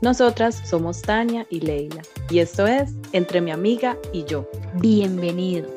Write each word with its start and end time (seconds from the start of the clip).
Nosotras 0.00 0.62
somos 0.64 1.02
Tania 1.02 1.44
y 1.50 1.58
Leila 1.58 2.02
y 2.30 2.38
esto 2.38 2.68
es 2.68 2.94
Entre 3.10 3.40
mi 3.40 3.50
amiga 3.50 3.96
y 4.12 4.24
yo. 4.24 4.48
Bienvenidos. 4.74 5.72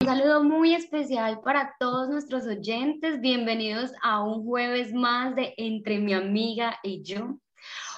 Un 0.00 0.06
saludo 0.08 0.42
muy 0.42 0.74
especial 0.74 1.40
para 1.40 1.76
todos 1.78 2.08
nuestros 2.08 2.48
oyentes. 2.48 3.20
Bienvenidos 3.20 3.92
a 4.02 4.24
un 4.24 4.44
jueves 4.44 4.92
más 4.92 5.36
de 5.36 5.54
Entre 5.56 6.00
mi 6.00 6.14
amiga 6.14 6.80
y 6.82 7.04
yo. 7.04 7.38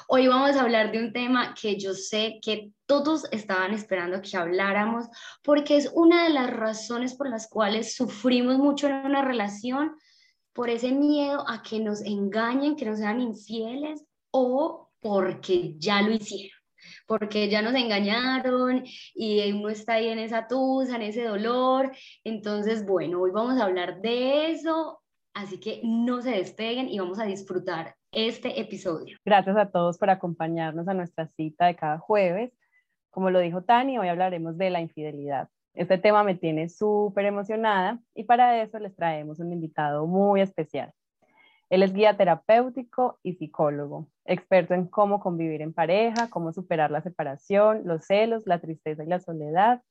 Hoy 0.09 0.29
vamos 0.29 0.57
a 0.57 0.61
hablar 0.61 0.93
de 0.93 0.99
un 0.99 1.15
tema 1.15 1.55
que 1.59 1.79
yo 1.79 1.95
sé 1.95 2.39
que 2.43 2.71
todos 2.85 3.27
estaban 3.33 3.73
esperando 3.73 4.21
que 4.21 4.37
habláramos 4.37 5.07
porque 5.43 5.79
es 5.79 5.91
una 5.95 6.25
de 6.25 6.31
las 6.31 6.51
razones 6.51 7.15
por 7.15 7.31
las 7.31 7.49
cuales 7.49 7.97
sufrimos 7.97 8.59
mucho 8.59 8.89
en 8.89 9.07
una 9.07 9.23
relación 9.23 9.97
por 10.57 10.71
ese 10.71 10.91
miedo 10.91 11.45
a 11.47 11.63
que 11.63 11.79
nos 11.79 12.01
engañen, 12.01 12.77
que 12.77 12.87
nos 12.87 12.99
sean 12.99 13.21
infieles 13.21 14.03
o 14.31 14.91
porque 15.01 15.75
ya 15.77 16.01
lo 16.01 16.13
hicieron, 16.13 16.59
porque 17.07 17.49
ya 17.51 17.61
nos 17.61 17.75
engañaron 17.75 18.83
y 19.15 19.53
uno 19.53 19.69
está 19.69 19.95
ahí 19.95 20.09
en 20.09 20.19
esa 20.19 20.49
tusa, 20.49 20.97
en 20.97 21.03
ese 21.03 21.25
dolor. 21.25 21.93
Entonces, 22.25 22.87
bueno, 22.87 23.21
hoy 23.21 23.31
vamos 23.33 23.61
a 23.61 23.65
hablar 23.65 24.01
de 24.01 24.51
eso, 24.51 25.01
así 25.35 25.61
que 25.61 25.83
no 25.85 26.23
se 26.23 26.31
despeguen 26.31 26.89
y 26.89 26.99
vamos 26.99 27.21
a 27.21 27.27
disfrutar 27.27 27.95
este 28.11 28.59
episodio. 28.59 29.19
Gracias 29.27 29.59
a 29.59 29.71
todos 29.71 29.99
por 29.99 30.09
acompañarnos 30.09 30.89
a 30.89 30.95
nuestra 30.95 31.29
cita 31.37 31.67
de 31.67 31.77
cada 31.77 31.99
jueves. 31.99 32.51
Como 33.11 33.31
lo 33.31 33.41
dijo 33.41 33.63
Tani, 33.63 33.99
hoy 33.99 34.09
hablaremos 34.09 34.57
de 34.57 34.71
la 34.71 34.81
infidelidad. 34.81 35.51
Este 35.77 35.99
tema 35.99 36.25
me 36.25 36.35
tiene 36.35 36.71
súper 36.71 37.27
emocionada 37.27 38.01
y 38.15 38.25
para 38.25 38.63
eso 38.63 38.79
les 38.79 38.97
traemos 38.97 39.41
un 39.41 39.53
invitado 39.53 40.07
muy 40.07 40.41
especial. 40.41 40.91
Él 41.69 41.83
es 41.83 41.93
guía 41.93 42.17
terapéutico 42.17 43.19
y 43.23 43.35
psicólogo, 43.35 44.09
experto 44.25 44.73
en 44.73 44.87
cómo 44.87 45.21
convivir 45.21 45.61
en 45.61 45.75
pareja, 45.75 46.31
cómo 46.31 46.55
superar 46.55 46.91
la 46.91 47.03
separación, 47.03 47.83
los 47.85 48.07
celos, 48.07 48.47
la 48.47 48.59
tristeza 48.59 49.05
y 49.05 49.07
la 49.07 49.21
soledad, 49.21 49.83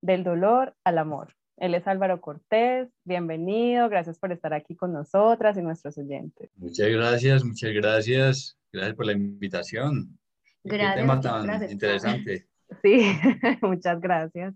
del 0.00 0.22
dolor 0.22 0.76
al 0.84 0.98
amor. 0.98 1.34
Él 1.56 1.74
es 1.74 1.84
Álvaro 1.88 2.20
Cortés, 2.20 2.88
bienvenido, 3.04 3.88
gracias 3.88 4.20
por 4.20 4.30
estar 4.30 4.54
aquí 4.54 4.76
con 4.76 4.92
nosotras 4.92 5.58
y 5.58 5.62
nuestros 5.62 5.98
oyentes. 5.98 6.48
Muchas 6.56 6.88
gracias, 6.90 7.44
muchas 7.44 7.72
gracias, 7.72 8.58
gracias 8.72 8.94
por 8.94 9.06
la 9.06 9.12
invitación. 9.12 10.16
Gracias. 10.62 10.94
Qué 10.94 11.00
tema 11.00 11.20
tan 11.20 11.70
interesante. 11.72 12.46
Sí, 12.82 13.02
muchas 13.62 14.00
gracias. 14.00 14.54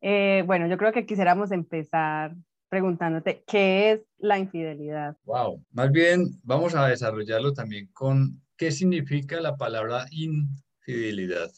Eh, 0.00 0.42
bueno, 0.46 0.66
yo 0.66 0.76
creo 0.76 0.92
que 0.92 1.06
quisiéramos 1.06 1.52
empezar 1.52 2.34
preguntándote, 2.68 3.44
¿qué 3.46 3.92
es 3.92 4.00
la 4.18 4.38
infidelidad? 4.38 5.16
Wow, 5.24 5.64
más 5.72 5.90
bien 5.90 6.26
vamos 6.42 6.74
a 6.74 6.88
desarrollarlo 6.88 7.52
también 7.52 7.88
con 7.92 8.42
qué 8.56 8.70
significa 8.70 9.40
la 9.40 9.56
palabra 9.56 10.06
infidelidad. 10.10 11.50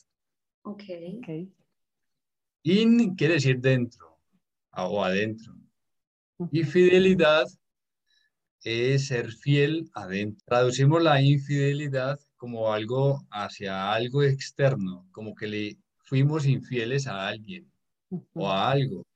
Ok. 0.63 0.83
Okay. 1.19 1.53
In 2.63 3.15
quiere 3.15 3.35
decir 3.35 3.59
dentro 3.61 4.19
o 4.73 5.03
adentro. 5.03 5.55
Y 6.53 6.63
fidelidad 6.63 7.47
es 8.63 9.07
ser 9.07 9.33
fiel 9.33 9.91
adentro. 9.95 10.45
Traducimos 10.47 11.03
la 11.03 11.21
infidelidad 11.21 12.19
como 12.37 12.73
algo 12.73 13.25
hacia 13.31 13.93
algo 13.93 14.23
externo, 14.23 15.09
como 15.11 15.35
que 15.35 15.47
le 15.47 15.79
fuimos 16.05 16.47
infieles 16.47 17.07
a 17.07 17.27
alguien 17.27 17.71
o 18.11 18.49
a 18.49 18.71
algo. 18.71 19.07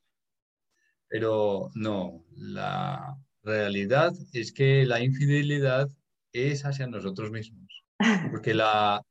Pero 1.09 1.71
no, 1.75 2.25
la 2.37 3.17
realidad 3.43 4.13
es 4.33 4.53
que 4.53 4.87
la 4.87 5.03
infidelidad 5.03 5.89
es 6.33 6.65
hacia 6.65 6.87
nosotros 6.87 7.31
mismos. 7.31 7.85
Porque 8.31 8.55
la, 8.55 9.03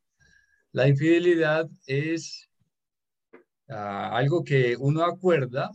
la 0.72 0.88
infidelidad 0.88 1.70
es 1.86 2.50
uh, 3.70 3.74
algo 3.74 4.44
que 4.44 4.76
uno 4.78 5.04
acuerda 5.04 5.72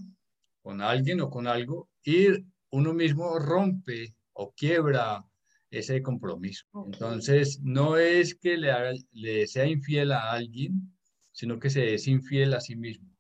con 0.62 0.81
alguien 0.81 1.21
o 1.21 1.31
con 1.31 1.47
algo 1.47 1.88
y 2.03 2.28
uno 2.71 2.93
mismo 2.93 3.38
rompe 3.38 4.15
o 4.33 4.53
quiebra 4.53 5.25
ese 5.71 6.03
compromiso. 6.03 6.67
Entonces, 6.87 7.61
no 7.62 7.97
es 7.97 8.34
que 8.34 8.56
le, 8.56 8.71
haga, 8.71 8.93
le 9.12 9.47
sea 9.47 9.67
infiel 9.67 10.12
a 10.12 10.33
alguien, 10.33 10.93
sino 11.33 11.59
que 11.59 11.71
se 11.71 11.94
es 11.94 12.06
infiel 12.06 12.55
a 12.55 12.61
sí 12.61 12.77
mismo. 12.77 13.16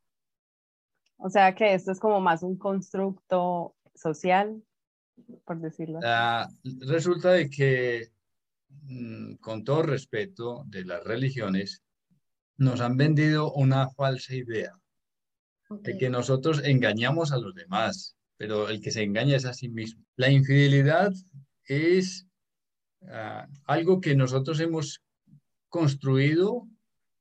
O 1.18 1.30
sea 1.30 1.54
que 1.54 1.74
esto 1.74 1.92
es 1.92 2.00
como 2.00 2.20
más 2.20 2.42
un 2.42 2.56
constructo 2.56 3.74
social, 3.94 4.62
por 5.44 5.60
decirlo 5.60 5.98
así. 6.02 6.52
Uh, 6.64 6.86
resulta 6.86 7.32
de 7.32 7.48
que, 7.48 8.10
mm, 8.82 9.34
con 9.36 9.64
todo 9.64 9.82
respeto 9.82 10.64
de 10.66 10.84
las 10.84 11.02
religiones, 11.04 11.82
nos 12.58 12.80
han 12.80 12.96
vendido 12.96 13.52
una 13.52 13.88
falsa 13.90 14.34
idea 14.34 14.78
okay. 15.68 15.92
de 15.92 15.98
que 15.98 16.10
nosotros 16.10 16.62
engañamos 16.64 17.32
a 17.32 17.38
los 17.38 17.54
demás, 17.54 18.16
pero 18.36 18.68
el 18.68 18.80
que 18.80 18.90
se 18.90 19.02
engaña 19.02 19.36
es 19.36 19.44
a 19.44 19.54
sí 19.54 19.68
mismo. 19.68 20.04
La 20.16 20.30
infidelidad 20.30 21.12
es 21.64 22.26
uh, 23.00 23.50
algo 23.64 24.00
que 24.00 24.14
nosotros 24.14 24.60
hemos 24.60 25.02
construido 25.68 26.66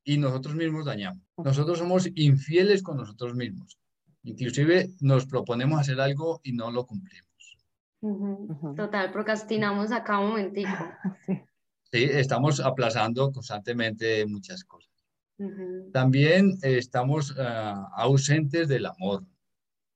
y 0.04 0.18
nosotros 0.18 0.56
mismos 0.56 0.86
dañamos. 0.86 1.24
Nosotros 1.38 1.80
somos 1.80 2.08
infieles 2.16 2.84
con 2.84 2.98
nosotros 2.98 3.36
mismos. 3.36 3.78
Inclusive 4.26 4.90
nos 5.02 5.28
proponemos 5.28 5.80
hacer 5.80 6.02
algo 6.02 6.42
y 6.44 6.52
no 6.54 6.72
lo 6.72 6.86
cumplimos. 6.86 7.58
Uh 8.02 8.48
-huh. 8.48 8.76
Total, 8.76 9.12
procrastinamos 9.12 9.92
acá 9.92 10.20
un 10.20 10.30
momentico. 10.30 10.70
Sí. 11.92 12.08
sí, 12.08 12.12
estamos 12.12 12.60
aplazando 12.60 13.32
constantemente 13.32 14.26
muchas 14.26 14.64
cosas. 14.64 14.92
Uh 15.38 15.46
-huh. 15.46 15.92
También 15.92 16.58
eh, 16.64 16.78
estamos 16.78 17.32
uh, 17.32 17.86
ausentes 17.94 18.68
del 18.68 18.88
amor. 18.88 19.24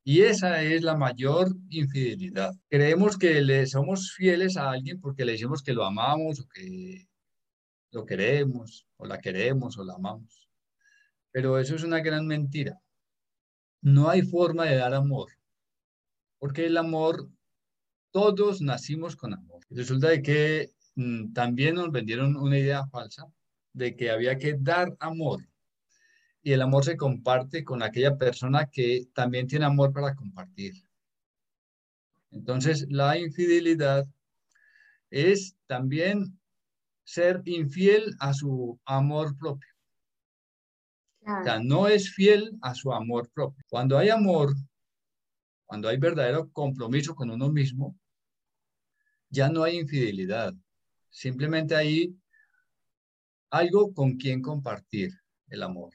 Y 0.03 0.21
esa 0.21 0.61
es 0.61 0.83
la 0.83 0.95
mayor 0.95 1.47
infidelidad. 1.69 2.53
Creemos 2.69 3.17
que 3.17 3.41
le 3.41 3.65
somos 3.65 4.13
fieles 4.13 4.55
a 4.55 4.69
alguien 4.71 5.01
porque 5.01 5.25
le 5.25 5.33
decimos 5.33 5.63
que 5.63 5.73
lo 5.73 5.83
amamos 5.83 6.39
o 6.39 6.47
que 6.47 7.07
lo 7.91 8.05
queremos 8.05 8.85
o 8.97 9.05
la 9.07 9.17
queremos 9.17 9.77
o 9.77 9.83
la 9.83 9.95
amamos. 9.95 10.47
Pero 11.31 11.57
eso 11.59 11.75
es 11.75 11.83
una 11.83 11.99
gran 11.99 12.25
mentira 12.27 12.79
no 13.81 14.09
hay 14.09 14.21
forma 14.21 14.65
de 14.65 14.75
dar 14.75 14.93
amor, 14.93 15.31
porque 16.37 16.65
el 16.65 16.77
amor, 16.77 17.29
todos 18.11 18.61
nacimos 18.61 19.15
con 19.15 19.33
amor. 19.33 19.63
Resulta 19.69 20.09
de 20.09 20.21
que 20.21 20.71
mmm, 20.95 21.33
también 21.33 21.75
nos 21.75 21.91
vendieron 21.91 22.35
una 22.35 22.57
idea 22.57 22.87
falsa 22.87 23.25
de 23.73 23.95
que 23.95 24.09
había 24.09 24.37
que 24.37 24.55
dar 24.59 24.95
amor. 24.99 25.47
Y 26.41 26.53
el 26.53 26.61
amor 26.61 26.85
se 26.85 26.97
comparte 26.97 27.63
con 27.63 27.83
aquella 27.83 28.17
persona 28.17 28.67
que 28.71 29.07
también 29.13 29.47
tiene 29.47 29.65
amor 29.65 29.91
para 29.93 30.15
compartir. 30.15 30.73
Entonces, 32.31 32.85
la 32.89 33.17
infidelidad 33.17 34.07
es 35.09 35.55
también 35.67 36.39
ser 37.03 37.41
infiel 37.45 38.15
a 38.19 38.33
su 38.33 38.79
amor 38.85 39.35
propio. 39.37 39.69
No 41.61 41.87
es 41.87 42.11
fiel 42.11 42.57
a 42.61 42.73
su 42.73 42.91
amor 42.91 43.29
propio. 43.29 43.63
Cuando 43.69 43.97
hay 43.97 44.09
amor, 44.09 44.53
cuando 45.65 45.87
hay 45.87 45.97
verdadero 45.97 46.49
compromiso 46.51 47.13
con 47.13 47.29
uno 47.29 47.49
mismo, 47.49 47.95
ya 49.29 49.49
no 49.49 49.63
hay 49.63 49.77
infidelidad. 49.79 50.53
Simplemente 51.09 51.75
ahí 51.75 52.15
algo 53.51 53.93
con 53.93 54.17
quien 54.17 54.41
compartir 54.41 55.11
el 55.47 55.63
amor. 55.63 55.93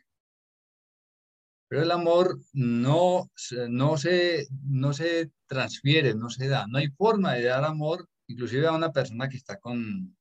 Pero 1.68 1.82
el 1.82 1.90
amor 1.90 2.38
no, 2.52 3.30
no, 3.68 3.96
se, 3.96 4.46
no 4.62 4.92
se 4.92 5.30
transfiere, 5.46 6.14
no 6.14 6.30
se 6.30 6.46
da. 6.46 6.66
No 6.68 6.78
hay 6.78 6.88
forma 6.88 7.34
de 7.34 7.44
dar 7.44 7.64
amor, 7.64 8.08
inclusive 8.26 8.66
a 8.66 8.72
una 8.72 8.92
persona 8.92 9.28
que 9.28 9.36
está 9.36 9.58
con, 9.58 10.16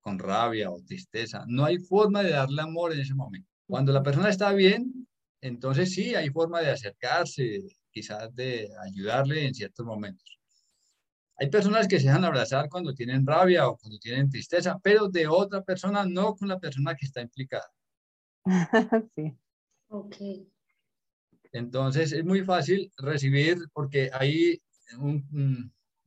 con 0.00 0.18
rabia 0.18 0.70
o 0.70 0.80
tristeza. 0.82 1.44
No 1.46 1.64
hay 1.64 1.78
forma 1.78 2.22
de 2.22 2.30
darle 2.30 2.62
amor 2.62 2.92
en 2.92 3.00
ese 3.00 3.14
momento. 3.14 3.53
Cuando 3.66 3.92
la 3.92 4.02
persona 4.02 4.28
está 4.28 4.52
bien, 4.52 5.06
entonces 5.40 5.92
sí, 5.92 6.14
hay 6.14 6.30
forma 6.30 6.60
de 6.60 6.70
acercarse, 6.70 7.62
quizás 7.90 8.34
de 8.34 8.70
ayudarle 8.82 9.46
en 9.46 9.54
ciertos 9.54 9.84
momentos. 9.84 10.38
Hay 11.36 11.50
personas 11.50 11.88
que 11.88 11.98
se 11.98 12.06
dejan 12.06 12.24
abrazar 12.24 12.68
cuando 12.68 12.94
tienen 12.94 13.26
rabia 13.26 13.68
o 13.68 13.76
cuando 13.76 13.98
tienen 13.98 14.30
tristeza, 14.30 14.78
pero 14.82 15.08
de 15.08 15.26
otra 15.26 15.62
persona, 15.62 16.04
no 16.04 16.34
con 16.36 16.48
la 16.48 16.60
persona 16.60 16.94
que 16.94 17.06
está 17.06 17.20
implicada. 17.20 17.68
sí. 19.16 19.36
Ok. 19.88 20.16
Entonces 21.52 22.12
es 22.12 22.24
muy 22.24 22.42
fácil 22.42 22.92
recibir 22.96 23.58
porque 23.72 24.10
hay 24.12 24.60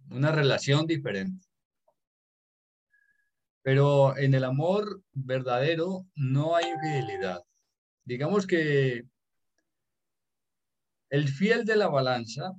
una 0.10 0.32
relación 0.32 0.86
diferente. 0.86 1.47
Pero 3.68 4.18
en 4.18 4.34
el 4.34 4.46
amor 4.46 5.04
verdadero 5.12 6.08
no 6.16 6.56
hay 6.56 6.70
infidelidad. 6.70 7.44
Digamos 8.06 8.48
que 8.48 9.04
el 11.10 11.28
fiel 11.28 11.66
de 11.66 11.76
la 11.76 11.90
balanza 11.90 12.54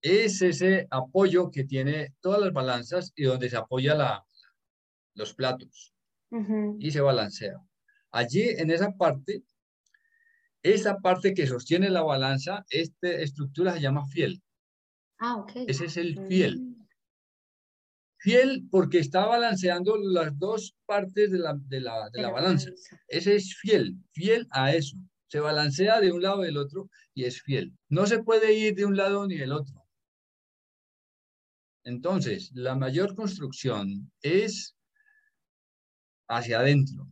es 0.00 0.40
ese 0.40 0.88
apoyo 0.90 1.50
que 1.50 1.64
tiene 1.64 2.14
todas 2.22 2.40
las 2.40 2.54
balanzas 2.54 3.12
y 3.14 3.24
donde 3.24 3.50
se 3.50 3.58
apoya 3.58 3.94
la, 3.94 4.26
los 5.14 5.34
platos 5.34 5.92
y 6.78 6.90
se 6.90 7.02
balancea. 7.02 7.60
Allí, 8.12 8.44
en 8.48 8.70
esa 8.70 8.92
parte, 8.92 9.42
esa 10.62 11.00
parte 11.00 11.34
que 11.34 11.46
sostiene 11.46 11.90
la 11.90 12.02
balanza, 12.02 12.64
esta 12.70 13.10
estructura 13.10 13.74
se 13.74 13.82
llama 13.82 14.06
fiel. 14.06 14.42
Ah, 15.18 15.36
ok. 15.36 15.52
Ese 15.66 15.84
es 15.84 15.98
el 15.98 16.18
fiel. 16.28 16.73
Fiel 18.24 18.66
porque 18.70 19.00
está 19.00 19.26
balanceando 19.26 19.98
las 19.98 20.38
dos 20.38 20.74
partes 20.86 21.30
de 21.30 21.38
la, 21.38 21.52
de 21.68 21.80
la, 21.80 22.08
de 22.08 22.22
la 22.22 22.30
balanza. 22.30 22.70
Ese 23.06 23.36
es 23.36 23.54
fiel, 23.54 23.98
fiel 24.12 24.46
a 24.50 24.74
eso. 24.74 24.96
Se 25.26 25.40
balancea 25.40 26.00
de 26.00 26.10
un 26.10 26.22
lado 26.22 26.40
del 26.40 26.56
otro 26.56 26.88
y 27.12 27.24
es 27.24 27.42
fiel. 27.42 27.76
No 27.90 28.06
se 28.06 28.22
puede 28.22 28.54
ir 28.54 28.74
de 28.76 28.86
un 28.86 28.96
lado 28.96 29.26
ni 29.26 29.36
del 29.36 29.52
otro. 29.52 29.84
Entonces, 31.82 32.50
la 32.54 32.74
mayor 32.74 33.14
construcción 33.14 34.10
es 34.22 34.74
hacia 36.26 36.60
adentro, 36.60 37.06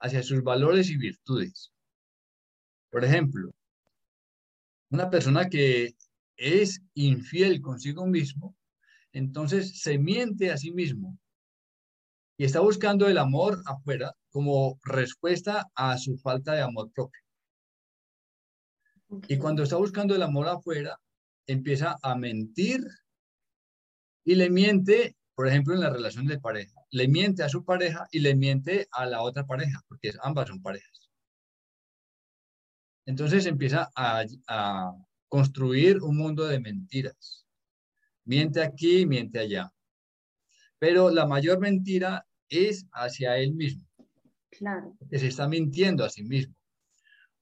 hacia 0.00 0.22
sus 0.22 0.42
valores 0.42 0.88
y 0.88 0.96
virtudes. 0.96 1.70
Por 2.88 3.04
ejemplo, 3.04 3.54
una 4.88 5.10
persona 5.10 5.50
que 5.50 5.94
es 6.38 6.80
infiel 6.94 7.60
consigo 7.60 8.06
mismo, 8.06 8.56
entonces 9.14 9.80
se 9.80 9.98
miente 9.98 10.50
a 10.50 10.58
sí 10.58 10.72
mismo 10.72 11.18
y 12.36 12.44
está 12.44 12.60
buscando 12.60 13.08
el 13.08 13.16
amor 13.16 13.62
afuera 13.64 14.14
como 14.30 14.78
respuesta 14.82 15.70
a 15.74 15.96
su 15.96 16.18
falta 16.18 16.52
de 16.52 16.62
amor 16.62 16.92
propio. 16.92 17.22
Y 19.28 19.38
cuando 19.38 19.62
está 19.62 19.76
buscando 19.76 20.14
el 20.14 20.22
amor 20.22 20.48
afuera, 20.48 20.98
empieza 21.46 21.96
a 22.02 22.16
mentir 22.16 22.84
y 24.24 24.34
le 24.34 24.50
miente, 24.50 25.16
por 25.34 25.46
ejemplo, 25.46 25.74
en 25.74 25.80
la 25.80 25.90
relación 25.90 26.26
de 26.26 26.40
pareja, 26.40 26.74
le 26.90 27.06
miente 27.08 27.42
a 27.42 27.48
su 27.48 27.64
pareja 27.64 28.08
y 28.10 28.20
le 28.20 28.34
miente 28.34 28.88
a 28.90 29.06
la 29.06 29.22
otra 29.22 29.46
pareja, 29.46 29.80
porque 29.88 30.12
ambas 30.22 30.48
son 30.48 30.60
parejas. 30.60 31.10
Entonces 33.06 33.46
empieza 33.46 33.90
a, 33.94 34.24
construir 35.28 36.00
un 36.00 36.16
mundo 36.16 36.46
de 36.46 36.60
mentiras. 36.60 37.43
Miente 38.24 38.62
aquí, 38.62 39.06
miente 39.06 39.38
allá. 39.38 39.72
Pero 40.78 41.10
la 41.10 41.26
mayor 41.26 41.60
mentira 41.60 42.26
es 42.48 42.86
hacia 42.92 43.36
él 43.38 43.54
mismo. 43.54 43.86
Claro. 44.50 44.96
Que 45.10 45.18
se 45.18 45.28
está 45.28 45.48
mintiendo 45.48 46.04
a 46.04 46.10
sí 46.10 46.22
mismo. 46.22 46.54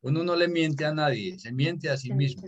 Uno 0.01 0.25
no 0.25 0.35
le 0.35 0.49
miente 0.49 0.85
a 0.85 0.93
nadie, 0.93 1.39
se 1.39 1.53
miente 1.53 1.89
a 1.89 1.97
sí 1.97 2.13
mismo. 2.13 2.43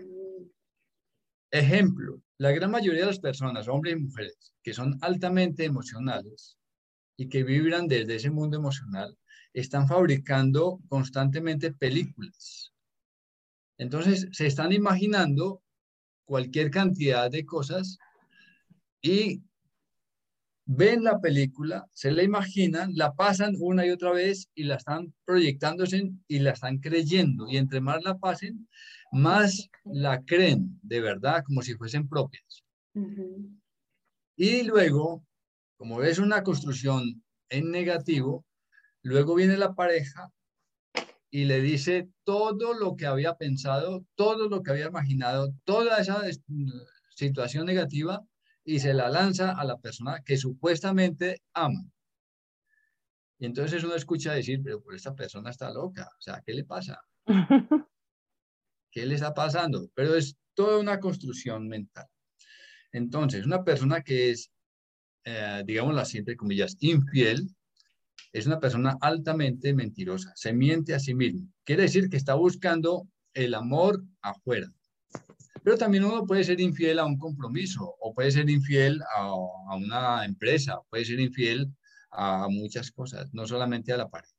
Ejemplo, 1.51 2.21
la 2.39 2.51
gran 2.51 2.73
mayoría 2.73 3.03
de 3.03 3.07
las 3.07 3.21
personas, 3.21 3.69
hombres 3.69 3.95
y 3.95 4.01
mujeres, 4.01 4.55
que 4.63 4.75
son 4.75 4.99
altamente 5.03 5.65
emocionales 5.65 6.59
y 7.17 7.29
que 7.29 7.45
vibran 7.45 7.87
desde 7.87 8.17
ese 8.17 8.31
mundo 8.31 8.57
emocional, 8.57 9.17
están 9.53 9.87
fabricando 9.87 10.81
constantemente 10.89 11.73
películas. 11.73 12.73
Entonces, 13.79 14.29
se 14.33 14.49
están 14.49 14.73
imaginando 14.73 15.63
cualquier 16.25 16.73
cantidad 16.73 17.31
de 17.31 17.45
cosas 17.45 17.99
y 19.05 19.43
ven 20.65 21.05
la 21.05 21.21
película, 21.21 21.87
se 21.93 22.11
la 22.11 22.23
imaginan, 22.23 22.93
la 22.95 23.13
pasan 23.15 23.55
una 23.61 23.85
y 23.85 23.91
otra 23.91 24.13
vez 24.13 24.49
y 24.55 24.65
la 24.65 24.77
están 24.77 25.13
proyectándose 25.27 26.11
y 26.27 26.39
la 26.39 26.53
están 26.53 26.79
creyendo. 26.79 27.47
Y 27.47 27.59
entre 27.59 27.83
más 27.83 28.03
la 28.03 28.17
pasen, 28.17 28.67
más 29.13 29.69
la 29.85 30.23
creen 30.23 30.81
de 30.83 31.01
verdad 31.01 31.45
como 31.45 31.61
si 31.61 31.75
fuesen 31.75 32.09
propias. 32.09 32.65
Y 34.37 34.63
luego, 34.63 35.23
como 35.77 36.03
es 36.03 36.19
una 36.19 36.43
construcción 36.43 37.23
en 37.51 37.71
negativo, 37.71 38.47
luego 39.03 39.35
viene 39.35 39.59
la 39.59 39.75
pareja 39.75 40.33
y 41.31 41.45
le 41.45 41.61
dice 41.61 42.09
todo 42.25 42.73
lo 42.73 42.97
que 42.97 43.05
había 43.05 43.35
pensado, 43.35 44.07
todo 44.15 44.49
lo 44.49 44.63
que 44.63 44.71
había 44.71 44.87
imaginado, 44.87 45.53
toda 45.65 45.99
esa 45.99 46.23
situación 47.11 47.67
negativa 47.67 48.25
y 48.65 48.79
se 48.79 48.95
la 48.95 49.09
lanza 49.11 49.53
a 49.53 49.65
la 49.65 49.79
persona 49.79 50.23
que 50.25 50.37
supuestamente 50.37 51.43
ama. 51.53 51.85
Y 53.39 53.47
entonces 53.47 53.85
uno 53.85 53.95
escucha 53.95 54.33
decir, 54.33 54.61
pero 54.63 54.83
esta 54.95 55.15
persona 55.15 55.51
está 55.51 55.71
loca, 55.71 56.09
o 56.19 56.21
sea, 56.21 56.43
¿qué 56.45 56.55
le 56.55 56.65
pasa? 56.65 57.01
¿Qué 58.91 59.07
le 59.07 59.17
está 59.17 59.35
pasando? 59.35 59.91
Pero 59.95 60.15
es 60.15 60.37
toda 60.55 60.79
una 60.79 61.01
construcción 61.01 61.69
mental. 61.69 62.07
Entonces, 62.93 63.45
una 63.45 63.65
persona 63.65 64.03
que 64.03 64.31
es, 64.31 64.53
eh, 65.25 65.63
digamos 65.67 65.95
las 65.95 66.15
entre 66.15 66.37
comillas, 66.37 66.77
infiel, 66.79 67.49
es 68.33 68.47
una 68.47 68.61
persona 68.61 68.97
altamente 69.01 69.75
mentirosa, 69.75 70.33
se 70.37 70.53
miente 70.53 70.95
a 70.95 71.01
sí 71.01 71.15
mismo. 71.15 71.49
Quiere 71.65 71.83
decir 71.83 72.09
que 72.09 72.17
está 72.17 72.35
buscando 72.35 73.09
el 73.33 73.55
amor 73.55 74.03
afuera. 74.23 74.69
Pero 75.65 75.79
también 75.79 76.05
uno 76.05 76.27
puede 76.27 76.45
ser 76.45 76.61
infiel 76.61 76.99
a 76.99 77.07
un 77.07 77.19
compromiso, 77.19 77.97
o 77.99 78.15
puede 78.15 78.31
ser 78.31 78.49
infiel 78.51 79.01
a, 79.17 79.23
a 79.23 79.77
una 79.77 80.25
empresa, 80.27 80.81
puede 80.91 81.07
ser 81.07 81.19
infiel 81.19 81.69
a 82.11 82.47
muchas 82.51 82.93
cosas, 82.93 83.33
no 83.33 83.47
solamente 83.47 83.91
a 83.93 83.97
la 83.97 84.11
pareja. 84.11 84.35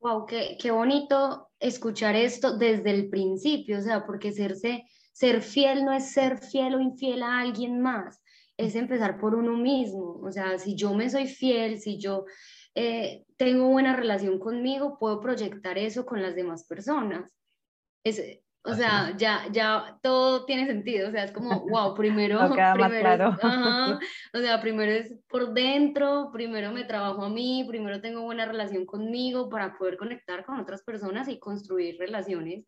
Wow, 0.00 0.26
qué, 0.26 0.58
qué 0.60 0.72
bonito 0.72 1.50
escuchar 1.60 2.16
esto 2.16 2.58
desde 2.58 2.90
el 2.90 3.08
principio, 3.08 3.78
o 3.78 3.80
sea, 3.80 4.04
porque 4.04 4.32
serse, 4.32 4.84
ser 5.12 5.40
fiel 5.40 5.84
no 5.84 5.92
es 5.92 6.10
ser 6.10 6.38
fiel 6.38 6.74
o 6.74 6.80
infiel 6.80 7.22
a 7.22 7.38
alguien 7.38 7.80
más, 7.80 8.20
es 8.56 8.74
empezar 8.74 9.20
por 9.20 9.36
uno 9.36 9.56
mismo. 9.56 10.20
O 10.20 10.32
sea, 10.32 10.58
si 10.58 10.74
yo 10.74 10.94
me 10.94 11.08
soy 11.08 11.28
fiel, 11.28 11.78
si 11.78 11.98
yo 11.98 12.24
eh, 12.74 13.24
tengo 13.36 13.68
buena 13.68 13.94
relación 13.94 14.40
conmigo, 14.40 14.98
puedo 14.98 15.20
proyectar 15.20 15.78
eso 15.78 16.04
con 16.04 16.22
las 16.22 16.34
demás 16.34 16.64
personas. 16.64 17.32
Es, 18.04 18.20
o 18.66 18.74
sea, 18.74 19.14
ya, 19.16 19.46
ya 19.52 19.98
todo 20.02 20.44
tiene 20.44 20.66
sentido, 20.66 21.08
o 21.08 21.12
sea, 21.12 21.24
es 21.24 21.32
como, 21.32 21.60
wow, 21.68 21.94
primero, 21.94 22.38
primero 22.74 23.36
o 24.34 24.38
sea, 24.38 24.60
primero 24.60 24.92
es 24.92 25.14
por 25.28 25.54
dentro, 25.54 26.30
primero 26.32 26.72
me 26.72 26.84
trabajo 26.84 27.24
a 27.24 27.28
mí, 27.28 27.64
primero 27.68 28.00
tengo 28.00 28.22
buena 28.22 28.44
relación 28.44 28.84
conmigo 28.84 29.48
para 29.48 29.78
poder 29.78 29.96
conectar 29.96 30.44
con 30.44 30.58
otras 30.58 30.82
personas 30.82 31.28
y 31.28 31.38
construir 31.38 31.96
relaciones 31.98 32.66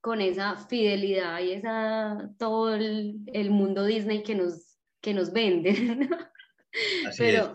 con 0.00 0.20
esa 0.20 0.56
fidelidad 0.56 1.40
y 1.40 1.52
esa, 1.52 2.30
todo 2.38 2.74
el, 2.74 3.16
el 3.26 3.50
mundo 3.50 3.84
Disney 3.84 4.22
que 4.22 4.34
nos, 4.34 4.78
que 5.00 5.14
nos 5.14 5.32
vende. 5.32 5.70
Así 7.06 7.18
Pero, 7.18 7.54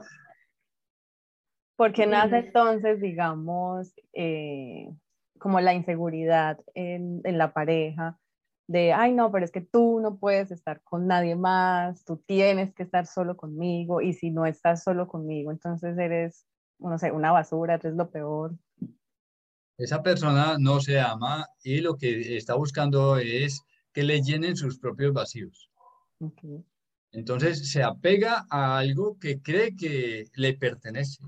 Porque 1.75 2.05
nace 2.05 2.37
entonces, 2.37 3.01
digamos, 3.01 3.93
eh, 4.13 4.89
como 5.39 5.59
la 5.61 5.73
inseguridad 5.73 6.59
en, 6.73 7.21
en, 7.23 7.37
la 7.37 7.53
pareja, 7.53 8.19
de, 8.67 8.93
ay, 8.93 9.13
no, 9.13 9.31
pero 9.31 9.45
es 9.45 9.51
que 9.51 9.61
tú 9.61 9.99
no 9.99 10.17
puedes 10.17 10.51
estar 10.51 10.81
con 10.83 11.07
nadie 11.07 11.35
más, 11.35 12.05
tú 12.05 12.17
tienes 12.17 12.73
que 12.75 12.83
estar 12.83 13.07
solo 13.07 13.35
conmigo, 13.35 14.01
y 14.01 14.13
si 14.13 14.29
no 14.29 14.45
estás 14.45 14.83
solo 14.83 15.07
conmigo, 15.07 15.51
entonces 15.51 15.97
eres, 15.97 16.45
no 16.77 16.99
sé, 16.99 17.11
una 17.11 17.31
basura, 17.31 17.75
eres 17.75 17.95
lo 17.95 18.11
peor. 18.11 18.55
Esa 19.79 20.03
persona 20.03 20.57
no 20.59 20.81
se 20.81 20.99
ama 20.99 21.47
y 21.63 21.79
lo 21.79 21.95
que 21.97 22.35
está 22.35 22.53
buscando 22.55 23.17
es 23.17 23.63
que 23.93 24.03
le 24.03 24.21
llenen 24.21 24.57
sus 24.57 24.77
propios 24.77 25.13
vacíos. 25.13 25.71
Entonces 27.11 27.71
se 27.71 27.81
apega 27.81 28.45
a 28.49 28.77
algo 28.77 29.17
que 29.19 29.41
cree 29.41 29.75
que 29.75 30.25
le 30.35 30.53
pertenece. 30.53 31.23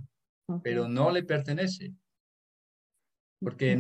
pero 0.64 0.90
no 0.90 1.12
le 1.12 1.24
pertenece. 1.24 1.94
Porque 3.42 3.78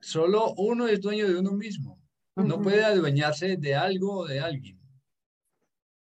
solo 0.00 0.54
uno 0.56 0.86
es 0.86 1.00
dueño 1.00 1.28
de 1.28 1.38
uno 1.38 1.52
mismo. 1.52 1.98
No 2.36 2.62
puede 2.62 2.84
adueñarse 2.84 3.56
de 3.56 3.74
algo 3.74 4.20
o 4.20 4.26
de 4.26 4.40
alguien. 4.40 4.80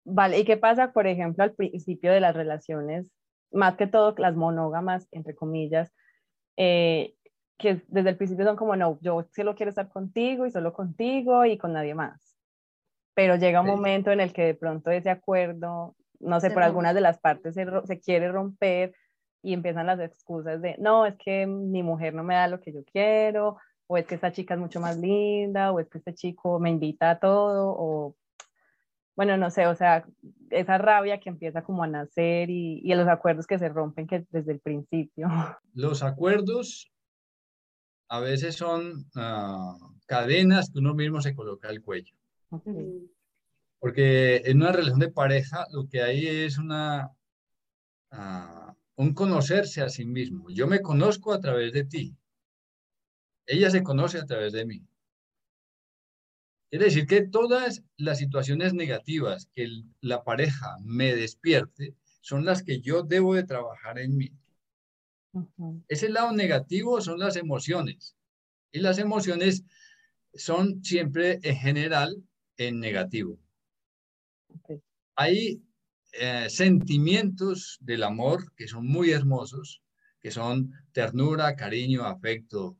Vale, 0.05 0.39
¿y 0.39 0.45
qué 0.45 0.57
pasa, 0.57 0.93
por 0.93 1.07
ejemplo, 1.07 1.45
al 1.45 1.55
principio 1.55 2.13
de 2.13 2.21
las 2.21 2.35
relaciones, 2.35 3.11
más 3.53 3.77
que 3.77 3.87
todo 3.87 4.15
las 4.19 4.35
monógamas, 4.35 5.09
entre 5.13 5.35
comillas, 5.35 5.93
eh, 6.57 7.15
que 7.59 7.83
desde 7.89 8.11
el 8.11 8.17
principio 8.17 8.45
son 8.45 8.57
como, 8.57 8.77
no, 8.77 8.99
yo 9.01 9.27
solo 9.35 9.55
quiero 9.55 9.71
estar 9.71 9.89
contigo 9.89 10.47
y 10.47 10.51
solo 10.51 10.73
contigo 10.73 11.45
y 11.45 11.57
con 11.57 11.73
nadie 11.73 11.95
más. 11.95 12.37
Pero 13.15 13.37
llega 13.37 13.61
un 13.61 13.67
momento 13.67 14.11
en 14.11 14.21
el 14.21 14.33
que 14.33 14.43
de 14.43 14.55
pronto 14.55 14.91
ese 14.91 15.11
acuerdo, 15.11 15.95
no 16.19 16.41
sé, 16.41 16.51
por 16.51 16.63
algunas 16.63 16.95
de 16.95 17.01
las 17.01 17.19
partes 17.19 17.55
se, 17.55 17.67
se 17.85 18.01
quiere 18.01 18.31
romper 18.31 18.95
y 19.43 19.53
empiezan 19.53 19.87
las 19.87 20.01
excusas 20.01 20.63
de, 20.63 20.77
no, 20.79 21.07
es 21.07 21.17
que 21.17 21.47
mi 21.47 21.83
mujer 21.83 22.15
no 22.15 22.23
me 22.23 22.35
da 22.35 22.49
lo 22.49 22.61
que 22.61 22.73
yo 22.73 22.85
quiero, 22.85 23.59
o 23.87 23.97
es 23.97 24.07
que 24.07 24.15
esta 24.15 24.33
chica 24.33 24.55
es 24.55 24.61
mucho 24.61 24.81
más 24.81 24.97
linda, 24.97 25.73
o 25.73 25.81
es 25.81 25.89
que 25.89 25.99
este 25.99 26.15
chico 26.15 26.59
me 26.59 26.71
invita 26.71 27.11
a 27.11 27.19
todo, 27.19 27.75
o 27.77 28.17
bueno, 29.15 29.37
no 29.37 29.51
sé, 29.51 29.67
o 29.67 29.75
sea, 29.75 30.07
esa 30.51 30.79
rabia 30.79 31.21
que 31.21 31.29
empieza 31.29 31.63
como 31.63 31.83
a 31.83 31.87
nacer 31.87 32.49
y, 32.49 32.81
y 32.83 32.95
los 32.95 33.09
acuerdos 33.09 33.47
que 33.47 33.59
se 33.59 33.69
rompen 33.69 34.07
que 34.07 34.27
desde 34.31 34.53
el 34.53 34.61
principio. 34.61 35.29
Los 35.75 36.03
acuerdos 36.03 36.91
a 38.13 38.21
veces 38.21 38.57
son 38.57 39.07
ah, 39.17 39.75
cadenas 40.05 40.71
que 40.71 40.79
uno 40.81 40.93
mismo 40.93 41.23
se 41.23 41.35
coloca 41.35 41.71
al 41.71 41.81
cuello. 41.81 42.15
Porque 43.79 44.43
en 44.45 44.59
una 44.59 44.71
relación 44.73 44.99
de 44.99 45.11
pareja 45.11 45.67
lo 45.73 45.89
que 45.89 46.03
hay 46.03 46.27
es 46.27 46.59
una, 46.59 47.11
uh, 48.13 48.75
un 49.03 49.15
conocerse 49.15 49.83
a 49.83 49.89
sí 49.89 50.05
mismo. 50.05 50.49
Yo 50.51 50.69
me 50.69 50.81
conozco 50.81 51.33
a 51.33 51.41
través 51.41 51.73
de 51.73 51.85
ti. 51.85 52.17
Ella 53.47 53.69
se 53.69 53.83
conoce 53.83 54.19
a 54.19 54.25
través 54.25 54.53
de 54.53 54.65
mí. 54.65 54.87
Quiere 56.71 56.87
decir 56.87 57.07
que 57.07 57.23
todas 57.23 57.83
las 57.97 58.19
situaciones 58.19 58.75
negativas 58.75 59.49
que 59.53 59.69
la 60.01 60.23
pareja 60.23 60.77
me 60.85 61.17
despierte 61.17 61.97
son 62.21 62.45
las 62.45 62.63
que 62.63 62.81
yo 62.81 63.03
debo 63.03 63.35
de 63.35 63.43
trabajar 63.43 63.99
en 63.99 64.17
mí. 64.17 64.31
Ese 65.89 66.09
lado 66.09 66.33
negativo 66.33 67.01
son 67.01 67.19
las 67.19 67.35
emociones. 67.35 68.15
Y 68.71 68.79
las 68.79 68.99
emociones 68.99 69.65
son 70.33 70.83
siempre 70.85 71.41
en 71.43 71.57
general 71.57 72.23
en 72.57 72.79
negativo. 72.79 73.37
Hay 75.17 75.61
eh, 76.13 76.49
sentimientos 76.51 77.79
del 77.81 78.03
amor 78.03 78.53
que 78.55 78.69
son 78.69 78.87
muy 78.87 79.11
hermosos, 79.11 79.83
que 80.21 80.31
son 80.31 80.73
ternura, 80.93 81.57
cariño, 81.57 82.05
afecto, 82.05 82.79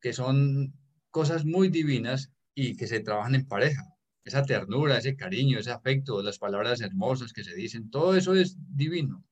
que 0.00 0.12
son 0.12 0.74
cosas 1.10 1.44
muy 1.44 1.68
divinas 1.68 2.30
y 2.54 2.76
que 2.76 2.86
se 2.86 3.00
trabajan 3.00 3.34
en 3.34 3.46
pareja. 3.46 3.82
Esa 4.24 4.42
ternura, 4.42 4.98
ese 4.98 5.16
cariño, 5.16 5.58
ese 5.58 5.70
afecto, 5.70 6.22
las 6.22 6.38
palabras 6.38 6.80
hermosas 6.80 7.32
que 7.32 7.44
se 7.44 7.54
dicen, 7.54 7.90
todo 7.90 8.16
eso 8.16 8.34
es 8.34 8.56
divino. 8.58 9.24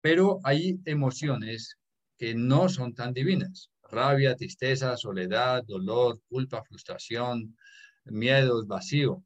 Pero 0.00 0.40
hay 0.44 0.80
emociones 0.84 1.78
que 2.16 2.34
no 2.34 2.68
son 2.68 2.94
tan 2.94 3.12
divinas. 3.12 3.70
Rabia, 3.90 4.36
tristeza, 4.36 4.96
soledad, 4.96 5.64
dolor, 5.64 6.20
culpa, 6.28 6.62
frustración, 6.62 7.56
miedos, 8.04 8.66
vacío. 8.66 9.22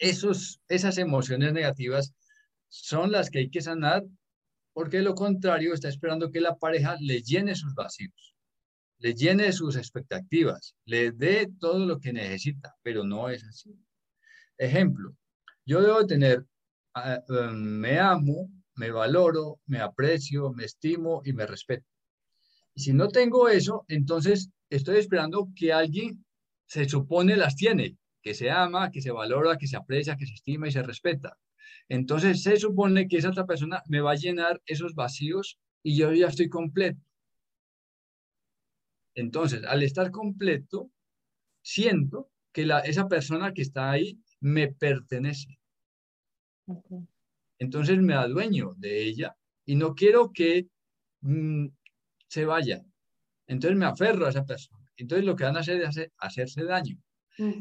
Esos, 0.00 0.60
esas 0.68 0.98
emociones 0.98 1.52
negativas 1.52 2.12
son 2.68 3.12
las 3.12 3.30
que 3.30 3.38
hay 3.38 3.50
que 3.50 3.60
sanar 3.60 4.02
porque 4.72 5.02
lo 5.02 5.14
contrario 5.14 5.74
está 5.74 5.88
esperando 5.88 6.30
que 6.30 6.40
la 6.40 6.56
pareja 6.56 6.96
le 7.00 7.22
llene 7.22 7.54
sus 7.54 7.74
vacíos, 7.74 8.34
le 8.98 9.14
llene 9.14 9.52
sus 9.52 9.76
expectativas, 9.76 10.74
le 10.86 11.12
dé 11.12 11.48
todo 11.60 11.84
lo 11.86 12.00
que 12.00 12.12
necesita, 12.12 12.74
pero 12.82 13.04
no 13.04 13.28
es 13.28 13.44
así. 13.44 13.78
Ejemplo, 14.56 15.14
yo 15.66 15.82
debo 15.82 16.06
tener, 16.06 16.46
ah, 16.94 17.20
em, 17.28 17.54
me 17.54 17.98
amo, 17.98 18.50
me 18.76 18.90
valoro, 18.90 19.60
me 19.66 19.80
aprecio, 19.80 20.52
me 20.52 20.64
estimo 20.64 21.20
y 21.24 21.32
me 21.32 21.46
respeto. 21.46 21.86
Y 22.74 22.80
si 22.80 22.92
no 22.92 23.08
tengo 23.08 23.48
eso, 23.48 23.84
entonces 23.88 24.50
estoy 24.70 24.98
esperando 24.98 25.48
que 25.54 25.72
alguien 25.72 26.24
se 26.66 26.88
supone 26.88 27.36
las 27.36 27.56
tiene, 27.56 27.96
que 28.22 28.34
se 28.34 28.50
ama, 28.50 28.90
que 28.90 29.00
se 29.00 29.10
valora, 29.10 29.56
que 29.56 29.66
se 29.66 29.76
aprecia, 29.76 30.16
que 30.16 30.26
se 30.26 30.34
estima 30.34 30.68
y 30.68 30.72
se 30.72 30.82
respeta. 30.82 31.38
Entonces 31.88 32.42
se 32.42 32.56
supone 32.56 33.08
que 33.08 33.18
esa 33.18 33.30
otra 33.30 33.46
persona 33.46 33.82
me 33.86 34.00
va 34.00 34.12
a 34.12 34.16
llenar 34.16 34.62
esos 34.66 34.94
vacíos 34.94 35.58
y 35.82 35.96
yo 35.96 36.12
ya 36.12 36.28
estoy 36.28 36.48
completo. 36.48 37.00
Entonces, 39.14 39.64
al 39.64 39.82
estar 39.82 40.10
completo, 40.10 40.90
siento 41.62 42.30
que 42.52 42.64
la, 42.66 42.80
esa 42.80 43.08
persona 43.08 43.52
que 43.52 43.62
está 43.62 43.90
ahí 43.90 44.18
me 44.40 44.68
pertenece. 44.68 45.58
Entonces 47.58 47.98
me 47.98 48.14
adueño 48.14 48.74
de 48.76 49.02
ella 49.02 49.36
y 49.66 49.74
no 49.74 49.94
quiero 49.94 50.32
que 50.32 50.68
mm, 51.20 51.66
se 52.28 52.44
vaya. 52.44 52.82
Entonces 53.46 53.78
me 53.78 53.86
aferro 53.86 54.26
a 54.26 54.30
esa 54.30 54.44
persona. 54.44 54.90
Entonces 54.96 55.26
lo 55.26 55.36
que 55.36 55.44
van 55.44 55.56
a 55.56 55.60
hacer 55.60 55.82
es 55.82 56.10
hacerse 56.18 56.64
daño. 56.64 56.96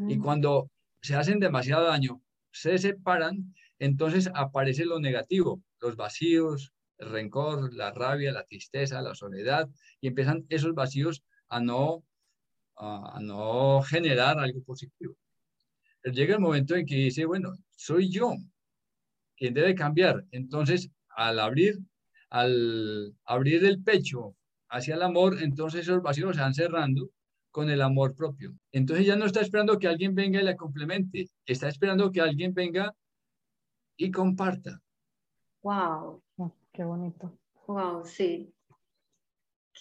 Y 0.08 0.18
cuando 0.18 0.70
se 1.02 1.16
hacen 1.16 1.40
demasiado 1.40 1.86
daño, 1.86 2.22
se 2.52 2.78
separan, 2.78 3.54
entonces 3.80 4.30
aparece 4.34 4.86
lo 4.86 5.00
negativo, 5.00 5.62
los 5.80 5.96
vacíos, 5.96 6.74
el 6.98 7.10
rencor, 7.10 7.74
la 7.74 7.92
rabia, 7.92 8.32
la 8.32 8.44
tristeza, 8.44 9.02
la 9.02 9.16
soledad, 9.16 9.70
y 10.02 10.08
empiezan 10.08 10.46
esos 10.50 10.74
vacíos 10.74 11.24
a 11.48 11.62
no, 11.62 12.04
a 12.76 13.20
no 13.22 13.82
generar 13.82 14.40
algo 14.40 14.62
positivo. 14.64 15.16
Llega 16.04 16.36
el 16.36 16.42
momento 16.42 16.76
en 16.76 16.86
que 16.86 16.96
dice, 16.96 17.26
bueno, 17.26 17.54
soy 17.76 18.10
yo 18.10 18.34
quien 19.36 19.54
debe 19.54 19.76
cambiar. 19.76 20.26
Entonces, 20.32 20.90
al 21.10 21.40
abrir, 21.40 21.80
al 22.30 23.16
abrir 23.26 23.64
el 23.66 23.82
pecho 23.84 24.36
hacia 24.70 24.96
el 24.96 25.02
amor, 25.02 25.42
entonces 25.42 25.82
esos 25.82 26.02
vacíos 26.02 26.36
se 26.36 26.42
van 26.42 26.54
cerrando 26.54 27.10
con 27.52 27.70
el 27.70 27.82
amor 27.82 28.16
propio. 28.16 28.54
Entonces 28.72 29.06
ya 29.06 29.16
no 29.16 29.26
está 29.26 29.42
esperando 29.42 29.80
que 29.80 29.88
alguien 29.88 30.16
venga 30.16 30.42
y 30.42 30.44
la 30.44 30.56
complemente, 30.56 31.30
está 31.46 31.68
esperando 31.68 32.12
que 32.12 32.22
alguien 32.22 32.54
venga 32.54 32.94
y 33.98 34.12
comparta. 34.12 34.82
Wow, 35.62 36.22
qué 36.72 36.84
bonito. 36.84 37.38
Wow, 37.68 38.06
sí. 38.06 38.54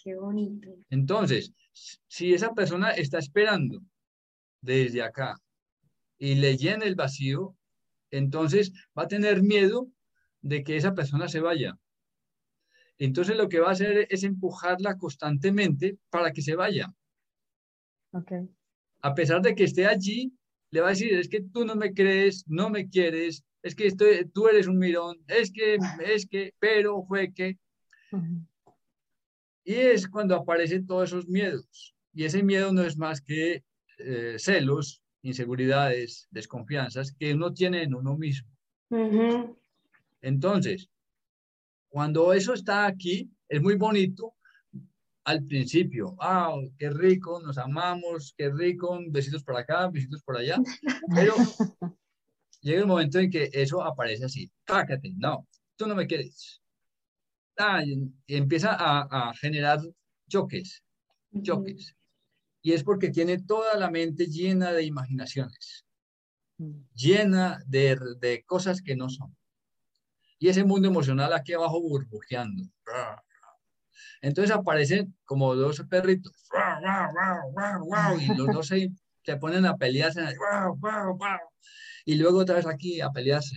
Qué 0.03 0.15
bonito. 0.15 0.69
Entonces, 0.91 1.53
si 1.73 2.35
esa 2.35 2.55
persona 2.55 2.91
está 2.91 3.19
esperando 3.19 3.81
desde 4.61 5.03
acá 5.03 5.41
y 6.19 6.35
le 6.35 6.57
llena 6.57 6.85
el 6.85 6.95
vacío, 6.95 7.57
entonces 8.11 8.73
va 8.97 9.05
a 9.05 9.09
tener 9.09 9.43
miedo 9.43 9.89
de 10.41 10.65
que 10.65 10.77
esa 10.77 10.95
persona 10.95 11.29
se 11.29 11.41
vaya. 11.41 11.79
Entonces 12.99 13.37
lo 13.37 13.49
que 13.49 13.61
va 13.61 13.69
a 13.69 13.73
hacer 13.73 14.07
es 14.11 14.25
empujarla 14.25 14.97
constantemente 14.97 15.99
para 16.11 16.33
que 16.33 16.43
se 16.43 16.57
vaya. 16.57 16.93
Okay. 18.13 18.49
A 19.03 19.15
pesar 19.15 19.43
de 19.43 19.55
que 19.55 19.65
esté 19.65 19.87
allí, 19.87 20.33
le 20.71 20.81
va 20.81 20.89
a 20.89 20.91
decir, 20.91 21.15
es 21.15 21.29
que 21.29 21.41
tú 21.41 21.65
no 21.65 21.77
me 21.77 21.93
crees, 21.93 22.45
no 22.49 22.69
me 22.69 22.89
quieres, 22.89 23.45
es 23.63 23.75
que 23.75 23.87
estoy, 23.87 24.25
tú 24.33 24.49
eres 24.49 24.67
un 24.67 24.79
mirón, 24.79 25.19
es 25.27 25.51
que, 25.51 25.79
es 26.05 26.27
que, 26.27 26.55
pero 26.59 27.03
fue 27.05 27.33
que. 27.33 27.59
Y 29.65 29.75
es 29.75 30.09
cuando 30.09 30.35
aparecen 30.35 30.87
todos 30.87 31.11
esos 31.11 31.29
miedos. 31.29 31.95
Y 32.15 32.25
ese 32.25 32.43
miedo 32.43 32.73
no 32.73 32.83
es 32.83 32.97
más 32.97 33.21
que 33.21 33.63
eh, 33.99 34.37
celos, 34.39 35.03
inseguridades, 35.23 36.27
desconfianzas 36.31 37.13
que 37.13 37.35
uno 37.35 37.53
tiene 37.53 37.83
en 37.83 37.95
uno 37.95 38.17
mismo. 38.17 38.49
Entonces, 40.23 40.89
cuando 41.89 42.33
eso 42.33 42.55
está 42.55 42.87
aquí, 42.87 43.31
es 43.49 43.61
muy 43.61 43.75
bonito 43.75 44.35
al 45.29 45.45
principio. 45.45 46.17
¡Ah, 46.21 46.57
qué 46.79 46.89
rico! 46.89 47.39
Nos 47.43 47.59
amamos, 47.59 48.33
qué 48.35 48.49
rico, 48.49 48.99
besitos 49.11 49.45
por 49.45 49.57
acá, 49.57 49.87
besitos 49.89 50.23
por 50.23 50.39
allá. 50.39 50.57
Pero 51.15 51.35
llega 52.63 52.81
el 52.81 52.87
momento 52.87 53.19
en 53.19 53.31
que 53.31 53.51
eso 53.53 53.83
aparece 53.83 54.25
así. 54.25 54.51
Pácate, 54.65 55.13
no, 55.19 55.47
tú 55.77 55.87
no 55.87 55.95
me 55.95 56.07
quieres. 56.07 56.63
Ah, 57.59 57.85
y 57.85 58.11
empieza 58.27 58.73
a, 58.73 59.03
a 59.11 59.35
generar 59.35 59.81
choques, 60.31 60.83
choques. 61.43 61.95
Y 62.63 62.73
es 62.73 62.83
porque 62.83 63.11
tiene 63.11 63.43
toda 63.43 63.77
la 63.77 63.91
mente 63.91 64.27
llena 64.29 64.73
de 64.73 64.85
imaginaciones, 64.85 65.85
mm. 66.57 66.73
llena 66.95 67.63
de, 67.67 67.99
de 68.19 68.45
cosas 68.45 68.81
que 68.81 68.97
no 68.97 69.11
son. 69.11 69.37
Y 70.39 70.49
ese 70.49 70.65
mundo 70.65 70.89
emocional 70.89 71.35
aquí 71.35 71.53
abajo 71.53 71.83
burbujeando. 71.83 72.63
Entonces 74.21 74.55
aparecen 74.55 75.17
como 75.25 75.55
dos 75.55 75.83
perritos. 75.89 76.33
Y 78.21 78.35
los 78.35 78.47
dos 78.49 78.67
se, 78.67 78.91
se 79.25 79.37
ponen 79.37 79.67
a 79.67 79.77
pelearse. 79.77 80.23
Y 82.05 82.17
luego 82.17 82.39
otra 82.39 82.57
vez 82.57 82.67
aquí 82.67 83.01
a 83.01 83.11
pelearse. 83.11 83.57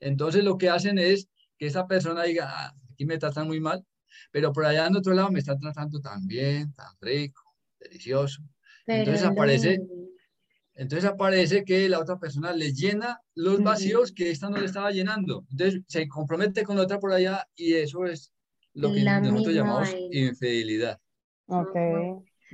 Entonces 0.00 0.44
lo 0.44 0.58
que 0.58 0.68
hacen 0.68 0.98
es 0.98 1.28
que 1.58 1.66
esa 1.66 1.86
persona 1.86 2.24
diga, 2.24 2.48
ah, 2.48 2.74
aquí 2.92 3.06
me 3.06 3.18
tratan 3.18 3.46
muy 3.46 3.60
mal, 3.60 3.84
pero 4.30 4.52
por 4.52 4.66
allá 4.66 4.86
en 4.86 4.96
otro 4.96 5.14
lado 5.14 5.30
me 5.30 5.38
están 5.38 5.58
tratando 5.58 6.00
tan 6.00 6.26
bien, 6.26 6.72
tan 6.74 6.92
rico, 7.00 7.42
delicioso. 7.78 8.42
entonces 8.86 9.24
aparece, 9.24 9.80
entonces 10.74 11.08
aparece 11.08 11.64
que 11.64 11.88
la 11.88 12.00
otra 12.00 12.18
persona 12.18 12.52
le 12.52 12.72
llena 12.72 13.20
los 13.34 13.62
vacíos 13.62 14.12
que 14.12 14.30
esta 14.30 14.50
no 14.50 14.58
le 14.58 14.66
estaba 14.66 14.90
llenando. 14.90 15.46
Entonces 15.50 15.82
se 15.86 16.06
compromete 16.08 16.64
con 16.64 16.76
la 16.76 16.82
otra 16.82 16.98
por 16.98 17.12
allá 17.12 17.46
y 17.54 17.74
eso 17.74 18.04
es 18.04 18.33
lo 18.74 18.92
que 18.92 19.02
nosotros 19.02 19.54
llamamos 19.54 19.94
infidelidad. 20.10 21.00
Ok. 21.46 21.74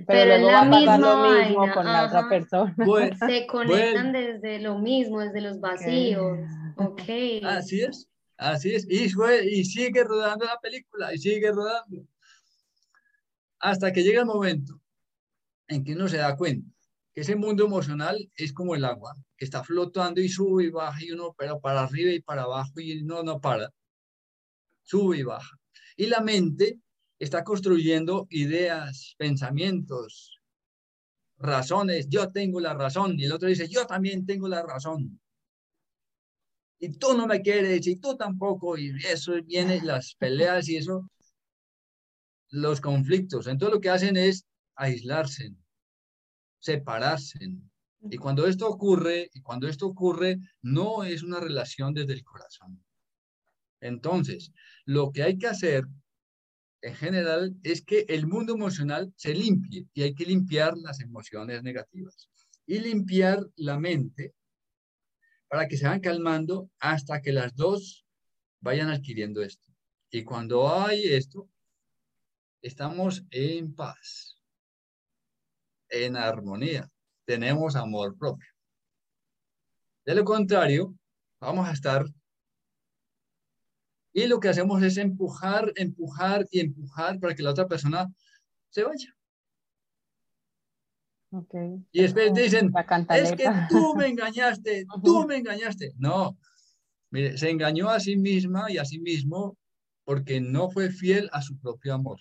Pero, 0.07 0.39
luego 0.39 0.47
va 0.47 0.63
a 0.63 0.71
pasar 0.71 1.01
lo 1.01 1.31
mismo 1.31 1.73
con 1.75 1.85
la 1.85 2.07
otra 2.07 2.29
persona. 2.29 2.75
se 3.29 3.47
conectan 3.47 4.13
desde 4.13 4.61
lo 4.61 4.79
mismo, 4.79 5.21
desde 5.21 5.41
los 5.41 5.61
vacíos. 5.61 6.39
Ok. 6.77 7.03
Así 7.43 7.83
es, 7.83 8.09
así 8.37 8.75
es. 8.75 8.87
Y, 8.89 9.09
fue, 9.11 9.45
y 9.47 9.65
sigue 9.65 10.05
rodando 10.05 10.45
la 10.47 10.59
película, 10.59 11.13
y 11.15 11.19
sigue 11.19 11.51
rodando. 11.51 12.07
Hasta 13.59 13.93
que 13.93 14.03
llega 14.03 14.21
el 14.21 14.27
momento 14.27 14.81
en 15.69 15.85
que 15.85 15.95
uno 15.95 16.09
se 16.09 16.17
da 16.17 16.37
cuenta 16.37 16.71
que 17.13 17.23
ese 17.23 17.37
mundo 17.37 17.65
emocional 17.65 18.31
es 18.37 18.53
como 18.53 18.75
el 18.75 18.85
agua, 18.85 19.15
que 19.37 19.45
está 19.45 19.65
flotando 19.65 20.21
y 20.21 20.29
sube 20.29 20.65
y 20.65 20.71
baja, 20.71 21.03
y 21.03 21.11
uno 21.11 21.35
pero 21.37 21.61
para 21.61 21.83
arriba 21.83 22.13
y 22.13 22.21
para 22.21 22.43
abajo, 22.43 22.81
y 22.81 23.03
no, 23.03 23.23
no 23.23 23.41
para. 23.41 23.71
Sube 24.83 25.19
y 25.19 25.23
baja. 25.23 25.60
Y 26.01 26.07
la 26.07 26.23
mente 26.23 26.81
está 27.19 27.45
construyendo 27.45 28.27
ideas, 28.31 29.15
pensamientos, 29.19 30.41
razones. 31.37 32.09
Yo 32.09 32.33
tengo 32.33 32.59
la 32.59 32.73
razón. 32.73 33.21
Y 33.21 33.27
el 33.27 33.33
otro 33.33 33.51
dice, 33.51 33.69
yo 33.69 33.87
también 33.87 34.25
tengo 34.25 34.49
la 34.49 34.63
razón. 34.63 35.21
Y 36.79 36.89
tú 36.97 37.13
no 37.13 37.27
me 37.27 37.43
quieres, 37.43 37.87
y 37.87 37.97
tú 37.97 38.17
tampoco. 38.17 38.79
Y 38.79 38.95
eso 39.07 39.35
viene, 39.43 39.83
las 39.83 40.15
peleas 40.15 40.71
y 40.71 40.79
eso, 40.79 41.07
los 42.49 42.81
conflictos. 42.81 43.47
Entonces 43.47 43.75
lo 43.75 43.81
que 43.83 43.91
hacen 43.91 44.17
es 44.17 44.47
aislarse, 44.77 45.53
separarse. 46.61 47.41
Y 48.11 48.17
cuando 48.17 48.47
esto 48.47 48.67
ocurre, 48.67 49.29
y 49.35 49.43
cuando 49.43 49.69
esto 49.69 49.87
ocurre, 49.89 50.39
no 50.63 51.05
es 51.05 51.23
una 51.23 51.41
relación 51.41 51.93
desde 51.93 52.15
el 52.15 52.25
corazón. 52.25 52.83
Entonces, 53.81 54.53
lo 54.85 55.13
que 55.13 55.23
hay 55.23 55.39
que 55.39 55.47
hacer 55.47 55.85
en 56.83 56.95
general 56.95 57.55
es 57.63 57.83
que 57.83 58.07
el 58.09 58.27
mundo 58.27 58.55
emocional 58.55 59.13
se 59.17 59.35
limpie 59.35 59.87
y 59.93 60.03
hay 60.03 60.15
que 60.15 60.25
limpiar 60.25 60.77
las 60.79 61.01
emociones 61.01 61.63
negativas 61.63 62.29
y 62.67 62.79
limpiar 62.79 63.45
la 63.57 63.79
mente 63.79 64.35
para 65.49 65.67
que 65.67 65.77
se 65.77 65.85
vayan 65.85 66.01
calmando 66.01 66.71
hasta 66.79 67.21
que 67.21 67.33
las 67.33 67.55
dos 67.55 68.07
vayan 68.61 68.89
adquiriendo 68.89 69.43
esto. 69.43 69.69
Y 70.11 70.25
cuando 70.25 70.73
hay 70.73 71.05
esto, 71.05 71.49
estamos 72.63 73.25
en 73.31 73.75
paz, 73.75 74.41
en 75.89 76.17
armonía, 76.17 76.89
tenemos 77.25 77.77
amor 77.77 78.17
propio. 78.17 78.49
De 80.05 80.15
lo 80.15 80.25
contrario, 80.25 80.95
vamos 81.41 81.69
a 81.69 81.73
estar 81.73 82.05
y 84.13 84.27
lo 84.27 84.41
que 84.41 84.49
hacemos 84.49 84.83
es 84.83 84.97
empujar, 84.97 85.73
empujar 85.77 86.47
y 86.51 86.61
empujar 86.61 87.19
para 87.21 87.35
que 87.35 87.43
la 87.43 87.51
otra 87.51 87.69
persona 87.69 88.13
se 88.71 88.83
vaya. 88.83 89.17
Okay. 91.33 91.85
Y 91.93 92.03
después 92.03 92.35
dicen, 92.35 92.73
es 93.11 93.33
que 93.33 93.49
tú 93.69 93.95
me 93.95 94.09
engañaste, 94.09 94.85
tú 95.05 95.27
me 95.27 95.37
engañaste. 95.37 95.93
No, 95.97 96.37
mire, 97.11 97.39
se 97.39 97.51
engañó 97.51 97.89
a 97.89 98.01
sí 98.01 98.17
misma 98.17 98.71
y 98.71 98.79
a 98.79 98.85
sí 98.85 98.99
mismo 98.99 99.57
porque 100.05 100.41
no 100.41 100.71
fue 100.71 100.91
fiel 100.91 101.31
a 101.33 101.41
su 101.41 101.57
propio 101.59 101.95
amor. 101.95 102.21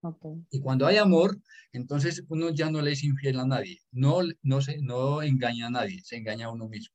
Okay. 0.00 0.44
Y 0.50 0.60
cuando 0.60 0.86
hay 0.86 0.96
amor, 0.96 1.38
entonces 1.72 2.24
uno 2.28 2.50
ya 2.50 2.70
no 2.70 2.82
le 2.82 2.92
es 2.92 3.04
infiel 3.04 3.38
a 3.38 3.46
nadie, 3.46 3.80
no, 3.92 4.20
no, 4.42 4.60
se, 4.60 4.78
no 4.78 5.22
engaña 5.22 5.68
a 5.68 5.70
nadie, 5.70 6.00
se 6.02 6.16
engaña 6.16 6.46
a 6.46 6.50
uno 6.50 6.68
mismo. 6.68 6.94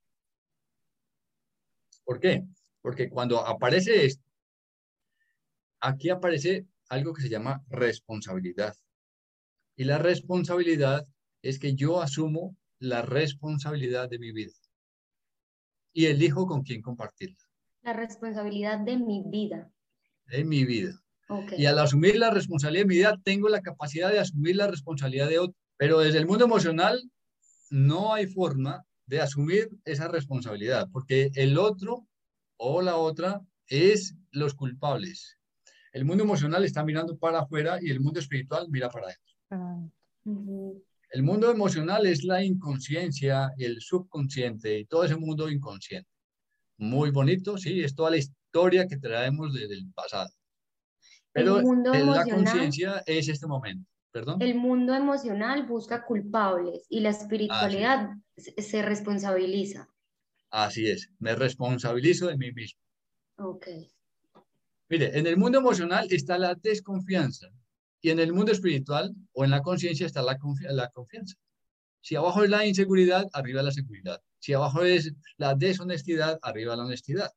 ¿Por 2.04 2.20
qué? 2.20 2.44
Porque 2.82 3.08
cuando 3.08 3.46
aparece 3.46 4.04
esto, 4.04 4.24
aquí 5.80 6.10
aparece 6.10 6.66
algo 6.88 7.14
que 7.14 7.22
se 7.22 7.28
llama 7.28 7.64
responsabilidad. 7.68 8.74
Y 9.76 9.84
la 9.84 9.98
responsabilidad 9.98 11.06
es 11.40 11.58
que 11.58 11.74
yo 11.74 12.02
asumo 12.02 12.56
la 12.78 13.02
responsabilidad 13.02 14.10
de 14.10 14.18
mi 14.18 14.32
vida 14.32 14.52
y 15.92 16.06
elijo 16.06 16.46
con 16.46 16.62
quién 16.62 16.82
compartirla. 16.82 17.38
La 17.82 17.92
responsabilidad 17.92 18.80
de 18.80 18.98
mi 18.98 19.22
vida. 19.26 19.72
De 20.26 20.44
mi 20.44 20.64
vida. 20.64 20.98
Y 21.56 21.66
al 21.66 21.78
asumir 21.78 22.16
la 22.16 22.30
responsabilidad 22.30 22.82
de 22.82 22.88
mi 22.88 22.94
vida, 22.96 23.20
tengo 23.24 23.48
la 23.48 23.62
capacidad 23.62 24.10
de 24.10 24.18
asumir 24.18 24.56
la 24.56 24.66
responsabilidad 24.66 25.28
de 25.28 25.38
otro. 25.38 25.56
Pero 25.78 26.00
desde 26.00 26.18
el 26.18 26.26
mundo 26.26 26.44
emocional, 26.44 27.10
no 27.70 28.12
hay 28.12 28.26
forma 28.26 28.84
de 29.06 29.20
asumir 29.20 29.70
esa 29.84 30.08
responsabilidad, 30.08 30.88
porque 30.92 31.30
el 31.34 31.58
otro 31.58 32.06
o 32.64 32.80
la 32.80 32.96
otra 32.96 33.40
es 33.66 34.14
los 34.30 34.54
culpables. 34.54 35.36
El 35.92 36.04
mundo 36.04 36.22
emocional 36.22 36.64
está 36.64 36.84
mirando 36.84 37.18
para 37.18 37.40
afuera 37.40 37.78
y 37.82 37.90
el 37.90 38.00
mundo 38.00 38.20
espiritual 38.20 38.68
mira 38.70 38.88
para 38.88 39.06
adentro. 39.06 39.92
El 41.10 41.22
mundo 41.24 41.50
emocional 41.50 42.06
es 42.06 42.22
la 42.22 42.42
inconsciencia, 42.42 43.50
el 43.58 43.80
subconsciente 43.80 44.78
y 44.78 44.84
todo 44.84 45.04
ese 45.04 45.16
mundo 45.16 45.50
inconsciente. 45.50 46.08
Muy 46.78 47.10
bonito, 47.10 47.58
sí, 47.58 47.82
es 47.82 47.94
toda 47.94 48.10
la 48.10 48.18
historia 48.18 48.86
que 48.86 48.96
traemos 48.96 49.52
desde 49.52 49.74
el 49.74 49.92
pasado. 49.92 50.30
Pero 51.32 51.60
la 51.60 52.24
conciencia 52.24 53.02
es 53.06 53.28
este 53.28 53.46
momento. 53.46 53.90
¿Perdón? 54.12 54.40
El 54.40 54.54
mundo 54.54 54.94
emocional 54.94 55.66
busca 55.66 56.04
culpables 56.04 56.86
y 56.90 57.00
la 57.00 57.08
espiritualidad 57.10 58.10
se 58.36 58.82
responsabiliza. 58.82 59.88
Así 60.52 60.86
es, 60.86 61.08
me 61.18 61.34
responsabilizo 61.34 62.26
de 62.26 62.36
mí 62.36 62.52
mismo. 62.52 62.78
Ok. 63.38 63.68
Mire, 64.90 65.18
en 65.18 65.26
el 65.26 65.38
mundo 65.38 65.58
emocional 65.58 66.06
está 66.10 66.36
la 66.36 66.54
desconfianza 66.54 67.48
y 68.02 68.10
en 68.10 68.18
el 68.18 68.34
mundo 68.34 68.52
espiritual 68.52 69.14
o 69.32 69.44
en 69.44 69.50
la 69.50 69.62
conciencia 69.62 70.04
está 70.04 70.20
la, 70.20 70.38
la 70.70 70.90
confianza. 70.90 71.36
Si 72.02 72.16
abajo 72.16 72.44
es 72.44 72.50
la 72.50 72.66
inseguridad, 72.66 73.26
arriba 73.32 73.62
la 73.62 73.72
seguridad. 73.72 74.20
Si 74.40 74.52
abajo 74.52 74.82
es 74.82 75.14
la 75.38 75.54
deshonestidad, 75.54 76.38
arriba 76.42 76.76
la 76.76 76.84
honestidad. 76.84 77.30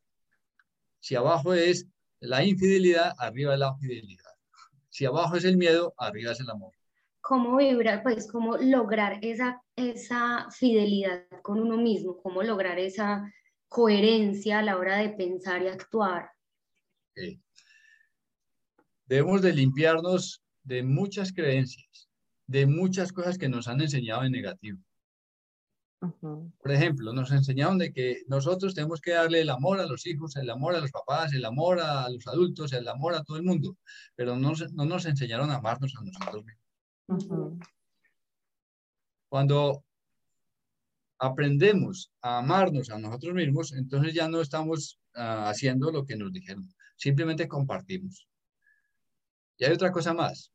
Si 0.99 1.15
abajo 1.15 1.53
es 1.53 1.87
la 2.19 2.43
infidelidad, 2.43 3.13
arriba 3.17 3.55
la 3.55 3.77
fidelidad. 3.77 4.33
Si 4.89 5.05
abajo 5.05 5.37
es 5.37 5.45
el 5.45 5.55
miedo, 5.55 5.93
arriba 5.97 6.33
es 6.33 6.41
el 6.41 6.49
amor 6.49 6.73
cómo 7.25 7.57
vibrar, 7.57 8.03
pues 8.03 8.31
cómo 8.31 8.55
lograr 8.57 9.17
esa, 9.23 9.59
esa 9.75 10.47
fidelidad 10.51 11.25
con 11.41 11.59
uno 11.59 11.75
mismo, 11.75 12.21
cómo 12.21 12.43
lograr 12.43 12.77
esa 12.77 13.33
coherencia 13.67 14.59
a 14.59 14.61
la 14.61 14.77
hora 14.77 14.97
de 14.97 15.09
pensar 15.09 15.63
y 15.63 15.67
actuar. 15.67 16.29
Debemos 19.07 19.41
de 19.41 19.53
limpiarnos 19.53 20.43
de 20.63 20.83
muchas 20.83 21.33
creencias, 21.33 22.07
de 22.45 22.67
muchas 22.67 23.11
cosas 23.11 23.39
que 23.39 23.49
nos 23.49 23.67
han 23.67 23.81
enseñado 23.81 24.23
en 24.23 24.31
negativo. 24.31 24.77
Por 26.21 26.71
ejemplo, 26.71 27.11
nos 27.11 27.31
enseñaron 27.31 27.79
de 27.79 27.91
que 27.91 28.21
nosotros 28.27 28.75
tenemos 28.75 29.01
que 29.01 29.13
darle 29.13 29.41
el 29.41 29.49
amor 29.49 29.79
a 29.79 29.87
los 29.87 30.05
hijos, 30.05 30.35
el 30.35 30.51
amor 30.51 30.75
a 30.75 30.79
los 30.79 30.91
papás, 30.91 31.33
el 31.33 31.45
amor 31.45 31.79
a 31.79 32.07
los 32.07 32.27
adultos, 32.27 32.71
el 32.73 32.87
amor 32.87 33.15
a 33.15 33.23
todo 33.23 33.37
el 33.37 33.43
mundo, 33.43 33.77
pero 34.15 34.37
no, 34.37 34.53
no 34.73 34.85
nos 34.85 35.07
enseñaron 35.07 35.49
a 35.49 35.55
amarnos 35.55 35.95
a 35.95 36.03
nosotros 36.03 36.45
mismos. 36.45 36.64
Cuando 39.29 39.83
aprendemos 41.19 42.11
a 42.21 42.39
amarnos 42.39 42.89
a 42.89 42.99
nosotros 42.99 43.33
mismos, 43.33 43.73
entonces 43.73 44.13
ya 44.13 44.27
no 44.27 44.41
estamos 44.41 44.99
ah, 45.13 45.49
haciendo 45.49 45.91
lo 45.91 46.05
que 46.05 46.15
nos 46.15 46.31
dijeron, 46.31 46.67
simplemente 46.95 47.47
compartimos. 47.47 48.27
Y 49.57 49.65
hay 49.65 49.73
otra 49.73 49.91
cosa 49.91 50.13
más. 50.13 50.51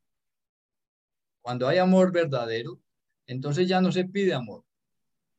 Cuando 1.43 1.67
hay 1.67 1.79
amor 1.79 2.13
verdadero, 2.13 2.79
entonces 3.27 3.67
ya 3.69 3.81
no 3.81 3.93
se 3.93 4.05
pide 4.05 4.35
amor. 4.35 4.65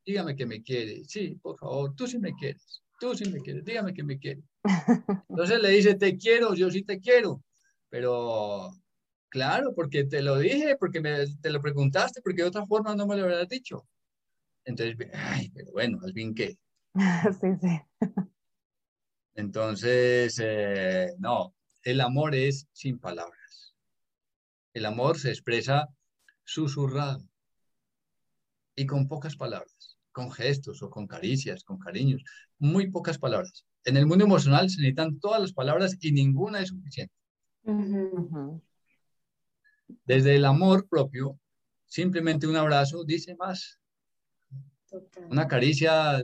Dígame 0.05 0.35
que 0.35 0.45
me 0.45 0.63
quiere. 0.63 1.03
Sí, 1.05 1.37
por 1.41 1.57
favor, 1.59 1.93
tú 1.95 2.07
sí 2.07 2.17
me 2.17 2.33
quieres. 2.33 2.81
Tú 2.99 3.13
sí 3.15 3.29
me 3.29 3.39
quieres. 3.39 3.63
Dígame 3.63 3.93
que 3.93 4.03
me 4.03 4.17
quiere. 4.17 4.41
Entonces 5.29 5.61
le 5.61 5.69
dice, 5.69 5.95
te 5.95 6.17
quiero, 6.17 6.55
yo 6.55 6.71
sí 6.71 6.83
te 6.83 6.99
quiero. 6.99 7.43
Pero 7.89 8.71
Claro, 9.31 9.73
porque 9.73 10.03
te 10.03 10.21
lo 10.21 10.37
dije, 10.37 10.75
porque 10.77 10.99
me, 10.99 11.25
te 11.41 11.51
lo 11.51 11.61
preguntaste, 11.61 12.21
porque 12.21 12.41
de 12.41 12.49
otra 12.49 12.65
forma 12.65 12.93
no 12.97 13.07
me 13.07 13.15
lo 13.15 13.25
hubieras 13.25 13.47
dicho. 13.47 13.87
Entonces, 14.65 14.97
ay, 15.13 15.49
pero 15.55 15.71
bueno, 15.71 15.99
al 16.03 16.11
fin 16.11 16.35
qué. 16.35 16.57
sí, 17.39 17.47
sí. 17.61 17.81
Entonces, 19.35 20.37
eh, 20.43 21.13
no, 21.17 21.55
el 21.83 22.01
amor 22.01 22.35
es 22.35 22.67
sin 22.73 22.99
palabras. 22.99 23.73
El 24.73 24.85
amor 24.85 25.17
se 25.17 25.29
expresa 25.29 25.87
susurrado 26.43 27.23
y 28.75 28.85
con 28.85 29.07
pocas 29.07 29.37
palabras, 29.37 29.97
con 30.11 30.29
gestos 30.29 30.83
o 30.83 30.89
con 30.89 31.07
caricias, 31.07 31.63
con 31.63 31.79
cariños, 31.79 32.21
muy 32.59 32.91
pocas 32.91 33.17
palabras. 33.17 33.65
En 33.85 33.95
el 33.95 34.07
mundo 34.07 34.25
emocional 34.25 34.69
se 34.69 34.81
necesitan 34.81 35.21
todas 35.21 35.39
las 35.39 35.53
palabras 35.53 35.95
y 36.01 36.11
ninguna 36.11 36.59
es 36.59 36.67
suficiente. 36.67 37.13
Desde 40.05 40.35
el 40.35 40.45
amor 40.45 40.87
propio, 40.87 41.37
simplemente 41.85 42.47
un 42.47 42.55
abrazo 42.55 43.03
dice 43.03 43.35
más. 43.35 43.79
Una 45.29 45.47
caricia 45.47 46.23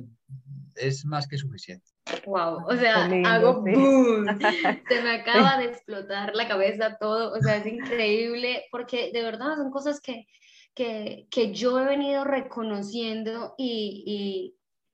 es 0.75 1.05
más 1.05 1.27
que 1.27 1.37
suficiente. 1.37 1.87
Wow, 2.25 2.65
o 2.67 2.75
sea, 2.75 3.05
hago 3.25 3.61
boom. 3.61 4.25
Se 4.87 5.01
me 5.01 5.11
acaba 5.11 5.57
de 5.57 5.65
explotar 5.65 6.35
la 6.35 6.47
cabeza 6.47 6.97
todo, 6.99 7.33
o 7.33 7.41
sea, 7.41 7.57
es 7.57 7.65
increíble 7.65 8.65
porque 8.71 9.11
de 9.11 9.23
verdad 9.23 9.55
son 9.55 9.71
cosas 9.71 9.99
que, 9.99 10.25
que, 10.73 11.27
que 11.29 11.53
yo 11.53 11.79
he 11.79 11.85
venido 11.85 12.23
reconociendo 12.23 13.55
y, 13.57 14.53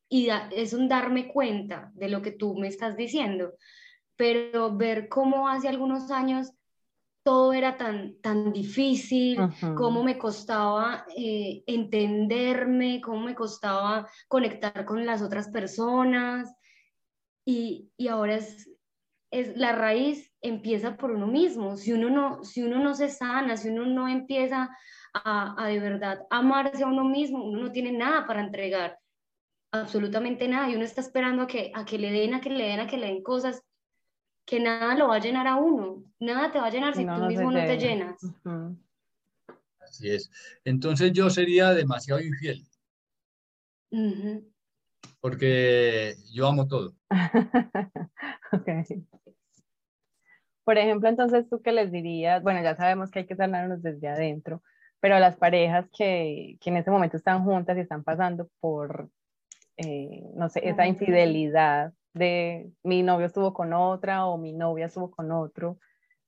y, 0.10 0.26
y 0.26 0.30
es 0.56 0.74
un 0.74 0.88
darme 0.88 1.28
cuenta 1.28 1.92
de 1.94 2.10
lo 2.10 2.22
que 2.22 2.32
tú 2.32 2.56
me 2.56 2.68
estás 2.68 2.96
diciendo, 2.96 3.54
pero 4.16 4.76
ver 4.76 5.08
cómo 5.10 5.48
hace 5.48 5.68
algunos 5.68 6.10
años 6.12 6.52
todo 7.24 7.54
era 7.54 7.78
tan, 7.78 8.20
tan 8.22 8.52
difícil, 8.52 9.38
cómo 9.76 10.04
me 10.04 10.18
costaba 10.18 11.06
eh, 11.16 11.64
entenderme, 11.68 13.00
cómo 13.02 13.22
me 13.22 13.36
costaba 13.36 14.08
conectar 14.28 14.86
con 14.86 15.06
las 15.06 15.22
otras 15.22 15.50
personas. 15.50 16.54
Y, 17.46 17.90
y, 17.98 18.10
ahora 18.10 18.36
es, 18.36 18.70
es 19.32 19.56
la 19.58 19.72
raíz 19.72 20.32
empieza 20.42 20.98
por 20.98 21.12
uno 21.12 21.28
mismo. 21.28 21.78
Si 21.78 21.94
uno 21.94 22.10
no, 22.10 22.44
si 22.44 22.62
uno 22.62 22.80
no 22.80 22.94
se 22.94 23.10
sana, 23.10 23.56
si 23.56 23.70
uno 23.70 23.86
no 23.86 24.08
empieza 24.10 24.70
a, 25.14 25.64
a 25.64 25.68
de 25.68 25.80
verdad 25.80 26.26
amarse 26.30 26.84
a 26.84 26.88
uno 26.88 27.06
mismo, 27.06 27.44
uno 27.44 27.64
no 27.64 27.72
tiene 27.72 27.94
nada 27.94 28.28
para 28.28 28.44
entregar, 28.44 29.00
absolutamente 29.72 30.48
nada. 30.48 30.70
Y 30.70 30.76
uno 30.76 30.84
está 30.84 31.00
esperando 31.00 31.44
a 31.44 31.48
que, 31.48 31.72
a 31.74 31.86
que 31.86 31.98
le 31.98 32.12
den, 32.12 32.34
a 32.34 32.42
que 32.42 32.50
le 32.50 32.66
den, 32.66 32.82
a 32.82 32.88
que 32.88 32.98
le 32.98 33.08
den 33.08 33.24
cosas 33.24 33.64
que 34.46 34.60
nada 34.60 34.96
lo 34.96 35.08
va 35.08 35.16
a 35.16 35.20
llenar 35.20 35.48
a 35.48 35.56
uno, 35.56 36.04
nada 36.20 36.52
te 36.52 36.60
va 36.60 36.68
a 36.68 36.70
llenar 36.70 36.96
si 36.96 37.06
tú 37.06 37.26
mismo 37.26 37.52
no 37.52 37.60
te 37.60 37.78
llenas. 37.78 38.18
Así 39.80 40.10
es. 40.10 40.30
Entonces 40.64 41.12
yo 41.14 41.30
sería 41.30 41.74
demasiado 41.74 42.22
infiel. 42.22 42.66
Porque 45.20 46.16
yo 46.34 46.48
amo 46.48 46.68
todo. 46.68 46.94
Por 50.64 50.78
ejemplo, 50.78 51.10
entonces 51.10 51.50
tú 51.50 51.62
qué 51.62 51.74
les 51.74 51.92
dirías, 51.92 52.42
bueno, 52.42 52.64
ya 52.64 52.76
sabemos 52.76 53.12
que 53.12 53.20
hay 53.20 53.26
que 53.26 53.36
sanarnos 53.36 53.84
desde 53.84 54.08
adentro, 54.08 54.64
pero 55.00 55.16
a 55.16 55.20
las 55.20 55.36
parejas 55.36 55.90
que, 55.96 56.58
que 56.62 56.70
en 56.70 56.78
ese 56.78 56.90
momento 56.90 57.18
están 57.18 57.44
juntas 57.44 57.78
y 57.78 57.82
están 57.82 58.04
pasando 58.04 58.50
por, 58.62 59.10
eh, 59.78 60.24
no 60.36 60.48
sé, 60.50 60.62
esa 60.68 60.88
infidelidad, 60.88 61.94
de 62.14 62.72
mi 62.84 63.04
novio 63.04 63.26
estuvo 63.26 63.54
con 63.54 63.74
otra 63.74 64.26
o 64.26 64.38
mi 64.38 64.54
novia 64.54 64.88
estuvo 64.88 65.12
con 65.12 65.32
otro. 65.32 65.80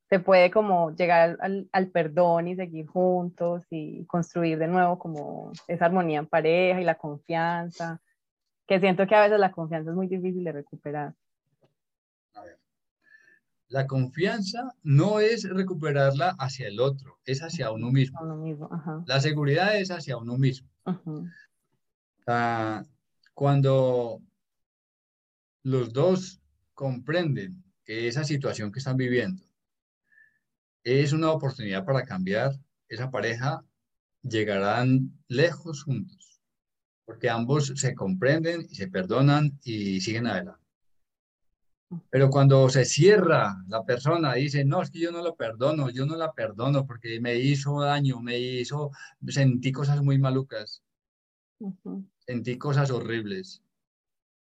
Se 0.10 0.20
puede 0.20 0.52
como 0.52 0.92
llegar 0.92 1.38
al, 1.40 1.68
al, 1.72 1.88
perdón 1.90 2.48
y 2.48 2.56
seguir 2.56 2.86
juntos 2.88 3.64
y 3.72 4.06
construir 4.06 4.60
de 4.60 4.68
nuevo 4.68 5.00
como 5.00 5.52
esa 5.68 5.86
armonía 5.86 6.20
en 6.20 6.28
pareja 6.28 6.80
y 6.80 6.84
la 6.84 6.96
confianza, 6.96 8.00
que 8.68 8.80
siento 8.80 9.08
que 9.08 9.16
a 9.16 9.22
veces 9.22 9.40
la 9.40 9.52
confianza 9.52 9.90
es 9.90 9.96
muy 9.96 10.08
difícil 10.08 10.44
de 10.44 10.52
recuperar. 10.52 11.14
A 12.36 12.42
ver. 12.44 12.60
La 13.70 13.88
confianza 13.88 14.76
no 14.84 15.20
es 15.20 15.50
recuperarla 15.50 16.36
hacia 16.38 16.68
el 16.68 16.80
otro, 16.80 17.18
es 17.26 17.42
hacia 17.42 17.72
uno 17.72 17.92
mismo. 17.92 18.20
Uno 18.22 18.38
mismo 18.38 18.70
La 19.08 19.20
seguridad 19.20 19.76
es 19.76 19.90
hacia 19.90 20.18
uno 20.18 20.38
mismo. 20.38 20.70
Uh 20.86 21.26
cuando 23.36 24.22
los 25.66 25.94
dos 25.94 26.40
comprenden 26.76 27.64
que 27.84 28.08
esa 28.08 28.24
situación 28.24 28.72
que 28.72 28.78
están 28.78 28.98
viviendo 28.98 29.44
es 30.84 31.12
una 31.12 31.32
oportunidad 31.32 31.84
para 31.84 32.06
cambiar, 32.06 32.52
esa 32.88 33.10
pareja 33.10 33.66
llegarán 34.22 35.12
lejos 35.28 35.84
juntos, 35.84 36.40
porque 37.04 37.32
ambos 37.32 37.74
se 37.76 37.96
comprenden 37.96 38.68
y 38.70 38.76
se 38.76 38.90
perdonan 38.90 39.60
y 39.64 40.02
siguen 40.02 40.28
adelante. 40.28 40.64
Pero 42.12 42.30
cuando 42.30 42.70
se 42.70 42.86
cierra 42.86 43.56
la 43.68 43.84
persona 43.84 44.36
dice, 44.36 44.64
no, 44.66 44.84
es 44.84 44.92
que 44.92 45.00
yo 45.00 45.12
no 45.12 45.24
lo 45.24 45.36
perdono, 45.36 45.90
yo 45.90 46.06
no 46.06 46.16
la 46.16 46.32
perdono 46.34 46.86
porque 46.86 47.20
me 47.20 47.38
hizo 47.38 47.82
daño, 47.82 48.22
me 48.22 48.38
hizo, 48.38 48.92
sentí 49.28 49.72
cosas 49.72 50.04
muy 50.04 50.20
malucas, 50.20 50.84
sentí 52.20 52.60
cosas 52.60 52.92
horribles 52.92 53.65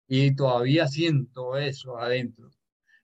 y 0.10 0.36
todavía 0.36 0.88
siento 0.88 1.56
eso 1.56 2.00
adentro, 2.00 2.50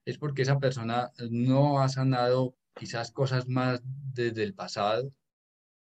es 0.04 0.18
porque 0.18 0.42
esa 0.42 0.58
persona 0.58 1.12
no 1.30 1.80
ha 1.80 1.88
sanado 1.88 2.56
quizás 2.74 3.12
cosas 3.12 3.48
más 3.48 3.80
desde 4.12 4.42
el 4.42 4.54
pasado, 4.54 5.12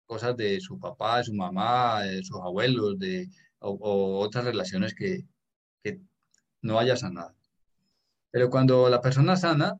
cosas 0.06 0.36
de 0.36 0.60
su 0.60 0.80
papá, 0.80 1.18
de 1.18 1.24
su 1.24 1.34
mamá, 1.34 2.02
de 2.04 2.24
sus 2.24 2.40
abuelos, 2.40 2.98
de, 2.98 3.28
o, 3.60 4.18
otras 4.18 4.46
relaciones 4.46 4.94
que, 4.94 5.26
que 5.84 6.00
no 6.62 6.78
haya 6.78 6.96
sanado. 6.96 7.34
Pero 8.30 8.48
cuando 8.48 8.88
la 8.88 9.02
persona 9.02 9.36
sana, 9.36 9.78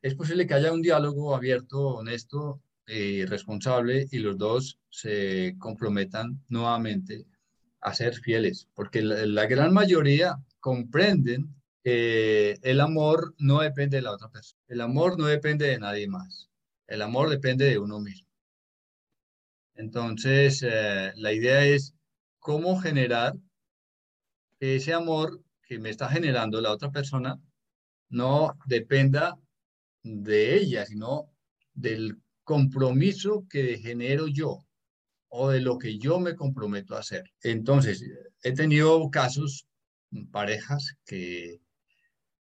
es 0.00 0.14
posible 0.14 0.46
que 0.46 0.54
haya 0.54 0.72
un 0.72 0.82
diálogo 0.82 1.34
abierto, 1.36 1.96
honesto 1.96 2.62
y 2.86 3.26
responsable 3.26 4.06
y 4.10 4.20
los 4.20 4.38
dos 4.38 4.78
se 4.88 5.54
comprometan 5.58 6.42
nuevamente 6.48 7.26
a 7.80 7.92
ser 7.94 8.14
fieles, 8.14 8.68
porque 8.74 9.02
la 9.02 9.46
gran 9.46 9.74
mayoría 9.74 10.38
comprenden 10.68 11.54
que 11.82 12.58
el 12.60 12.82
amor 12.82 13.34
no 13.38 13.60
depende 13.60 13.96
de 13.96 14.02
la 14.02 14.12
otra 14.12 14.28
persona. 14.28 14.60
El 14.68 14.82
amor 14.82 15.18
no 15.18 15.24
depende 15.24 15.66
de 15.66 15.78
nadie 15.78 16.06
más. 16.06 16.50
El 16.86 17.00
amor 17.00 17.30
depende 17.30 17.64
de 17.64 17.78
uno 17.78 18.00
mismo. 18.00 18.28
Entonces, 19.74 20.62
eh, 20.62 21.12
la 21.16 21.32
idea 21.32 21.64
es 21.64 21.94
cómo 22.38 22.78
generar 22.78 23.32
ese 24.60 24.92
amor 24.92 25.40
que 25.62 25.78
me 25.78 25.88
está 25.88 26.10
generando 26.10 26.60
la 26.60 26.72
otra 26.72 26.90
persona 26.90 27.40
no 28.10 28.52
dependa 28.66 29.38
de 30.02 30.54
ella, 30.54 30.84
sino 30.84 31.32
del 31.72 32.20
compromiso 32.44 33.46
que 33.48 33.78
genero 33.78 34.26
yo 34.26 34.66
o 35.28 35.48
de 35.48 35.62
lo 35.62 35.78
que 35.78 35.96
yo 35.96 36.20
me 36.20 36.36
comprometo 36.36 36.94
a 36.94 37.00
hacer. 37.00 37.24
Entonces, 37.42 38.04
he 38.42 38.52
tenido 38.52 39.08
casos 39.10 39.67
parejas 40.30 40.96
que 41.04 41.60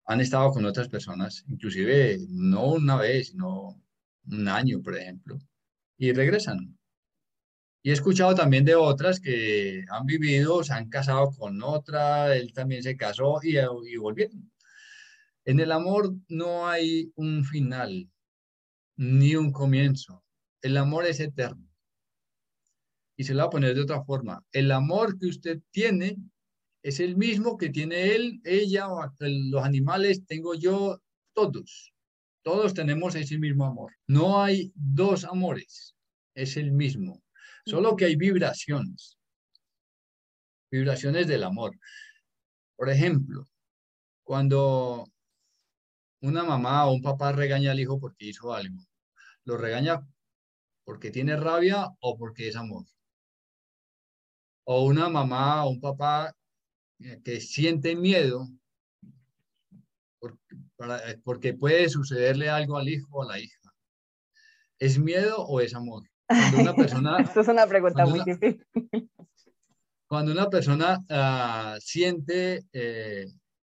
han 0.07 0.21
estado 0.21 0.51
con 0.53 0.65
otras 0.67 0.89
personas, 0.89 1.45
inclusive 1.49 2.19
no 2.29 2.73
una 2.73 2.97
vez, 2.97 3.29
sino 3.29 3.81
un 4.27 4.49
año, 4.49 4.83
por 4.83 4.97
ejemplo, 4.97 5.39
y 5.97 6.13
regresan. 6.13 6.79
Y 7.83 7.91
he 7.91 7.93
escuchado 7.93 8.35
también 8.35 8.65
de 8.65 8.75
otras 8.75 9.21
que 9.21 9.85
han 9.91 10.07
vivido, 10.07 10.65
se 10.65 10.73
han 10.73 10.89
casado 10.89 11.31
con 11.33 11.63
otra, 11.63 12.35
él 12.37 12.53
también 12.55 12.83
se 12.83 12.97
casó 12.97 13.41
y, 13.43 13.59
y 13.59 13.97
volvieron. 13.97 14.51
En 15.45 15.61
el 15.61 15.71
amor 15.73 16.15
no 16.29 16.67
hay 16.67 17.13
un 17.17 17.45
final, 17.45 18.11
ni 18.97 19.37
un 19.37 19.53
comienzo. 19.53 20.25
El 20.63 20.79
amor 20.79 21.05
es 21.05 21.21
eterno. 21.21 21.69
Y 23.17 23.25
se 23.25 23.35
lo 23.35 23.41
voy 23.41 23.47
a 23.49 23.51
poner 23.51 23.75
de 23.75 23.83
otra 23.83 24.03
forma. 24.03 24.43
El 24.53 24.73
amor 24.73 25.19
que 25.19 25.27
usted 25.27 25.61
tiene 25.71 26.17
es 26.85 27.01
el 27.01 27.17
mismo 27.17 27.57
que 27.57 27.71
tiene 27.71 28.15
él, 28.15 28.43
ella, 28.45 28.93
o 28.93 29.11
los 29.19 29.65
animales, 29.65 30.27
tengo 30.27 30.55
yo, 30.55 31.01
todos. 31.33 31.95
Todos 32.43 32.75
tenemos 32.75 33.15
ese 33.15 33.39
mismo 33.39 33.65
amor. 33.65 33.95
No 34.07 34.43
hay 34.43 34.71
dos 34.75 35.25
amores, 35.25 35.97
es 36.35 36.59
el 36.59 36.73
mismo. 36.73 37.23
Solo 37.65 37.97
que 37.97 38.05
hay 38.05 38.17
vibraciones. 38.17 39.17
Vibraciones 40.71 41.27
del 41.27 41.45
amor. 41.45 41.75
Por 42.77 42.91
ejemplo, 42.91 43.47
cuando 44.23 45.11
una 46.21 46.45
mamá 46.45 46.87
o 46.87 46.93
un 46.93 47.03
papá 47.03 47.33
regaña 47.33 47.71
al 47.71 47.81
hijo 47.81 47.99
porque 47.99 48.27
hizo 48.27 48.53
algo, 48.53 48.85
lo 49.45 49.57
regaña 49.57 50.07
porque 50.85 51.11
tiene 51.11 51.35
rabia 51.37 51.89
o 52.01 52.19
porque 52.19 52.49
es 52.49 52.57
amor. 52.57 52.85
O 54.65 54.85
una 54.85 55.09
mamá 55.09 55.65
o 55.65 55.71
un 55.71 55.81
papá 55.81 56.35
que 57.23 57.41
siente 57.41 57.97
miedo 57.97 58.49
eh, 60.81 61.21
porque, 61.23 61.55
puede 61.55 61.89
sucederle 61.89 62.49
algo 62.49 62.77
al 62.77 62.89
hijo 62.89 63.09
o 63.11 63.23
a 63.23 63.27
la 63.27 63.39
hija. 63.39 63.73
¿Es 64.79 64.99
miedo 64.99 65.39
o 65.39 65.61
es 65.61 65.75
amor? 65.75 66.03
Cuando 66.27 66.61
una 66.61 66.75
persona... 66.75 67.19
Esto 67.21 67.41
es 67.41 67.49
una 67.49 67.67
pregunta 67.67 68.07
muy 68.07 68.21
difícil. 68.25 68.67
Cuando 70.07 70.33
una 70.33 70.49
persona 70.49 71.03
ah, 71.11 71.77
siente 71.81 72.65
eh, 72.73 73.27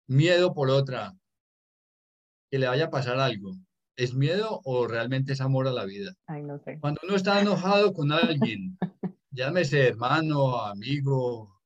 miedo 0.07 0.55
por 0.55 0.71
otra, 0.71 1.15
que 2.51 2.59
le 2.59 2.69
vaya 2.69 2.87
a 2.87 2.91
pasar 2.91 3.19
algo, 3.19 3.57
¿es 3.97 4.15
miedo 4.15 4.61
o 4.65 4.87
realmente 4.87 5.33
es 5.33 5.41
amor 5.41 5.69
a 5.69 5.73
la 5.73 5.85
vida? 5.85 6.15
Ay, 6.27 6.43
no 6.43 6.59
sé. 6.59 6.79
Cuando 6.81 7.01
uno 7.05 7.17
está 7.17 7.41
enojado 7.41 7.93
con 7.93 8.13
alguien, 8.13 8.79
llámese 9.31 9.89
hermano, 9.89 10.61
amigo, 10.63 11.60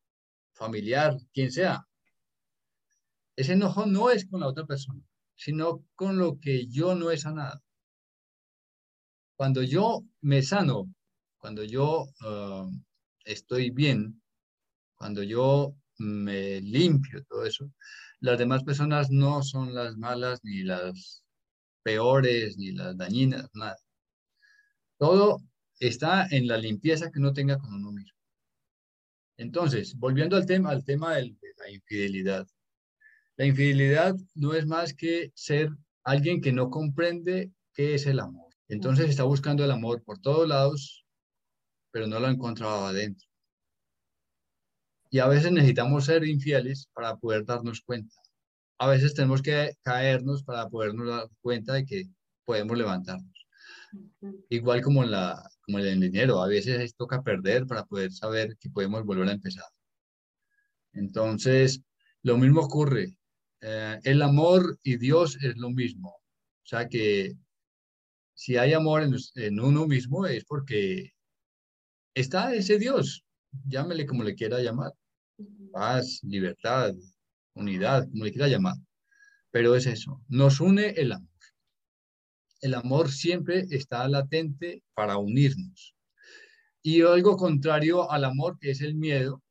familiar, 0.55 1.17
quien 1.33 1.51
sea. 1.51 1.87
Ese 3.37 3.53
enojo 3.53 3.87
no 3.87 4.11
es 4.11 4.27
con 4.27 4.41
la 4.41 4.49
otra 4.49 4.65
persona, 4.65 5.03
sino 5.37 5.85
con 5.95 6.19
lo 6.19 6.39
que 6.39 6.67
yo 6.69 6.95
no 6.95 7.11
he 7.11 7.19
sanado. 7.19 7.61
Cuando 9.37 9.63
yo 9.63 10.05
me 10.21 10.43
sano, 10.43 10.95
cuando 11.39 11.65
yo 11.65 12.07
ah, 12.21 12.69
estoy 13.25 13.71
bien, 13.71 14.23
cuando 14.95 15.23
yo 15.23 15.75
me 15.99 16.61
limpio 16.61 17.25
todo 17.25 17.45
eso, 17.45 17.71
las 18.21 18.39
demás 18.39 18.63
personas 18.65 19.11
no 19.11 19.43
son 19.43 19.75
las 19.75 19.97
malas, 19.97 20.41
ni 20.45 20.63
las 20.63 21.25
peores, 21.83 22.57
ni 22.57 22.73
las 22.73 22.97
dañinas, 22.97 23.51
nada. 23.55 23.77
Todo 24.99 25.43
está 25.79 26.27
en 26.31 26.47
la 26.47 26.57
limpieza 26.57 27.11
que 27.11 27.19
uno 27.19 27.33
tenga 27.33 27.59
con 27.59 27.75
uno 27.75 27.93
mismo. 27.93 28.19
Entonces, 29.37 29.97
volviendo 29.97 30.37
al 30.37 30.47
tema, 30.47 30.71
al 30.71 30.85
tema 30.85 31.17
de 31.17 31.35
la 31.59 31.71
infidelidad. 31.71 32.47
La 33.37 33.47
infidelidad 33.47 34.15
no 34.35 34.55
es 34.55 34.67
más 34.67 34.95
que 34.95 35.33
ser 35.35 35.71
alguien 36.05 36.41
que 36.41 36.53
no 36.53 36.71
comprende 36.71 37.51
qué 37.73 37.95
es 37.95 38.07
el 38.07 38.21
amor. 38.21 38.53
Entonces 38.69 39.11
está 39.11 39.25
buscando 39.25 39.65
el 39.65 39.71
amor 39.71 40.03
por 40.05 40.21
todos 40.21 40.49
lados, 40.49 41.05
pero 41.91 42.07
no 42.07 42.21
lo 42.21 42.27
ha 42.27 42.31
encontrado 42.31 42.87
adentro. 42.87 43.27
Y 45.11 45.19
a 45.19 45.29
veces 45.29 45.53
necesitamos 45.53 46.07
ser 46.07 46.25
infieles 46.25 46.89
para 46.93 47.17
poder 47.17 47.45
darnos 47.45 47.81
cuenta. 47.81 48.17
A 48.79 48.89
veces 48.89 49.15
tenemos 49.15 49.43
que 49.43 49.75
caernos 49.83 50.43
para 50.43 50.69
podernos 50.69 51.09
dar 51.09 51.29
cuenta 51.41 51.75
de 51.75 51.85
que 51.85 52.05
podemos 52.45 52.77
levantarnos. 52.77 53.47
Igual 54.49 54.83
como, 54.83 55.05
la, 55.05 55.49
como 55.65 55.79
en 55.79 55.87
el 55.87 56.01
dinero, 56.01 56.43
a 56.43 56.49
veces 56.49 56.95
toca 56.97 57.23
perder 57.23 57.67
para 57.67 57.85
poder 57.85 58.13
saber 58.13 58.57
que 58.59 58.71
podemos 58.71 59.05
volver 59.05 59.29
a 59.29 59.33
empezar. 59.33 59.65
Entonces, 60.93 61.83
lo 62.23 62.39
mismo 62.39 62.63
ocurre. 62.63 63.19
Eh, 63.61 63.99
el 64.05 64.23
amor 64.23 64.79
y 64.83 64.97
Dios 64.97 65.39
es 65.43 65.57
lo 65.57 65.71
mismo. 65.71 66.11
O 66.11 66.67
sea 66.67 66.89
que 66.89 67.35
si 68.35 68.57
hay 68.57 68.73
amor 68.73 69.03
en, 69.35 69.61
uno 69.61 69.87
mismo 69.87 70.27
es 70.27 70.45
porque 70.45 71.13
está 72.15 72.55
ese 72.55 72.79
Dios, 72.79 73.25
llámele 73.67 74.07
como 74.07 74.25
le 74.25 74.35
quiera 74.35 74.61
llamar, 74.61 74.93
paz, 75.73 76.21
libertad, 76.23 76.95
unidad, 77.55 78.09
como 78.11 78.25
le 78.25 78.33
quiera 78.33 78.49
llamar. 78.49 78.77
Pero 79.51 79.75
es 79.77 79.87
eso, 79.87 80.21
nos 80.29 80.61
une 80.61 80.91
el 80.91 81.13
amor. 81.13 81.34
El 82.65 82.73
amor 82.73 83.11
siempre 83.11 83.67
está 83.71 84.09
latente 84.09 84.83
para 84.95 85.19
unirnos. 85.19 85.95
Y 86.83 87.03
algo 87.03 87.37
contrario 87.37 88.11
al 88.11 88.25
amor, 88.25 88.57
es 88.61 88.81
el 88.81 88.95
miedo, 88.95 89.43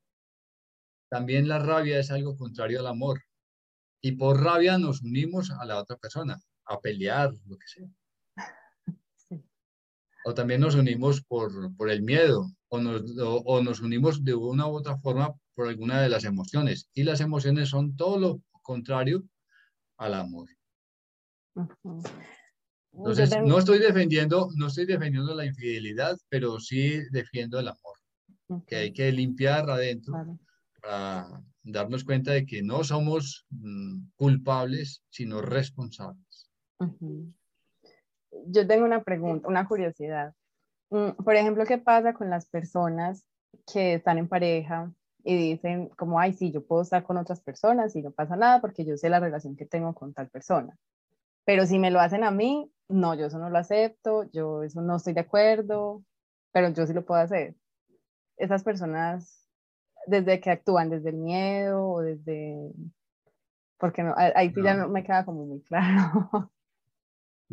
también 1.10 1.48
la 1.48 1.60
rabia 1.60 2.00
es 2.00 2.10
algo 2.10 2.36
contrario 2.36 2.80
al 2.80 2.88
amor. 2.88 3.22
Y 4.02 4.14
por 4.14 4.42
rabia 4.42 4.78
nos 4.80 5.04
unimos 5.04 5.52
a 5.52 5.64
la 5.66 5.78
otra 5.78 5.96
persona, 5.98 6.42
a 6.66 6.80
pelear, 6.80 7.32
lo 7.46 7.58
que 7.58 7.68
sea 7.68 7.88
o 10.26 10.34
también 10.34 10.62
nos 10.62 10.76
unimos 10.76 11.22
por, 11.22 11.76
por 11.76 11.90
el 11.90 12.02
miedo, 12.02 12.50
o 12.70 12.80
nos, 12.80 13.02
o, 13.18 13.62
nos 13.62 13.82
unimos 13.82 14.24
de 14.24 14.34
una 14.34 14.68
u 14.68 14.76
otra 14.78 14.98
forma 14.98 15.34
por 15.54 15.68
alguna 15.68 16.02
de 16.02 16.10
las 16.10 16.24
emociones. 16.24 16.90
Y 16.94 17.04
las 17.04 17.20
emociones 17.22 17.70
son 17.70 17.96
todo 17.96 18.18
lo 18.18 18.42
contrario 18.62 19.24
al 19.98 20.14
amor. 20.14 20.48
Entonces, 22.96 23.36
no 23.44 23.58
estoy 23.58 23.80
defendiendo, 23.80 24.50
no 24.56 24.68
estoy 24.68 24.86
defendiendo 24.86 25.34
la 25.34 25.46
infidelidad, 25.46 26.18
pero 26.30 26.60
sí 26.60 27.02
defiendo 27.12 27.60
el 27.60 27.68
amor, 27.68 28.64
que 28.68 28.76
hay 28.76 28.94
que 28.94 29.12
limpiar 29.12 29.70
adentro 29.70 30.14
para 30.82 31.42
darnos 31.64 32.04
cuenta 32.04 32.32
de 32.32 32.46
que 32.46 32.62
no 32.62 32.84
somos 32.84 33.46
mm, 33.50 34.10
culpables, 34.16 35.02
sino 35.10 35.42
responsables 35.42 36.50
yo 38.48 38.68
tengo 38.68 38.86
una 38.86 39.04
pregunta, 39.04 39.48
una 39.48 39.68
curiosidad. 39.68 40.34
Mm, 40.90 41.12
por 41.24 41.36
ejemplo, 41.36 41.66
¿qué 41.66 41.78
pasa 41.78 42.14
con 42.14 42.30
las 42.30 42.48
personas 42.48 43.26
que 43.72 43.96
están 43.96 44.18
en 44.18 44.28
pareja 44.28 44.92
y 45.24 45.36
dicen 45.36 45.90
como, 45.90 46.20
ay, 46.20 46.34
sí, 46.34 46.52
yo 46.52 46.66
puedo 46.66 46.82
estar 46.82 47.04
con 47.04 47.18
otras 47.18 47.42
personas 47.42 47.96
y 47.96 48.02
no 48.02 48.12
pasa 48.12 48.36
nada 48.36 48.62
porque 48.62 48.86
yo 48.86 48.98
sé 48.98 49.10
la 49.10 49.20
relación 49.20 49.56
que 49.56 49.66
tengo 49.66 49.94
con 49.94 50.14
tal 50.14 50.30
persona? 50.30 50.76
Pero 51.46 51.66
si 51.66 51.80
me 51.80 51.92
lo 51.92 52.00
hacen 52.00 52.24
a 52.24 52.32
mí, 52.32 52.72
no, 52.88 53.16
yo 53.16 53.26
eso 53.26 53.40
no 53.40 53.50
lo 53.50 53.58
acepto, 53.58 54.30
yo 54.32 54.64
eso 54.64 54.82
no 54.82 54.96
estoy 54.96 55.14
de 55.14 55.22
acuerdo, 55.22 56.04
pero 56.52 56.70
yo 56.70 56.86
sí 56.86 56.94
lo 56.94 57.06
puedo 57.06 57.22
hacer. 57.22 57.56
Esas 58.38 58.64
personas, 58.64 59.50
desde 60.08 60.40
que 60.40 60.52
actúan, 60.52 60.90
desde 60.90 61.10
el 61.10 61.18
miedo 61.18 61.88
o 61.88 62.02
desde... 62.02 62.72
Porque 63.78 64.04
no, 64.04 64.14
ahí 64.16 64.50
sí 64.54 64.62
ya 64.64 64.76
no 64.76 64.88
me 64.88 65.04
queda 65.04 65.26
como 65.26 65.46
muy 65.46 65.62
claro. 65.62 66.52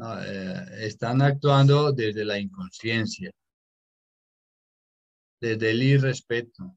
Eh, 0.03 0.65
están 0.79 1.21
actuando 1.21 1.93
desde 1.93 2.25
la 2.25 2.39
inconsciencia, 2.39 3.31
desde 5.39 5.73
el 5.73 5.83
irrespeto, 5.83 6.75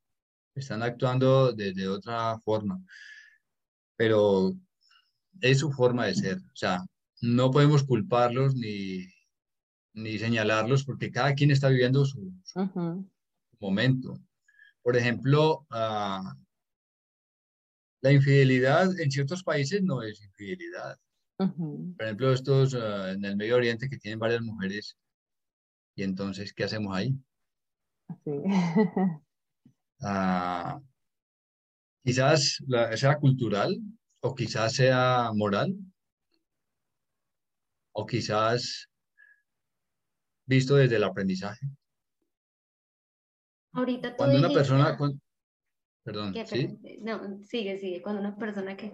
están 0.54 0.84
actuando 0.84 1.54
desde 1.54 1.88
otra 1.88 2.38
forma, 2.39 2.82
pero 3.95 4.52
es 5.39 5.60
su 5.60 5.71
forma 5.71 6.08
de 6.08 6.15
ser, 6.15 6.38
o 6.38 6.56
sea, 6.56 6.84
no 7.24 7.52
podemos 7.52 7.84
culparlos 7.84 8.54
ni, 8.54 9.08
ni 9.94 10.20
señalarlos 10.20 10.84
porque 10.84 11.10
cada 11.10 11.34
quien 11.34 11.52
está 11.52 11.70
viviendo 11.70 12.04
su, 12.04 12.34
momento. 13.62 14.20
Por 14.82 14.98
ejemplo, 14.98 15.66
ah, 15.70 16.36
la 18.02 18.12
infidelidad 18.12 19.00
en 19.00 19.10
ciertos 19.10 19.42
países 19.42 19.82
no 19.82 20.02
es 20.02 20.22
infidelidad. 20.22 20.98
Por 21.38 22.02
ejemplo, 22.02 22.34
estos 22.34 22.76
ah, 22.76 23.12
en 23.12 23.24
el 23.24 23.38
Medio 23.38 23.56
Oriente 23.56 23.90
que 23.90 23.98
tienen 23.98 24.20
varias 24.20 24.42
mujeres. 24.42 24.98
Y 25.96 26.04
entonces, 26.04 26.54
¿qué 26.54 26.66
hacemos 26.66 26.96
ahí? 26.96 27.16
Ah, 30.06 30.82
quizás 32.04 32.58
sea 32.96 33.18
cultural 33.20 33.80
o 34.20 34.36
quizás 34.36 34.74
sea 34.74 35.32
moral 35.34 35.78
o 37.93 38.06
quizás 38.06 38.89
visto 40.45 40.75
desde 40.75 40.97
el 40.97 41.03
aprendizaje. 41.03 41.67
Ahorita 43.71 44.15
cuando 44.15 44.38
una 44.38 44.49
persona, 44.49 44.97
perdón, 46.03 46.36
¿sí? 46.45 46.77
No, 47.01 47.43
sigue, 47.43 47.79
sigue. 47.79 48.01
Cuando 48.01 48.21
una 48.21 48.36
persona 48.36 48.75
que 48.75 48.93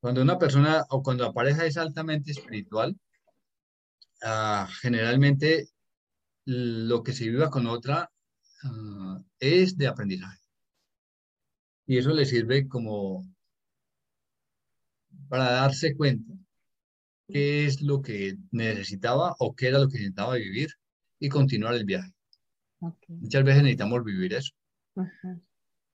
cuando 0.00 0.22
una 0.22 0.38
persona 0.38 0.84
o 0.90 1.02
cuando 1.02 1.24
la 1.24 1.32
pareja 1.32 1.66
es 1.66 1.76
altamente 1.76 2.30
espiritual, 2.30 2.96
ah, 4.22 4.68
generalmente 4.80 5.70
lo 6.44 7.02
que 7.02 7.12
se 7.12 7.28
viva 7.28 7.50
con 7.50 7.66
otra 7.66 8.10
ah, 8.62 9.20
es 9.40 9.76
de 9.76 9.88
aprendizaje. 9.88 10.38
Y 11.86 11.98
eso 11.98 12.10
le 12.10 12.26
sirve 12.26 12.68
como 12.68 13.26
para 15.28 15.50
darse 15.50 15.96
cuenta 15.96 16.37
qué 17.28 17.66
es 17.66 17.82
lo 17.82 18.00
que 18.02 18.36
necesitaba 18.50 19.36
o 19.38 19.54
qué 19.54 19.68
era 19.68 19.78
lo 19.78 19.88
que 19.88 19.98
necesitaba 19.98 20.34
vivir 20.34 20.70
y 21.20 21.28
continuar 21.28 21.74
el 21.74 21.84
viaje. 21.84 22.12
Muchas 23.08 23.44
veces 23.44 23.62
necesitamos 23.62 24.04
vivir 24.04 24.34
eso. 24.34 24.52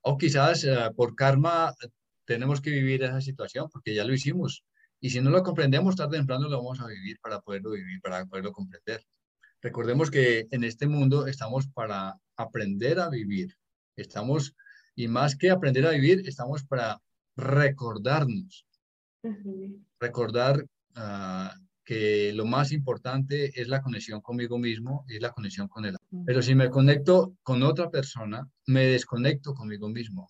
O 0.01 0.17
quizás 0.17 0.65
ah, 0.65 0.91
por 0.95 1.15
karma 1.15 1.73
tenemos 2.25 2.61
que 2.61 2.71
vivir 2.71 3.03
esa 3.03 3.21
situación 3.21 3.69
porque 3.71 3.93
ya 3.93 4.05
lo 4.05 4.13
hicimos. 4.13 4.63
Y 4.99 5.09
si 5.09 5.21
no 5.21 5.29
lo 5.29 5.43
comprendemos, 5.43 5.95
tarde 5.95 6.17
o 6.17 6.19
temprano 6.19 6.47
lo 6.47 6.57
vamos 6.57 6.79
a 6.79 6.87
vivir 6.87 7.19
para 7.21 7.41
poderlo 7.41 7.71
vivir, 7.71 8.01
para 8.01 8.25
poderlo 8.25 8.51
comprender. 8.51 9.03
Recordemos 9.61 10.09
que 10.09 10.47
en 10.51 10.63
este 10.63 10.87
mundo 10.87 11.27
estamos 11.27 11.67
para 11.67 12.15
aprender 12.37 12.99
a 12.99 13.09
vivir. 13.09 13.55
Estamos, 13.95 14.55
y 14.95 15.07
más 15.07 15.35
que 15.35 15.49
aprender 15.49 15.85
a 15.85 15.91
vivir, 15.91 16.27
estamos 16.27 16.63
para 16.63 17.01
recordarnos. 17.35 18.65
Recordar 19.99 20.65
ah, 20.95 21.53
que 21.85 22.33
lo 22.33 22.45
más 22.45 22.71
importante 22.71 23.61
es 23.61 23.67
la 23.67 23.81
conexión 23.81 24.19
conmigo 24.19 24.57
mismo 24.57 25.05
y 25.07 25.17
es 25.17 25.21
la 25.21 25.31
conexión 25.31 25.67
con 25.67 25.85
él. 25.85 25.95
Pero 26.25 26.41
si 26.41 26.55
me 26.55 26.69
conecto 26.69 27.35
con 27.43 27.61
otra 27.61 27.91
persona, 27.91 28.49
me 28.65 28.87
desconecto 28.87 29.53
conmigo 29.53 29.87
mismo. 29.87 30.27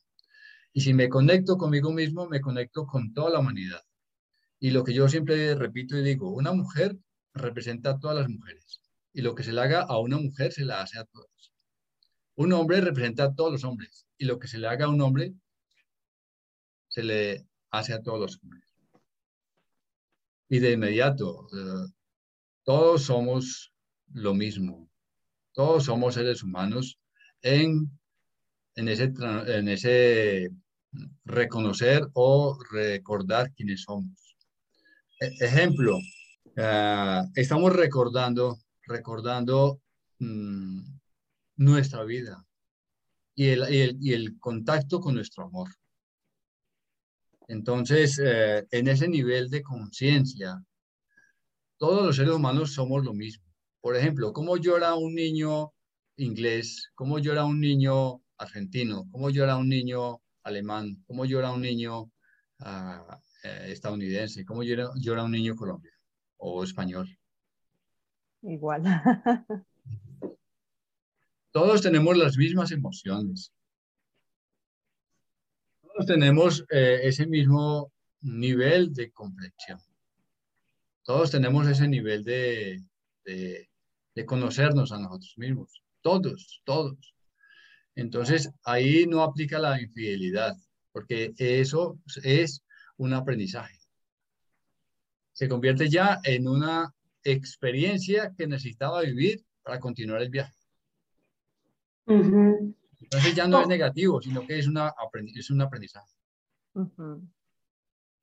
Y 0.73 0.81
si 0.81 0.93
me 0.93 1.07
conecto 1.07 1.57
conmigo 1.57 1.93
mismo, 1.93 2.27
me 2.27 2.41
conecto 2.41 2.85
con 2.85 3.13
toda 3.13 3.29
la 3.29 3.39
humanidad. 3.39 3.81
Y 4.59 4.71
lo 4.71 4.83
que 4.83 4.93
yo 4.93 5.07
siempre 5.07 5.55
repito 5.55 5.97
y 5.97 6.03
digo, 6.03 6.29
una 6.29 6.51
mujer 6.51 6.97
representa 7.33 7.91
a 7.91 7.99
todas 7.99 8.17
las 8.17 8.29
mujeres. 8.29 8.81
Y 9.13 9.21
lo 9.21 9.33
que 9.33 9.43
se 9.43 9.53
le 9.53 9.61
haga 9.61 9.81
a 9.81 9.97
una 9.99 10.17
mujer 10.17 10.51
se 10.51 10.65
la 10.65 10.81
hace 10.81 10.99
a 10.99 11.05
todas. 11.05 11.53
Un 12.35 12.51
hombre 12.51 12.81
representa 12.81 13.23
a 13.23 13.33
todos 13.33 13.53
los 13.53 13.63
hombres. 13.63 14.05
Y 14.17 14.25
lo 14.25 14.39
que 14.39 14.49
se 14.49 14.57
le 14.57 14.67
haga 14.67 14.85
a 14.85 14.89
un 14.89 14.99
hombre 14.99 15.33
se 16.89 17.03
le 17.03 17.47
hace 17.71 17.93
a 17.93 18.01
todos 18.01 18.19
los 18.19 18.43
hombres. 18.43 18.64
Y 20.49 20.59
de 20.59 20.73
inmediato, 20.73 21.47
todos 22.63 23.03
somos 23.03 23.73
lo 24.13 24.33
mismo. 24.33 24.89
Todos 25.53 25.85
somos 25.85 26.13
seres 26.13 26.43
humanos 26.43 26.99
en, 27.41 27.89
en, 28.75 28.87
ese, 28.87 29.13
en 29.47 29.67
ese 29.69 30.51
reconocer 31.23 32.07
o 32.13 32.57
recordar 32.71 33.51
quiénes 33.53 33.83
somos. 33.83 34.37
E, 35.19 35.27
ejemplo, 35.39 35.97
eh, 36.57 37.21
estamos 37.35 37.73
recordando 37.73 38.57
recordando 38.85 39.81
mm, 40.19 40.79
nuestra 41.57 42.03
vida 42.03 42.45
y 43.35 43.47
el, 43.47 43.97
y, 44.01 44.13
el, 44.13 44.39
contacto 44.39 44.99
con 44.99 45.15
nuestro 45.15 45.45
amor. 45.45 45.69
Entonces, 47.47 48.19
eh, 48.23 48.65
en 48.71 48.87
ese 48.87 49.07
nivel 49.07 49.49
de 49.49 49.61
conciencia, 49.61 50.63
todos 51.77 52.05
los 52.05 52.15
seres 52.15 52.33
humanos 52.33 52.73
somos 52.73 53.03
lo 53.03 53.13
mismo. 53.13 53.45
Por 53.81 53.95
ejemplo, 53.95 54.33
¿cómo 54.33 54.57
llora 54.57 54.95
un 54.95 55.13
niño 55.13 55.71
inglés? 56.17 56.89
¿Cómo 56.95 57.19
llora 57.19 57.45
un 57.45 57.59
niño 57.59 58.21
argentino? 58.37 59.05
¿Cómo 59.11 59.29
llora 59.29 59.57
un 59.57 59.69
niño 59.69 60.21
alemán? 60.43 61.03
¿Cómo 61.05 61.25
llora 61.25 61.51
un 61.51 61.61
niño 61.61 62.11
ah, 62.59 63.19
eh, 63.43 63.67
estadounidense? 63.67 64.45
¿Cómo 64.45 64.63
llora, 64.63 64.89
llora 64.95 65.23
un 65.23 65.31
niño 65.31 65.55
colombiano 65.55 65.97
o 66.37 66.63
español? 66.63 67.07
Igual. 68.41 68.83
Todos 71.51 71.81
tenemos 71.81 72.17
las 72.17 72.37
mismas 72.37 72.71
emociones. 72.71 73.51
Todos 75.95 76.07
tenemos 76.07 76.65
eh, 76.71 76.99
ese 77.03 77.25
mismo 77.25 77.93
nivel 78.19 78.93
de 78.93 79.13
comprensión. 79.13 79.79
Todos 81.03 81.31
tenemos 81.31 81.65
ese 81.69 81.87
nivel 81.87 82.25
de, 82.25 82.83
de, 83.23 84.25
conocernos 84.25 84.91
a 84.91 84.99
nosotros 84.99 85.33
mismos. 85.37 85.81
Todos, 86.01 86.61
todos. 86.65 87.15
Entonces, 87.95 88.51
ahí 88.65 89.05
no 89.07 89.23
aplica 89.23 89.57
la 89.57 89.81
infidelidad, 89.81 90.57
porque 90.91 91.33
eso 91.37 91.97
es 92.23 92.61
un 92.97 93.13
aprendizaje. 93.13 93.79
Se 95.31 95.47
convierte 95.47 95.87
ya 95.89 96.19
en 96.25 96.49
una 96.49 96.93
experiencia 97.23 98.33
que 98.37 98.47
necesitaba 98.47 98.99
vivir 98.99 99.45
para 99.63 99.79
continuar 99.79 100.21
el 100.21 100.29
viaje. 100.29 100.53
Entonces 103.05 103.35
ya 103.35 103.47
no 103.47 103.61
es 103.61 103.67
negativo, 103.67 104.21
sino 104.21 104.45
que 104.45 104.57
es, 104.57 104.67
una, 104.67 104.93
es 105.35 105.49
un 105.51 105.61
aprendizaje. 105.61 106.11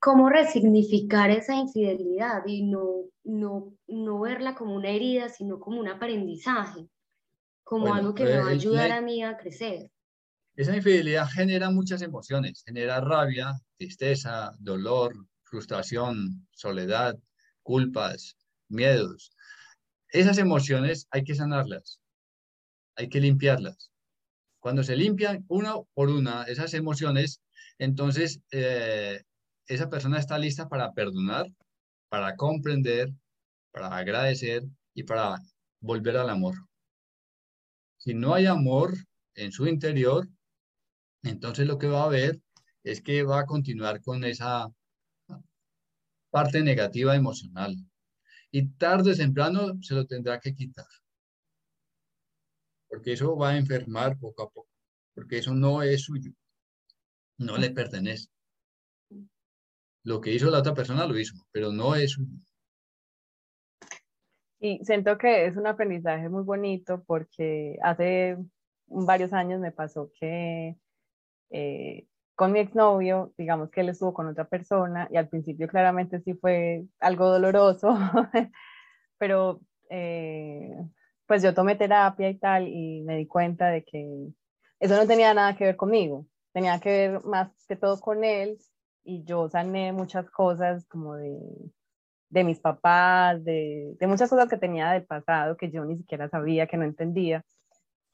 ¿Cómo 0.01 0.29
resignificar 0.29 1.31
esa 1.31 1.55
infidelidad 1.55 2.42
y 2.47 2.64
no, 2.64 3.05
no, 3.23 3.73
no 3.87 4.21
verla 4.21 4.55
como 4.57 4.75
una 4.75 4.90
herida, 4.90 5.29
sino 5.29 5.61
como 5.61 5.79
un 5.79 5.88
aprendizaje? 5.88 6.88
Como 7.62 7.95
algo 7.95 8.12
que 8.12 8.25
me 8.25 8.38
va 8.38 8.47
a 8.47 8.51
ayudar 8.51 8.90
a 8.90 9.01
mí 9.01 9.23
a 9.23 9.37
crecer. 9.37 9.90
Esa 10.57 10.77
infidelidad 10.77 11.29
genera 11.29 11.71
muchas 11.71 12.03
emociones, 12.03 12.64
genera 12.66 13.01
rabia, 13.01 13.53
tristeza, 13.77 14.53
dolor, 14.59 15.14
frustración, 15.45 16.47
soledad, 16.51 17.16
culpas, 17.62 18.37
miedos. 18.68 19.33
Esas 20.09 20.38
emociones 20.38 21.07
hay 21.11 21.23
que 21.23 21.37
sanarlas, 21.37 22.01
hay 22.97 23.09
que 23.09 23.21
limpiarlas. 23.21 23.91
Cuando 24.62 24.85
se 24.85 24.94
limpian 24.94 25.44
una 25.48 25.75
por 25.92 26.09
una 26.09 26.44
esas 26.44 26.72
emociones, 26.75 27.42
entonces 27.79 28.40
eh, 28.53 29.25
esa 29.66 29.90
persona 29.90 30.20
está 30.20 30.38
lista 30.38 30.68
para 30.68 30.92
perdonar, 30.92 31.46
para 32.09 32.37
comprender, 32.37 33.12
para 33.72 33.88
agradecer 33.96 34.62
y 34.94 35.03
para 35.03 35.40
volver 35.81 36.16
al 36.16 36.31
amor. 36.31 36.55
Si 37.96 38.14
no 38.14 38.35
hay 38.35 38.46
amor 38.46 38.94
en 39.35 39.51
su 39.51 39.66
interior, 39.66 40.29
entonces 41.25 41.66
lo 41.66 41.77
que 41.77 41.88
va 41.88 42.03
a 42.03 42.07
haber 42.07 42.40
es 42.85 43.03
que 43.03 43.25
va 43.25 43.40
a 43.40 43.46
continuar 43.46 44.01
con 44.01 44.22
esa 44.22 44.68
parte 46.31 46.62
negativa 46.62 47.16
emocional 47.16 47.75
y 48.53 48.68
tarde 48.68 49.11
o 49.11 49.16
temprano 49.16 49.83
se 49.83 49.94
lo 49.94 50.07
tendrá 50.07 50.38
que 50.38 50.55
quitar. 50.55 50.87
Porque 52.92 53.14
eso 53.14 53.35
va 53.35 53.52
a 53.52 53.57
enfermar 53.57 54.18
poco 54.18 54.42
a 54.42 54.50
poco, 54.50 54.68
porque 55.14 55.38
eso 55.38 55.55
no 55.55 55.83
es 55.83 56.02
suyo, 56.02 56.31
no 57.38 57.57
le 57.57 57.70
pertenece. 57.70 58.28
Lo 60.05 60.20
que 60.20 60.35
hizo 60.35 60.50
la 60.50 60.59
otra 60.59 60.74
persona 60.74 61.07
lo 61.07 61.18
hizo, 61.18 61.35
pero 61.52 61.72
no 61.72 61.94
es 61.94 62.12
suyo. 62.12 62.37
Y 64.61 64.85
siento 64.85 65.16
que 65.16 65.46
es 65.46 65.57
un 65.57 65.66
aprendizaje 65.66 66.28
muy 66.28 66.42
bonito 66.42 67.02
porque 67.07 67.78
hace 67.83 68.37
varios 68.88 69.33
años 69.33 69.59
me 69.59 69.72
pasó 69.72 70.12
que 70.20 70.76
eh, 71.48 72.07
con 72.35 72.52
mi 72.52 72.59
exnovio, 72.59 73.33
digamos 73.38 73.70
que 73.70 73.81
él 73.81 73.88
estuvo 73.88 74.12
con 74.12 74.26
otra 74.26 74.46
persona 74.46 75.09
y 75.11 75.16
al 75.16 75.31
principio 75.31 75.66
claramente 75.66 76.20
sí 76.20 76.35
fue 76.35 76.85
algo 77.00 77.31
doloroso, 77.31 77.96
pero 79.16 79.62
eh, 79.88 80.76
pues 81.33 81.42
yo 81.42 81.55
tomé 81.55 81.77
terapia 81.77 82.29
y 82.29 82.37
tal 82.37 82.68
y 82.68 83.01
me 83.07 83.16
di 83.16 83.27
cuenta 83.27 83.68
de 83.68 83.83
que 83.85 84.29
eso 84.79 84.97
no 84.97 85.07
tenía 85.07 85.33
nada 85.33 85.57
que 85.57 85.64
ver 85.64 85.77
conmigo, 85.77 86.27
tenía 86.53 86.79
que 86.79 86.90
ver 86.90 87.25
más 87.25 87.49
que 87.66 87.75
todo 87.75 87.99
con 88.01 88.23
él 88.23 88.59
y 89.03 89.25
yo 89.25 89.49
sané 89.49 89.95
muchas 89.95 90.31
cosas 90.31 90.85
como 90.88 91.14
de, 91.14 91.38
de 92.29 92.45
mis 92.45 92.61
papás, 92.61 93.42
de, 93.45 93.97
de 93.99 94.07
muchas 94.07 94.29
cosas 94.29 94.47
que 94.47 94.59
tenía 94.59 94.90
del 94.90 95.07
pasado 95.07 95.57
que 95.57 95.71
yo 95.71 95.87
ni 95.87 95.97
siquiera 95.97 96.29
sabía, 96.29 96.66
que 96.66 96.77
no 96.77 96.85
entendía. 96.85 97.42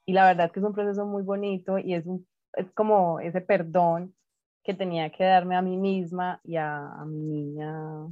Y 0.06 0.12
la 0.12 0.24
verdad 0.24 0.52
que 0.52 0.60
es 0.60 0.66
un 0.66 0.72
proceso 0.72 1.04
muy 1.04 1.24
bonito 1.24 1.76
y 1.76 1.94
es 1.94 2.06
un 2.06 2.24
es 2.52 2.70
como 2.70 3.18
ese 3.18 3.40
perdón 3.40 4.14
que 4.62 4.74
tenía 4.74 5.10
que 5.10 5.24
darme 5.24 5.56
a 5.56 5.62
mí 5.62 5.76
misma 5.76 6.40
y 6.44 6.54
a, 6.54 7.04
mi 7.04 7.18
niña 7.18 8.06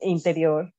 interior 0.00 0.74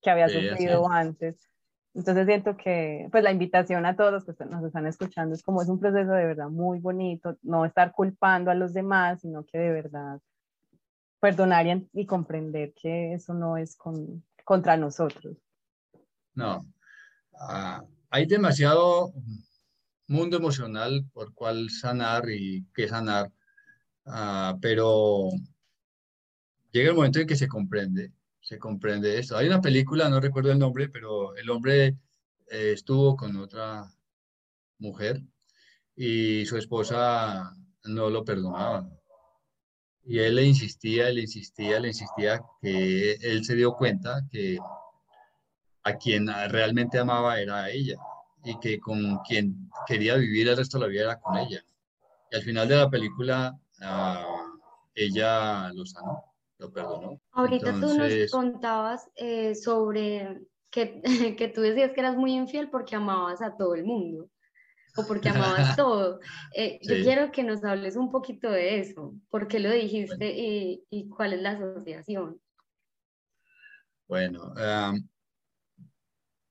que 0.00 0.08
había 0.08 0.30
sufrido 0.30 0.90
antes. 0.90 1.46
Entonces 1.94 2.26
siento 2.26 2.56
que 2.56 3.08
pues 3.12 3.22
la 3.22 3.30
invitación 3.30 3.86
a 3.86 3.94
todos 3.94 4.12
los 4.12 4.24
que 4.24 4.44
nos 4.46 4.64
están 4.64 4.86
escuchando 4.86 5.34
es 5.34 5.42
como 5.42 5.62
es 5.62 5.68
un 5.68 5.78
proceso 5.78 6.10
de 6.10 6.26
verdad 6.26 6.48
muy 6.48 6.80
bonito, 6.80 7.38
no 7.42 7.64
estar 7.64 7.92
culpando 7.92 8.50
a 8.50 8.54
los 8.54 8.74
demás, 8.74 9.20
sino 9.20 9.44
que 9.44 9.58
de 9.58 9.70
verdad 9.70 10.20
perdonar 11.20 11.66
y, 11.92 12.04
comprender 12.04 12.74
que 12.74 13.14
eso 13.14 13.32
no 13.32 13.56
es 13.56 13.76
con, 13.76 14.22
contra 14.44 14.76
nosotros. 14.76 15.36
No, 16.34 16.66
ah, 17.40 17.82
hay 18.10 18.26
demasiado 18.26 19.14
mundo 20.08 20.36
emocional 20.36 21.06
por 21.12 21.32
cual 21.32 21.70
sanar 21.70 22.28
y 22.28 22.66
qué 22.74 22.88
sanar, 22.88 23.32
ah, 24.04 24.58
pero 24.60 25.30
llega 26.72 26.90
el 26.90 26.96
momento 26.96 27.20
en 27.20 27.26
que 27.26 27.36
se 27.36 27.48
comprende, 27.48 28.12
se 28.44 28.58
comprende 28.58 29.18
esto. 29.18 29.36
Hay 29.36 29.46
una 29.46 29.60
película, 29.62 30.08
no 30.10 30.20
recuerdo 30.20 30.52
el 30.52 30.58
nombre, 30.58 30.88
pero 30.90 31.34
el 31.34 31.48
hombre 31.48 31.96
eh, 32.50 32.72
estuvo 32.74 33.16
con 33.16 33.36
otra 33.36 33.90
mujer 34.78 35.22
y 35.96 36.44
su 36.44 36.58
esposa 36.58 37.54
no 37.84 38.10
lo 38.10 38.22
perdonaba. 38.22 38.86
Y 40.04 40.18
él 40.18 40.34
le 40.36 40.44
insistía, 40.44 41.10
le 41.10 41.22
insistía, 41.22 41.80
le 41.80 41.88
insistía 41.88 42.42
que 42.60 43.12
él 43.14 43.44
se 43.46 43.54
dio 43.54 43.72
cuenta 43.74 44.20
que 44.30 44.58
a 45.84 45.96
quien 45.96 46.28
realmente 46.50 46.98
amaba 46.98 47.40
era 47.40 47.64
a 47.64 47.70
ella 47.70 47.96
y 48.44 48.58
que 48.60 48.78
con 48.78 49.20
quien 49.26 49.70
quería 49.86 50.16
vivir 50.16 50.48
el 50.48 50.58
resto 50.58 50.78
de 50.78 50.84
la 50.84 50.90
vida 50.90 51.02
era 51.04 51.20
con 51.20 51.38
ella. 51.38 51.64
Y 52.30 52.36
al 52.36 52.42
final 52.42 52.68
de 52.68 52.76
la 52.76 52.90
película, 52.90 53.58
ah, 53.80 54.26
ella 54.94 55.72
lo 55.72 55.86
sanó, 55.86 56.33
lo 56.64 56.72
perdonó. 56.72 57.20
Ahorita 57.32 57.72
tú 57.80 57.94
nos 57.96 58.30
contabas 58.30 59.10
eh, 59.16 59.54
sobre 59.54 60.40
que, 60.70 61.00
que 61.38 61.48
tú 61.48 61.60
decías 61.60 61.92
que 61.92 62.00
eras 62.00 62.16
muy 62.16 62.34
infiel 62.34 62.70
porque 62.70 62.96
amabas 62.96 63.42
a 63.42 63.56
todo 63.56 63.74
el 63.74 63.84
mundo 63.84 64.30
o 64.96 65.06
porque 65.06 65.28
amabas 65.28 65.76
todo. 65.76 66.20
Eh, 66.54 66.78
yo 66.82 66.94
quiero 67.02 67.32
que 67.32 67.42
nos 67.42 67.64
hables 67.64 67.96
un 67.96 68.10
poquito 68.10 68.50
de 68.50 68.80
eso. 68.80 69.14
¿Por 69.28 69.48
qué 69.48 69.58
lo 69.60 69.70
dijiste 69.70 70.32
y, 70.36 70.84
y, 70.90 71.08
cuál 71.08 71.32
es 71.32 71.42
la 71.42 71.50
asociación? 71.52 72.40
Bueno, 74.06 74.54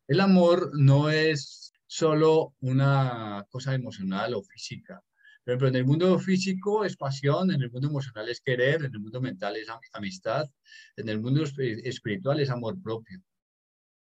el 0.08 0.20
amor 0.20 0.72
no 0.74 1.10
es 1.10 1.72
solo 1.86 2.56
una 2.62 3.46
cosa 3.50 3.74
emocional 3.74 4.34
o 4.34 4.44
física. 4.44 5.02
Por 5.44 5.52
ejemplo, 5.52 5.68
en 5.68 5.76
el 5.76 5.86
mundo 5.86 6.18
físico 6.20 6.86
es 6.86 6.96
pasión, 6.96 7.52
en 7.52 7.62
el 7.62 7.70
mundo 7.70 7.89
emocional 7.89 8.30
es 8.30 8.39
querer, 8.39 8.86
en 8.86 8.94
el 8.94 9.00
mundo 9.00 9.20
mental 9.20 9.58
es 9.58 9.68
amistad, 9.91 10.50
en 10.96 11.10
el 11.10 11.20
mundo 11.20 11.44
espiritual 11.44 12.39
es 12.39 12.50
amor 12.50 12.82
propio. 12.82 13.22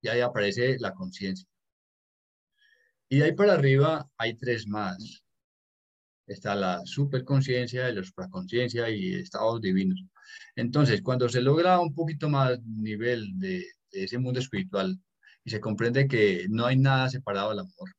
Y 0.02 0.08
ahí 0.08 0.22
aparece 0.22 0.78
la 0.80 0.94
conciencia. 0.94 1.48
Y 3.10 3.18
de 3.18 3.26
ahí 3.26 3.34
para 3.34 3.54
arriba 3.54 4.08
hay 4.18 4.36
tres 4.36 4.68
más. 4.68 5.24
Está 6.28 6.56
la 6.56 6.82
superconciencia, 6.86 7.92
la 7.92 8.04
supraconciencia 8.04 8.90
y 8.90 9.16
estados 9.16 9.62
divinos. 9.62 10.04
Entonces, 10.56 11.02
cuando 11.02 11.28
se 11.30 11.42
logra 11.42 11.80
un 11.80 11.94
poquito 11.94 12.30
más 12.30 12.60
nivel 12.64 13.40
de 13.40 13.66
ese 13.92 14.20
mundo 14.20 14.40
espiritual, 14.40 15.00
y 15.44 15.52
se 15.52 15.60
comprende 15.60 16.08
que 16.08 16.48
no 16.50 16.66
hay 16.66 16.78
nada 16.78 17.10
separado 17.10 17.50
del 17.52 17.60
amor, 17.60 17.92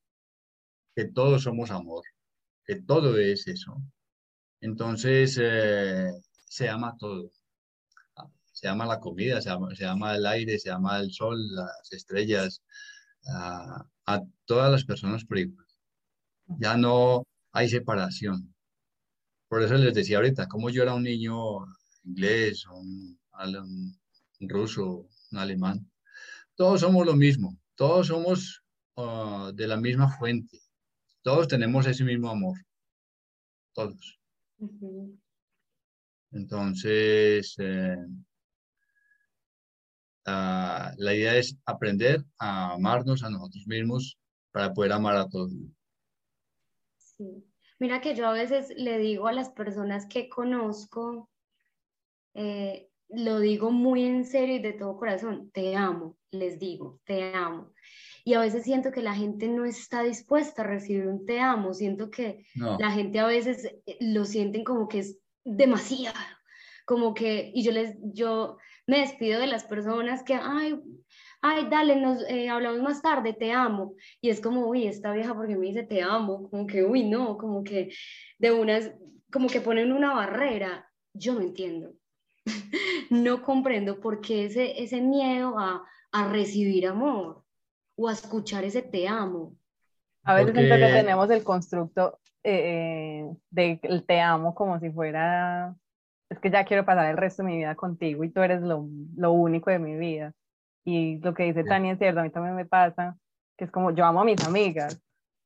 que 0.95 1.07
todos 1.07 1.45
somos 1.45 1.71
amor, 1.71 2.05
que 2.67 2.77
todo 2.83 3.19
es 3.19 3.47
eso. 3.49 3.83
Entonces 4.61 5.39
eh, 5.41 6.11
se 6.47 6.69
ama 6.69 6.97
todo. 6.99 7.31
Se 8.53 8.69
ama 8.69 8.87
la 8.87 9.01
comida, 9.01 9.41
se 9.43 9.51
ama, 9.51 10.17
el 10.17 10.27
aire, 10.27 10.59
se 10.59 10.71
ama 10.71 10.99
el 10.99 11.13
sol, 11.13 11.37
las 11.55 11.93
estrellas, 11.93 12.63
a 14.07 14.23
todas 14.47 14.71
las 14.73 14.85
personas 14.85 15.25
por 15.25 15.39
igual. 15.39 15.67
Ya 16.47 16.77
no 16.77 17.25
hay 17.53 17.69
separación. 17.69 18.55
Por 19.49 19.63
eso 19.63 19.75
les 19.75 19.95
decía 19.95 20.17
ahorita, 20.19 20.49
como 20.49 20.71
yo 20.71 20.83
era 20.83 20.95
un 20.95 21.05
niño 21.05 21.67
inglés, 22.05 22.67
un, 22.67 23.19
un 24.41 24.49
ruso, 24.49 25.09
un 25.33 25.39
alemán, 25.39 25.91
todos 26.55 26.81
somos 26.81 27.07
lo 27.07 27.15
mismo, 27.15 27.59
todos 27.75 28.09
somos 28.09 28.63
ah, 28.97 29.51
de 29.55 29.67
la 29.67 29.77
misma 29.77 30.09
fuente, 30.19 30.61
todos 31.27 31.49
tenemos 31.49 31.85
ese 31.89 32.05
mismo 32.05 32.31
amor, 32.31 32.57
todos. 33.75 34.21
Entonces, 36.31 37.57
eh, 37.59 37.97
la 40.25 40.95
idea 41.15 41.35
es 41.35 41.59
aprender 41.67 42.25
a 42.39 42.75
amarnos 42.75 43.25
a 43.25 43.31
nosotros 43.31 43.67
mismos 43.67 44.17
para 44.53 44.73
poder 44.73 44.93
amar 44.93 45.17
a 45.17 45.29
todos. 45.29 45.53
Sí. 46.97 47.45
Mira 47.81 48.01
que 48.01 48.15
yo 48.15 48.29
a 48.29 48.33
veces 48.33 48.73
le 48.77 48.99
digo 48.99 49.27
a 49.27 49.33
las 49.33 49.51
personas 49.51 50.07
que 50.07 50.29
conozco, 50.29 51.29
eh, 52.35 52.89
lo 53.09 53.41
digo 53.41 53.73
muy 53.73 54.05
en 54.05 54.25
serio 54.25 54.55
y 54.55 54.63
de 54.63 54.75
todo 54.75 54.97
corazón, 54.97 55.51
te 55.51 55.75
amo, 55.75 56.17
les 56.31 56.61
digo, 56.61 57.01
te 57.05 57.35
amo. 57.35 57.73
Y 58.27 58.35
a 58.35 58.41
veces 58.41 58.65
siento 58.65 58.91
que 58.91 59.03
la 59.03 59.15
gente 59.15 59.47
no 59.47 59.65
está 59.65 60.03
dispuesta 60.03 60.63
a 60.63 60.67
recibir 60.67 61.07
un 61.07 61.25
te 61.25 61.39
amo, 61.39 61.73
siento 61.73 62.11
que 62.11 62.45
la 62.57 62.91
gente 62.91 63.21
a 63.21 63.27
veces 63.29 63.73
eh, 63.87 63.99
lo 64.01 64.25
sienten 64.25 64.65
como 64.65 64.89
que 64.89 64.99
es 64.99 65.21
demasiado, 65.45 66.19
como 66.87 67.15
que, 67.15 67.53
y 67.55 67.63
yo 67.63 67.71
les, 67.71 67.97
yo 68.03 68.59
me 68.89 68.99
despido 68.99 69.39
de 69.39 69.47
las 69.47 69.63
personas 69.63 70.25
que, 70.25 70.35
ay, 70.35 70.75
ay, 71.41 71.69
dale, 71.71 71.95
nos 71.95 72.29
eh, 72.29 72.49
hablamos 72.49 72.83
más 72.83 73.01
tarde, 73.01 73.33
te 73.33 73.53
amo. 73.53 73.95
Y 74.21 74.31
es 74.31 74.41
como, 74.41 74.67
uy, 74.67 74.89
esta 74.89 75.13
vieja 75.13 75.33
porque 75.33 75.55
me 75.55 75.67
dice 75.67 75.85
te 75.85 76.03
amo, 76.03 76.51
como 76.51 76.67
que, 76.67 76.83
uy, 76.83 77.09
no, 77.09 77.39
como 77.39 77.63
que 77.63 77.93
de 78.41 78.51
unas, 78.51 78.91
como 79.31 79.47
que 79.47 79.61
ponen 79.61 79.93
una 79.93 80.13
barrera. 80.13 80.91
Yo 81.13 81.35
no 81.35 81.43
entiendo. 81.43 81.93
no 83.11 83.41
comprendo 83.43 84.01
por 84.01 84.21
qué 84.21 84.47
ese, 84.47 84.83
ese 84.83 85.01
miedo 85.01 85.57
a, 85.61 85.85
a 86.11 86.33
recibir 86.33 86.89
amor 86.89 87.46
o 87.97 88.09
a 88.09 88.13
escuchar 88.13 88.65
ese 88.65 88.83
te 88.83 89.09
amo. 89.09 89.57
A 90.25 90.35
veces 90.35 90.55
siento 90.55 90.75
que 90.75 90.93
tenemos 90.93 91.31
el 91.31 91.45
constructo 91.45 92.19
eh, 92.43 93.25
eh 93.25 93.37
del 93.51 94.05
te 94.07 94.21
amo 94.21 94.55
como 94.55 94.79
si 94.81 94.91
fuera, 94.91 95.75
es 96.29 96.39
que 96.39 96.51
ya 96.51 96.65
quiero 96.65 96.85
pasar 96.85 97.11
el 97.11 97.17
resto 97.17 97.43
de 97.43 97.49
mi 97.49 97.57
vida 97.57 97.75
contigo 97.75 98.25
y 98.25 98.31
tú 98.31 98.43
eres 98.43 98.61
lo, 98.61 98.89
lo 99.17 99.33
único 99.33 99.71
de 99.71 99.79
mi 99.79 99.97
vida. 99.97 100.33
Y 100.85 101.19
lo 101.19 101.35
que 101.35 101.45
dice 101.45 101.65
Tania 101.65 101.93
es 101.93 101.99
cierto, 101.99 102.21
a 102.21 102.23
mí 102.23 102.31
también 102.31 102.55
me 102.55 102.65
pasa, 102.65 103.17
que 103.57 103.65
es 103.65 103.71
como 103.71 103.91
yo 103.93 104.05
amo 104.05 104.21
a 104.21 104.25
mis 104.25 104.45
amigas, 104.47 105.03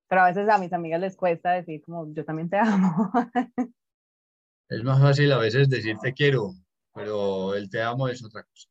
pero 0.07 0.23
a 0.23 0.27
veces 0.27 0.49
a 0.49 0.59
mis 0.59 0.73
amigas 0.73 1.01
les 1.01 1.17
cuesta 1.17 1.53
decir 1.53 1.83
como 1.83 2.13
yo 2.13 2.25
también 2.25 2.51
te 2.51 2.59
amo. 2.59 3.11
Es 4.69 4.85
más 4.85 5.01
fácil 5.01 5.33
a 5.33 5.39
veces 5.39 5.69
decir 5.69 5.99
te 5.99 6.15
quiero, 6.15 6.55
pero 6.95 7.57
el 7.57 7.69
te 7.69 7.83
amo 7.83 8.07
es 8.07 8.23
otra 8.25 8.45
cosa. 8.45 8.69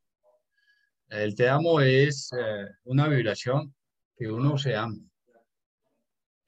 El 1.10 1.34
te 1.34 1.50
amo 1.50 1.82
es 1.82 2.30
eh, 2.38 2.68
una 2.84 3.08
vibración 3.08 3.74
que 4.16 4.30
uno 4.32 4.58
se 4.58 4.76
ama. 4.76 4.98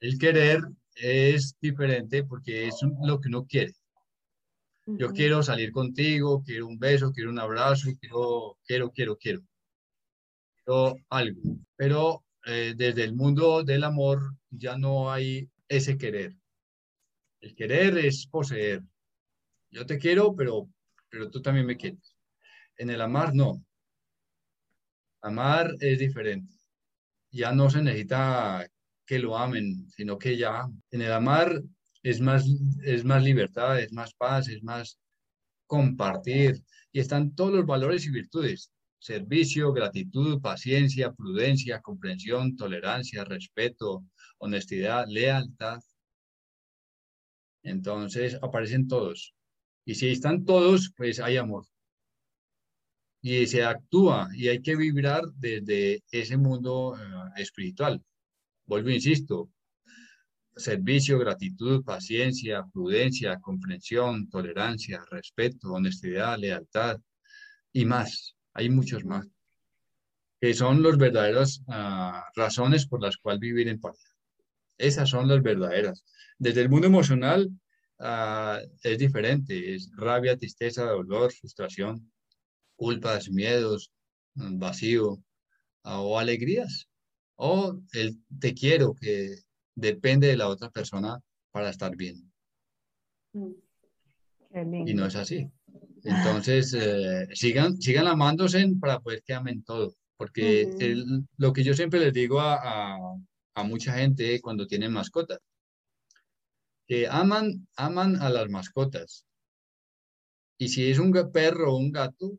El 0.00 0.18
querer 0.18 0.62
es 0.94 1.56
diferente 1.60 2.24
porque 2.24 2.68
es 2.68 2.76
lo 3.02 3.20
que 3.20 3.28
uno 3.28 3.44
quiere. 3.44 3.72
Yo 4.86 5.12
quiero 5.12 5.42
salir 5.42 5.70
contigo, 5.72 6.42
quiero 6.44 6.66
un 6.66 6.78
beso, 6.78 7.12
quiero 7.12 7.30
un 7.30 7.38
abrazo, 7.38 7.88
quiero, 8.00 8.58
quiero, 8.66 8.90
quiero, 8.90 9.16
quiero 9.16 9.42
algo, 11.08 11.40
pero 11.76 12.24
eh, 12.46 12.74
desde 12.76 13.04
el 13.04 13.14
mundo 13.14 13.62
del 13.62 13.84
amor 13.84 14.36
ya 14.50 14.76
no 14.76 15.10
hay 15.10 15.48
ese 15.68 15.96
querer. 15.96 16.34
El 17.40 17.54
querer 17.54 17.98
es 17.98 18.26
poseer. 18.26 18.82
Yo 19.70 19.86
te 19.86 19.98
quiero, 19.98 20.34
pero, 20.34 20.68
pero 21.08 21.30
tú 21.30 21.40
también 21.40 21.66
me 21.66 21.76
quieres. 21.76 22.14
En 22.76 22.90
el 22.90 23.00
amar, 23.00 23.34
no. 23.34 23.64
Amar 25.22 25.74
es 25.80 25.98
diferente. 25.98 26.54
Ya 27.30 27.52
no 27.52 27.70
se 27.70 27.82
necesita 27.82 28.68
que 29.06 29.18
lo 29.18 29.38
amen, 29.38 29.88
sino 29.90 30.18
que 30.18 30.36
ya 30.36 30.66
en 30.90 31.02
el 31.02 31.12
amar 31.12 31.62
es 32.02 32.20
más, 32.20 32.44
es 32.84 33.04
más 33.04 33.22
libertad, 33.22 33.80
es 33.80 33.92
más 33.92 34.14
paz, 34.14 34.48
es 34.48 34.62
más 34.62 34.98
compartir 35.66 36.62
y 36.92 37.00
están 37.00 37.34
todos 37.34 37.52
los 37.54 37.66
valores 37.66 38.06
y 38.06 38.10
virtudes 38.10 38.72
servicio, 39.02 39.72
gratitud, 39.72 40.40
paciencia, 40.40 41.12
prudencia, 41.12 41.80
comprensión, 41.80 42.56
tolerancia, 42.56 43.24
respeto, 43.24 44.04
honestidad, 44.38 45.06
lealtad. 45.08 45.80
Entonces 47.64 48.38
aparecen 48.40 48.86
todos. 48.86 49.34
Y 49.84 49.96
si 49.96 50.08
están 50.10 50.44
todos, 50.44 50.92
pues 50.96 51.18
hay 51.18 51.36
amor. 51.36 51.64
Y 53.22 53.46
se 53.46 53.62
actúa 53.64 54.28
y 54.34 54.48
hay 54.48 54.60
que 54.60 54.76
vibrar 54.76 55.22
desde 55.36 56.02
ese 56.10 56.36
mundo 56.36 56.96
eh, 56.96 57.40
espiritual. 57.40 58.02
Vuelvo, 58.66 58.90
insisto, 58.90 59.48
servicio, 60.56 61.18
gratitud, 61.18 61.84
paciencia, 61.84 62.64
prudencia, 62.72 63.38
comprensión, 63.40 64.28
tolerancia, 64.28 65.04
respeto, 65.10 65.72
honestidad, 65.72 66.38
lealtad 66.38 67.00
y 67.72 67.84
más 67.84 68.36
hay 68.54 68.68
muchos 68.68 69.04
más, 69.04 69.26
que 70.40 70.54
son 70.54 70.82
las 70.82 70.98
verdaderas 70.98 71.62
ah, 71.68 72.24
razones 72.34 72.86
por 72.86 73.00
las 73.00 73.16
cuales 73.16 73.40
vivir 73.40 73.68
en 73.68 73.80
pareja. 73.80 74.10
Esas 74.76 75.08
son 75.08 75.28
las 75.28 75.42
verdaderas. 75.42 76.04
Desde 76.38 76.62
el 76.62 76.68
mundo 76.68 76.86
emocional 76.86 77.48
ah, 77.98 78.60
es 78.82 78.98
diferente, 78.98 79.74
es 79.74 79.90
rabia, 79.96 80.36
tristeza, 80.36 80.84
dolor, 80.84 81.32
frustración, 81.32 82.11
culpas, 82.82 83.30
miedos, 83.30 83.92
mm, 84.34 84.58
vacío 84.58 85.22
ah, 85.84 86.00
o 86.00 86.18
alegrías. 86.18 86.88
O 87.36 87.78
el 87.92 88.18
te 88.40 88.54
quiero 88.54 88.94
que 88.94 89.36
depende 89.76 90.26
de 90.26 90.36
la 90.36 90.48
otra 90.48 90.68
persona 90.70 91.20
para 91.52 91.70
estar 91.70 91.96
bien. 91.96 92.16
Mm. 93.34 94.88
Y 94.88 94.94
no 94.94 95.06
es 95.06 95.16
así. 95.16 95.48
Entonces, 96.04 96.74
eh, 96.74 97.28
sigan, 97.32 97.80
sigan 97.80 98.06
amándose 98.06 98.68
para 98.80 98.98
poder 99.00 99.22
que 99.24 99.34
amen 99.34 99.62
todo. 99.62 99.94
Porque 100.16 100.68
lo 101.38 101.52
que 101.52 101.64
yo 101.64 101.74
siempre 101.74 102.00
les 102.00 102.12
digo 102.12 102.40
a, 102.40 102.96
a, 103.54 103.62
mucha 103.64 103.94
gente 103.94 104.40
cuando 104.40 104.66
tienen 104.66 104.92
mascotas, 104.92 105.38
que 106.86 107.08
aman, 107.08 107.66
aman 107.76 108.16
a 108.16 108.28
las 108.28 108.48
mascotas. 108.50 109.24
Y 110.58 110.68
si 110.68 110.90
es 110.90 110.98
un 110.98 111.12
perro 111.32 111.72
o 111.72 111.78
un 111.78 111.90
gato, 111.90 112.38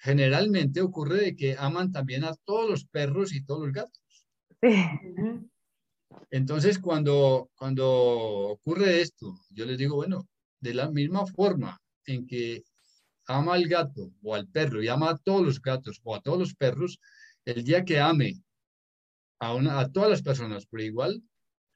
generalmente 0.00 0.80
ocurre 0.80 1.20
de 1.22 1.36
que 1.36 1.56
aman 1.58 1.92
también 1.92 2.24
a 2.24 2.34
todos 2.44 2.68
los 2.68 2.84
perros 2.84 3.34
y 3.34 3.44
todos 3.44 3.66
los 3.66 3.72
gatos. 3.72 4.00
Entonces, 6.30 6.78
cuando, 6.78 7.50
cuando 7.54 7.88
ocurre 7.88 9.00
esto, 9.00 9.34
yo 9.50 9.64
les 9.66 9.78
digo, 9.78 9.96
bueno, 9.96 10.26
de 10.60 10.74
la 10.74 10.90
misma 10.90 11.26
forma 11.26 11.78
en 12.06 12.26
que 12.26 12.64
ama 13.26 13.54
al 13.54 13.68
gato 13.68 14.10
o 14.22 14.34
al 14.34 14.48
perro 14.48 14.82
y 14.82 14.88
ama 14.88 15.10
a 15.10 15.18
todos 15.18 15.42
los 15.44 15.60
gatos 15.60 16.00
o 16.02 16.14
a 16.14 16.20
todos 16.20 16.38
los 16.38 16.54
perros, 16.54 16.98
el 17.44 17.62
día 17.62 17.84
que 17.84 18.00
ame 18.00 18.42
a, 19.38 19.54
una, 19.54 19.80
a 19.80 19.90
todas 19.90 20.10
las 20.10 20.22
personas 20.22 20.66
por 20.66 20.80
igual, 20.80 21.22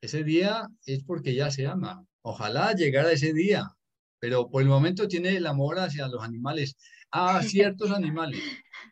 ese 0.01 0.25
día 0.25 0.69
es 0.87 1.03
porque 1.05 1.35
ya 1.35 1.51
se 1.51 1.67
ama. 1.67 2.05
Ojalá 2.23 2.75
llegara 2.75 3.13
ese 3.13 3.33
día, 3.33 3.71
pero 4.19 4.51
por 4.51 4.63
el 4.63 4.69
momento 4.69 5.09
tiene 5.09 5.37
el 5.37 5.47
amor 5.47 5.79
hacia 5.79 6.09
los 6.09 6.23
animales, 6.23 6.77
a 7.17 7.41
ciertos 7.43 7.93
animales, 7.93 8.43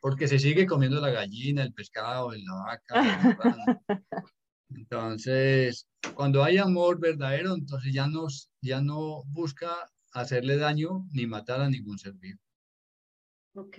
porque 0.01 0.29
se 0.29 0.39
sigue 0.39 0.65
comiendo 0.65 1.01
la 1.01 1.11
gallina, 1.11 1.65
el 1.65 1.75
pescado, 1.75 2.31
la 2.31 2.55
vaca. 2.55 3.83
Entonces, 4.71 5.89
cuando 6.15 6.45
hay 6.45 6.59
amor 6.59 7.01
verdadero, 7.01 7.53
entonces 7.53 7.93
ya, 7.93 8.07
nos, 8.07 8.49
ya 8.61 8.81
no 8.81 9.25
busca 9.25 9.91
hacerle 10.13 10.57
daño 10.57 11.05
ni 11.13 11.27
matar 11.27 11.63
a 11.63 11.69
ningún 11.69 11.99
ser 11.99 12.13
vivo. 12.15 12.39
Ok. 13.55 13.79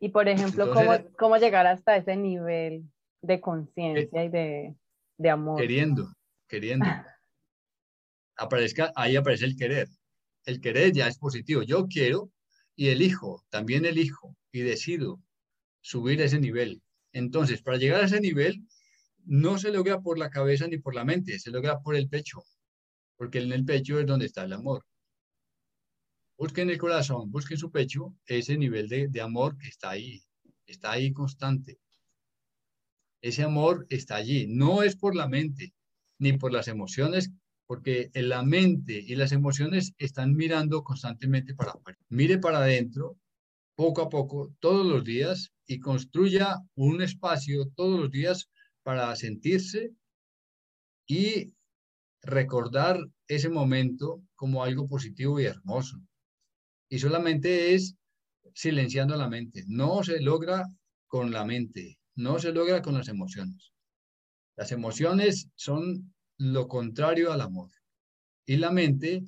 Y 0.00 0.08
por 0.08 0.26
ejemplo, 0.28 0.72
¿cómo, 1.16 1.36
llegar 1.36 1.68
hasta 1.68 1.96
ese 1.96 2.16
nivel 2.16 2.90
de 3.22 3.40
conciencia 3.40 4.24
y 4.24 4.28
de, 4.30 4.74
de, 5.16 5.30
amor? 5.30 5.60
Queriendo, 5.60 6.12
queriendo. 6.48 6.84
Aparezca, 8.36 8.90
ahí 8.96 9.14
aparece 9.14 9.44
el 9.44 9.56
querer. 9.56 9.88
El 10.44 10.60
querer 10.60 10.90
ya 10.92 11.06
es 11.06 11.18
positivo. 11.18 11.62
Yo 11.62 11.86
quiero 11.86 12.32
y 12.76 12.88
elijo, 12.88 13.44
también 13.50 13.84
elijo 13.84 14.36
y 14.50 14.60
decido 14.60 15.20
subir 15.80 16.22
a 16.22 16.24
ese 16.24 16.40
nivel. 16.40 16.82
Entonces, 17.12 17.62
para 17.62 17.76
llegar 17.76 18.02
a 18.02 18.06
ese 18.06 18.20
nivel, 18.20 18.66
no 19.24 19.58
se 19.58 19.70
logra 19.70 20.00
por 20.00 20.18
la 20.18 20.30
cabeza 20.30 20.66
ni 20.66 20.78
por 20.78 20.94
la 20.94 21.04
mente, 21.04 21.38
se 21.38 21.50
logra 21.50 21.80
por 21.80 21.94
el 21.94 22.08
pecho, 22.08 22.44
porque 23.16 23.40
en 23.40 23.52
el 23.52 23.64
pecho 23.64 24.00
es 24.00 24.06
donde 24.06 24.26
está 24.26 24.44
el 24.44 24.52
amor. 24.52 24.84
Busquen 26.36 26.70
el 26.70 26.78
corazón, 26.78 27.30
busquen 27.30 27.58
su 27.58 27.70
pecho, 27.70 28.16
ese 28.26 28.56
nivel 28.56 28.88
de, 28.88 29.20
amor 29.20 29.56
que 29.58 29.68
está 29.68 29.90
ahí, 29.90 30.22
está 30.66 30.92
ahí 30.92 31.12
constante. 31.12 31.78
Ese 33.20 33.44
amor 33.44 33.86
está 33.90 34.16
allí, 34.16 34.46
no 34.48 34.82
es 34.82 34.96
por 34.96 35.14
la 35.14 35.28
mente 35.28 35.72
ni 36.18 36.32
por 36.32 36.52
las 36.52 36.66
emociones, 36.66 37.30
porque 37.72 38.10
la 38.12 38.42
mente 38.42 39.02
y 39.02 39.14
las 39.14 39.32
emociones 39.32 39.94
están 39.96 40.34
mirando 40.34 40.84
constantemente 40.84 41.54
para 41.54 41.70
afuera. 41.70 41.98
Mire 42.10 42.36
para 42.36 42.58
adentro, 42.58 43.16
poco 43.74 44.02
a 44.02 44.10
poco, 44.10 44.54
todos 44.60 44.84
los 44.84 45.02
días, 45.04 45.54
y 45.66 45.80
construya 45.80 46.58
un 46.74 47.00
espacio 47.00 47.70
todos 47.74 47.98
los 47.98 48.10
días 48.10 48.50
para 48.82 49.16
sentirse 49.16 49.94
y 51.06 51.54
recordar 52.20 52.98
ese 53.26 53.48
momento 53.48 54.22
como 54.34 54.64
algo 54.64 54.86
positivo 54.86 55.40
y 55.40 55.46
hermoso. 55.46 55.96
Y 56.90 56.98
solamente 56.98 57.72
es 57.72 57.96
silenciando 58.52 59.16
la 59.16 59.30
mente. 59.30 59.64
No 59.66 60.04
se 60.04 60.20
logra 60.20 60.66
con 61.06 61.30
la 61.30 61.46
mente, 61.46 61.96
no 62.16 62.38
se 62.38 62.52
logra 62.52 62.82
con 62.82 62.92
las 62.92 63.08
emociones. 63.08 63.72
Las 64.56 64.72
emociones 64.72 65.48
son 65.54 66.12
lo 66.42 66.66
contrario 66.66 67.32
al 67.32 67.40
amor. 67.40 67.70
Y 68.44 68.56
la 68.56 68.72
mente 68.72 69.22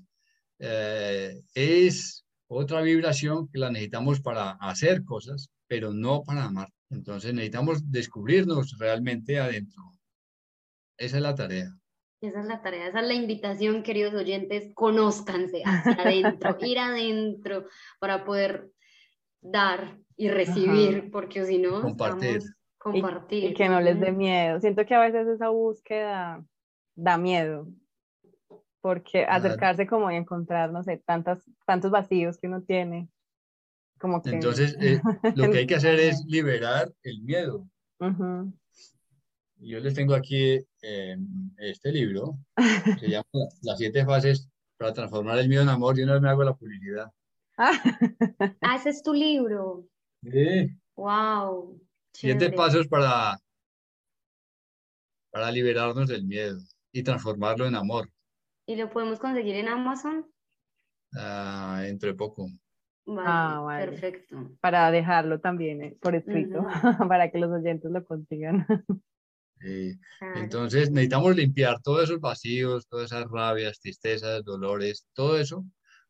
eh, 0.59 1.43
es 1.55 2.27
otra 2.49 2.83
vibración 2.83 3.49
que 3.49 3.59
la 3.59 3.71
necesitamos 3.71 4.21
para 4.21 4.53
hacer 4.53 5.05
cosas, 5.05 5.51
pero 5.69 5.93
no 5.93 6.25
para 6.25 6.45
amar. 6.45 6.69
Entonces 6.91 7.33
necesitamos 7.33 7.91
descubrirnos 7.91 8.77
realmente 8.79 9.39
adentro. 9.39 9.83
Esa 10.97 11.17
es 11.17 11.23
la 11.23 11.35
tarea. 11.35 11.73
Esa 12.21 12.41
es 12.41 12.47
la 12.47 12.63
tarea, 12.63 12.89
esa 12.89 13.01
es 13.01 13.07
la 13.07 13.15
invitación, 13.15 13.83
queridos 13.83 14.15
oyentes, 14.15 14.73
conózcanse 14.75 15.63
hacia 15.65 15.93
adentro, 15.93 16.57
ir 16.63 16.79
adentro 16.79 17.67
para 18.01 18.25
poder 18.25 18.71
dar 19.43 19.99
y 20.17 20.31
recibir, 20.31 21.11
porque 21.11 21.45
si 21.45 21.59
no, 21.59 21.83
compartir. 21.83 22.43
compartir. 22.79 23.51
Y, 23.51 23.55
que 23.55 23.69
no 23.69 23.81
les 23.81 24.01
dé 24.01 24.11
miedo. 24.11 24.59
Siento 24.61 24.87
que 24.87 24.95
a 24.95 25.01
veces 25.01 25.29
esa 25.29 25.51
búsqueda 25.51 26.43
da 26.95 27.19
miedo, 27.19 27.69
porque 28.81 29.25
acercarse 29.25 29.87
como 29.87 30.11
y 30.11 30.17
encontrar, 30.17 30.71
no 30.71 30.83
sé, 30.83 31.03
tantas, 31.07 31.43
tantos 31.67 31.91
vacíos 31.91 32.39
que 32.39 32.49
uno 32.49 32.63
tiene. 32.63 33.09
Como 33.99 34.23
que... 34.23 34.31
Entonces, 34.31 34.77
eh, 34.81 35.01
lo 35.37 35.51
que 35.51 35.59
hay 35.59 35.67
que 35.67 35.77
hacer 35.77 35.99
es 35.99 36.23
liberar 36.27 36.93
el 37.03 37.23
miedo. 37.23 37.67
Yo 39.57 39.81
les 39.81 39.95
tengo 39.95 40.15
aquí 40.15 40.61
eh, 40.83 41.17
este 41.57 41.93
libro, 41.93 42.39
se 43.01 43.09
llama 43.09 43.25
Las 43.63 43.79
siete 43.79 44.05
fases 44.05 44.51
para 44.77 44.93
transformar 44.93 45.39
el 45.39 45.49
miedo 45.49 45.63
en 45.63 45.71
amor. 45.71 45.99
y 45.99 46.03
una 46.03 46.15
vez 46.15 46.23
me 46.23 46.29
hago 46.29 46.45
la 46.45 46.55
publicidad. 46.55 47.11
Ah, 47.57 47.73
ese 48.77 48.91
es 48.91 49.03
tu 49.03 49.15
libro. 49.15 49.87
Sí. 50.23 50.69
Wow. 50.97 51.81
Siete 52.13 52.53
pasos 52.53 52.87
para, 52.87 53.41
para 55.31 55.51
liberarnos 55.51 56.09
del 56.09 56.25
miedo 56.25 56.61
y 56.95 57.03
transformarlo 57.03 57.67
en 57.67 57.75
amor. 57.75 58.09
¿Y 58.67 58.77
lo 58.77 58.89
podemos 58.89 59.19
conseguir 59.19 59.57
en 59.57 59.69
Amazon? 59.69 60.27
Ah, 61.13 61.83
entre 61.87 62.15
poco. 62.15 62.49
ah, 63.09 63.77
Perfecto. 63.79 64.53
Para 64.61 64.91
dejarlo 64.91 65.41
también 65.41 65.83
eh, 65.83 65.97
por 66.01 66.15
escrito, 66.15 66.65
para 67.09 67.31
que 67.31 67.39
los 67.39 67.51
oyentes 67.51 67.91
lo 67.91 68.05
consigan. 68.05 68.67
Entonces 70.35 70.91
necesitamos 70.91 71.35
limpiar 71.35 71.81
todos 71.83 72.05
esos 72.05 72.21
vacíos, 72.21 72.87
todas 72.87 73.11
esas 73.11 73.27
rabias, 73.31 73.81
tristezas, 73.81 74.45
dolores, 74.45 75.07
todo 75.15 75.39
eso 75.39 75.65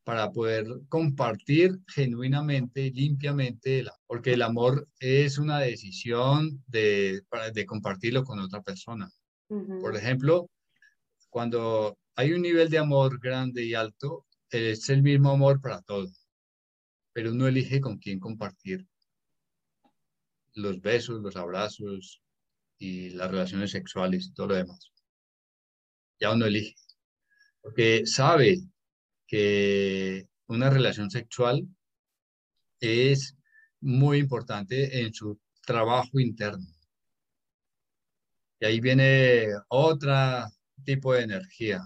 para 0.04 0.30
poder 0.30 0.66
compartir 0.88 1.78
genuinamente 1.88 2.82
y 2.82 2.90
limpiamente, 2.92 3.84
porque 4.06 4.34
el 4.34 4.42
amor 4.42 4.86
es 5.00 5.38
una 5.38 5.60
decisión 5.60 6.62
de, 6.66 7.22
de 7.54 7.66
compartirlo 7.66 8.22
con 8.22 8.38
otra 8.38 8.60
persona. 8.62 9.08
Por 9.48 9.96
ejemplo, 9.96 10.50
cuando 11.34 11.98
hay 12.14 12.32
un 12.32 12.42
nivel 12.42 12.70
de 12.70 12.78
amor 12.78 13.18
grande 13.18 13.64
y 13.64 13.74
alto, 13.74 14.24
es 14.50 14.88
el 14.88 15.02
mismo 15.02 15.32
amor 15.32 15.60
para 15.60 15.82
todos, 15.82 16.28
pero 17.12 17.32
uno 17.32 17.48
elige 17.48 17.80
con 17.80 17.98
quién 17.98 18.20
compartir 18.20 18.86
los 20.54 20.80
besos, 20.80 21.20
los 21.22 21.34
abrazos 21.34 22.22
y 22.78 23.10
las 23.10 23.32
relaciones 23.32 23.72
sexuales 23.72 24.26
y 24.26 24.32
todo 24.32 24.46
lo 24.46 24.54
demás. 24.54 24.92
Ya 26.20 26.30
uno 26.30 26.46
elige, 26.46 26.76
porque 27.60 28.06
sabe 28.06 28.60
que 29.26 30.28
una 30.46 30.70
relación 30.70 31.10
sexual 31.10 31.66
es 32.78 33.36
muy 33.80 34.18
importante 34.18 35.00
en 35.00 35.12
su 35.12 35.40
trabajo 35.66 36.20
interno. 36.20 36.64
Y 38.60 38.66
ahí 38.66 38.78
viene 38.78 39.48
otra 39.66 40.53
tipo 40.84 41.14
de 41.14 41.22
energía. 41.22 41.82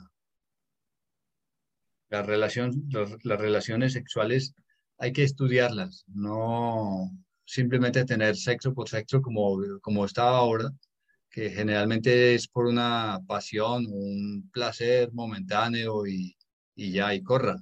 La 2.11 2.23
relación, 2.23 2.89
las 3.23 3.41
relaciones 3.41 3.93
sexuales 3.93 4.55
hay 4.99 5.13
que 5.13 5.23
estudiarlas, 5.23 6.05
no 6.09 7.11
simplemente 7.45 8.05
tener 8.05 8.37
sexo 8.37 8.75
por 8.75 8.89
sexo 8.89 9.23
como, 9.23 9.59
como 9.81 10.05
está 10.05 10.29
ahora, 10.29 10.71
que 11.31 11.51
generalmente 11.51 12.35
es 12.35 12.49
por 12.49 12.67
una 12.67 13.21
pasión, 13.27 13.87
un 13.89 14.51
placer 14.53 15.13
momentáneo 15.13 16.07
y, 16.07 16.37
y 16.75 16.93
ya, 16.93 17.15
y 17.15 17.23
corra. 17.23 17.57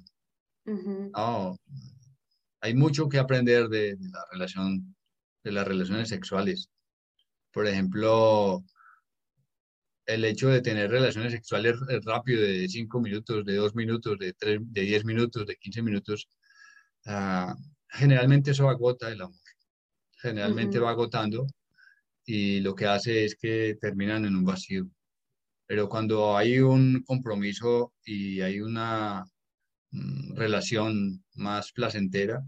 hay 2.61 2.73
mucho 2.73 3.07
que 3.07 3.19
aprender 3.19 3.69
de, 3.69 3.95
de, 3.95 4.09
la 4.09 4.25
relación, 4.31 4.95
de 5.43 5.51
las 5.51 5.67
relaciones 5.67 6.09
sexuales. 6.09 6.69
Por 7.51 7.67
ejemplo, 7.67 8.63
el 10.07 10.25
hecho 10.25 10.49
de 10.49 10.61
tener 10.61 10.89
relaciones 10.89 11.33
sexuales 11.33 11.75
rápido 12.05 12.41
de 12.41 12.67
5 12.67 13.01
minutos, 13.01 13.45
de 13.45 13.55
2 13.55 13.75
minutos, 13.75 14.17
de, 14.17 14.33
3, 14.33 14.59
de 14.63 14.81
10 14.81 15.05
minutos, 15.05 15.45
de 15.45 15.55
15 15.57 15.81
minutos, 15.83 16.29
uh, 17.05 17.53
generalmente 17.89 18.51
eso 18.51 18.69
agota 18.69 19.11
el 19.11 19.21
amor. 19.21 19.35
Generalmente 20.21 20.79
uh 20.79 20.81
-huh. 20.81 20.85
va 20.85 20.91
agotando 20.91 21.45
y 22.25 22.61
lo 22.61 22.73
que 22.75 22.85
hace 22.87 23.25
es 23.25 23.35
que 23.35 23.77
terminan 23.79 24.25
en 24.25 24.35
un 24.35 24.45
vacío. 24.45 24.89
Pero 25.67 25.89
cuando 25.89 26.37
hay 26.37 26.59
un 26.59 27.03
compromiso 27.05 27.93
y 28.05 28.41
hay 28.41 28.61
una 28.61 29.25
mm, 29.91 30.35
relación 30.35 31.23
más 31.35 31.71
placentera, 31.73 32.41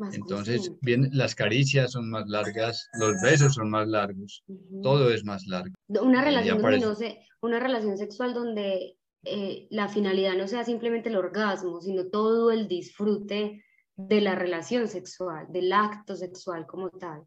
más 0.00 0.14
entonces 0.14 0.72
bien, 0.80 1.08
las 1.12 1.34
caricias 1.34 1.92
son 1.92 2.10
más 2.10 2.26
largas, 2.28 2.88
los 2.98 3.14
besos 3.22 3.54
son 3.54 3.70
más 3.70 3.86
largos, 3.86 4.42
uh 4.48 4.54
-huh. 4.54 4.82
todo 4.82 5.12
es 5.12 5.24
más 5.24 5.46
largo. 5.46 5.74
Una 5.88 6.24
relación, 6.24 6.60
donde 6.60 6.80
no 6.80 6.94
se, 6.94 7.20
una 7.42 7.60
relación 7.60 7.96
sexual 7.96 8.34
donde 8.34 8.96
eh, 9.24 9.66
la 9.70 9.88
finalidad 9.88 10.34
no 10.36 10.48
sea 10.48 10.64
simplemente 10.64 11.10
el 11.10 11.16
orgasmo, 11.16 11.80
sino 11.80 12.06
todo 12.06 12.50
el 12.50 12.66
disfrute 12.66 13.62
de 13.96 14.20
la 14.20 14.34
relación 14.34 14.88
sexual, 14.88 15.46
del 15.50 15.72
acto 15.72 16.16
sexual 16.16 16.66
como 16.66 16.90
tal. 16.90 17.24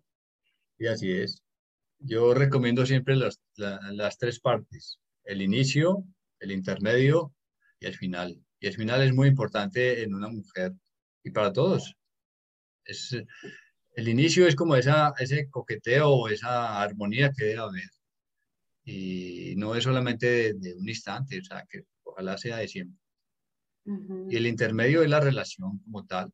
Y 0.80 0.88
así 0.88 1.12
es. 1.12 1.42
Yo 2.00 2.34
recomiendo 2.34 2.86
siempre 2.86 3.16
las, 3.16 3.40
la, 3.56 3.80
las 3.92 4.18
tres 4.18 4.40
partes, 4.40 5.00
el 5.24 5.42
inicio, 5.42 6.04
el 6.40 6.52
intermedio 6.52 7.34
y 7.80 7.86
el 7.86 7.96
final. 7.96 8.44
Y 8.60 8.68
el 8.68 8.74
final 8.74 9.04
es 9.04 9.14
muy 9.14 9.28
importante 9.28 10.04
en 10.04 10.16
una 10.16 10.30
mujer 10.30 10.74
y 11.24 11.32
para 11.32 11.54
todos. 11.54 11.96
Es, 12.86 13.16
el 13.96 14.08
inicio 14.08 14.48
es 14.48 14.56
como 14.56 14.76
esa, 14.76 15.14
ese 15.20 15.50
coqueteo 15.50 16.10
o 16.10 16.28
esa 16.30 16.82
armonía 16.82 17.32
que 17.32 17.46
debe 17.46 17.62
haber. 17.62 17.90
Y 18.86 19.54
no 19.58 19.76
es 19.76 19.84
solamente 19.84 20.26
de, 20.26 20.54
de 20.56 20.74
un 20.76 20.90
instante, 20.90 21.40
o 21.40 21.44
sea, 21.44 21.66
que 21.70 21.84
ojalá 22.04 22.38
sea 22.38 22.58
de 22.58 22.68
siempre. 22.68 23.00
Uh 23.86 23.98
-huh. 23.98 24.32
Y 24.32 24.36
el 24.38 24.48
intermedio 24.48 25.04
es 25.04 25.10
la 25.10 25.20
relación 25.20 25.80
como 25.80 26.06
tal. 26.06 26.32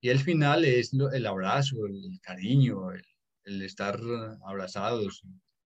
Y 0.00 0.08
el 0.08 0.20
final 0.20 0.64
es 0.64 0.92
lo, 0.92 1.10
el 1.12 1.26
abrazo, 1.26 1.86
el 1.86 2.18
cariño, 2.22 2.92
el, 2.92 3.02
el 3.44 3.62
estar 3.62 3.98
abrazados 4.46 5.22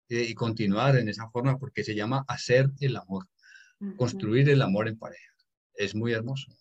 y, 0.08 0.18
y, 0.18 0.34
continuar 0.34 0.96
en 0.96 1.08
esa 1.08 1.28
forma 1.30 1.58
porque 1.58 1.84
se 1.84 1.94
llama 1.94 2.24
hacer 2.28 2.70
el 2.80 2.96
amor, 2.96 3.26
uh 3.80 3.86
-huh. 3.86 3.96
construir 3.96 4.48
el 4.50 4.62
amor 4.62 4.88
en 4.88 4.98
pareja. 4.98 5.32
Es 5.74 5.94
muy 5.94 6.12
hermoso. 6.12 6.52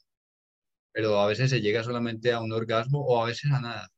Pero 0.92 1.20
a 1.20 1.28
veces 1.28 1.50
se 1.50 1.62
llega 1.62 1.84
solamente 1.84 2.32
a 2.32 2.42
un 2.42 2.52
orgasmo 2.52 3.00
o 3.02 3.22
a 3.22 3.28
veces 3.28 3.52
a 3.52 3.62
nada. 3.62 3.90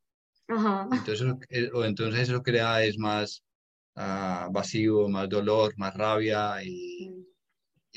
Entonces, 0.91 1.33
o 1.73 1.85
entonces 1.85 2.29
eso 2.29 2.43
crea 2.43 2.83
es 2.83 2.97
más 2.97 3.43
uh, 3.95 4.51
vacío, 4.51 5.07
más 5.07 5.29
dolor, 5.29 5.73
más 5.77 5.93
rabia 5.95 6.63
y, 6.63 7.09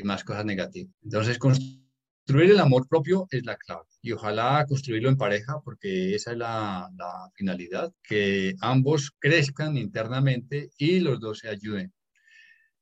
más 0.05 0.24
cosas 0.24 0.45
negativas. 0.45 0.92
Entonces, 1.03 1.38
construir 1.38 2.51
el 2.51 2.61
amor 2.61 2.86
propio 2.88 3.26
es 3.30 3.45
la 3.45 3.57
clave 3.57 3.84
y 4.03 4.12
ojalá 4.12 4.64
construirlo 4.68 5.09
en 5.09 5.16
pareja 5.16 5.61
porque 5.64 6.14
esa 6.14 6.32
es 6.32 6.38
la, 6.38 6.90
la, 6.97 7.30
finalidad, 7.34 7.92
que 8.03 8.55
ambos 8.61 9.12
crezcan 9.18 9.76
internamente 9.76 10.70
y 10.78 11.01
los 11.01 11.20
dos 11.20 11.40
se 11.40 11.49
ayuden. 11.49 11.92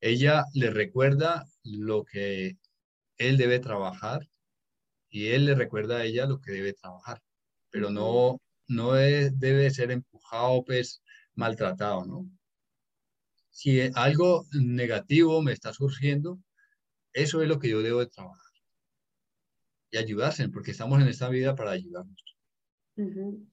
Ella 0.00 0.44
le 0.54 0.70
recuerda 0.70 1.46
lo 1.62 2.04
que 2.04 2.56
él 3.18 3.36
debe 3.36 3.60
trabajar 3.60 4.28
y 5.12 5.28
él 5.28 5.46
le 5.46 5.54
recuerda 5.54 5.98
a 5.98 6.04
ella 6.04 6.26
lo 6.26 6.40
que 6.40 6.50
debe 6.50 6.72
trabajar, 6.72 7.22
pero 7.70 7.90
no, 7.90 8.40
no 8.66 8.96
es, 8.96 9.38
debe 9.38 9.70
ser 9.70 9.92
empujado, 9.92 10.64
pues 10.64 11.02
maltratado, 11.34 12.04
¿no? 12.04 12.28
si 13.52 13.80
algo 13.94 14.46
negativo 14.52 15.42
me 15.42 15.52
está 15.52 15.72
surgiendo, 15.72 16.40
eso 17.12 17.42
es 17.42 17.48
lo 17.48 17.58
que 17.58 17.68
yo 17.68 17.82
debo 17.82 18.00
de 18.00 18.06
trabajar. 18.06 18.50
Y 19.90 19.98
ayudarse, 19.98 20.48
porque 20.48 20.70
estamos 20.70 21.00
en 21.00 21.08
esta 21.08 21.28
vida 21.28 21.54
para 21.54 21.70
ayudarnos. 21.72 22.24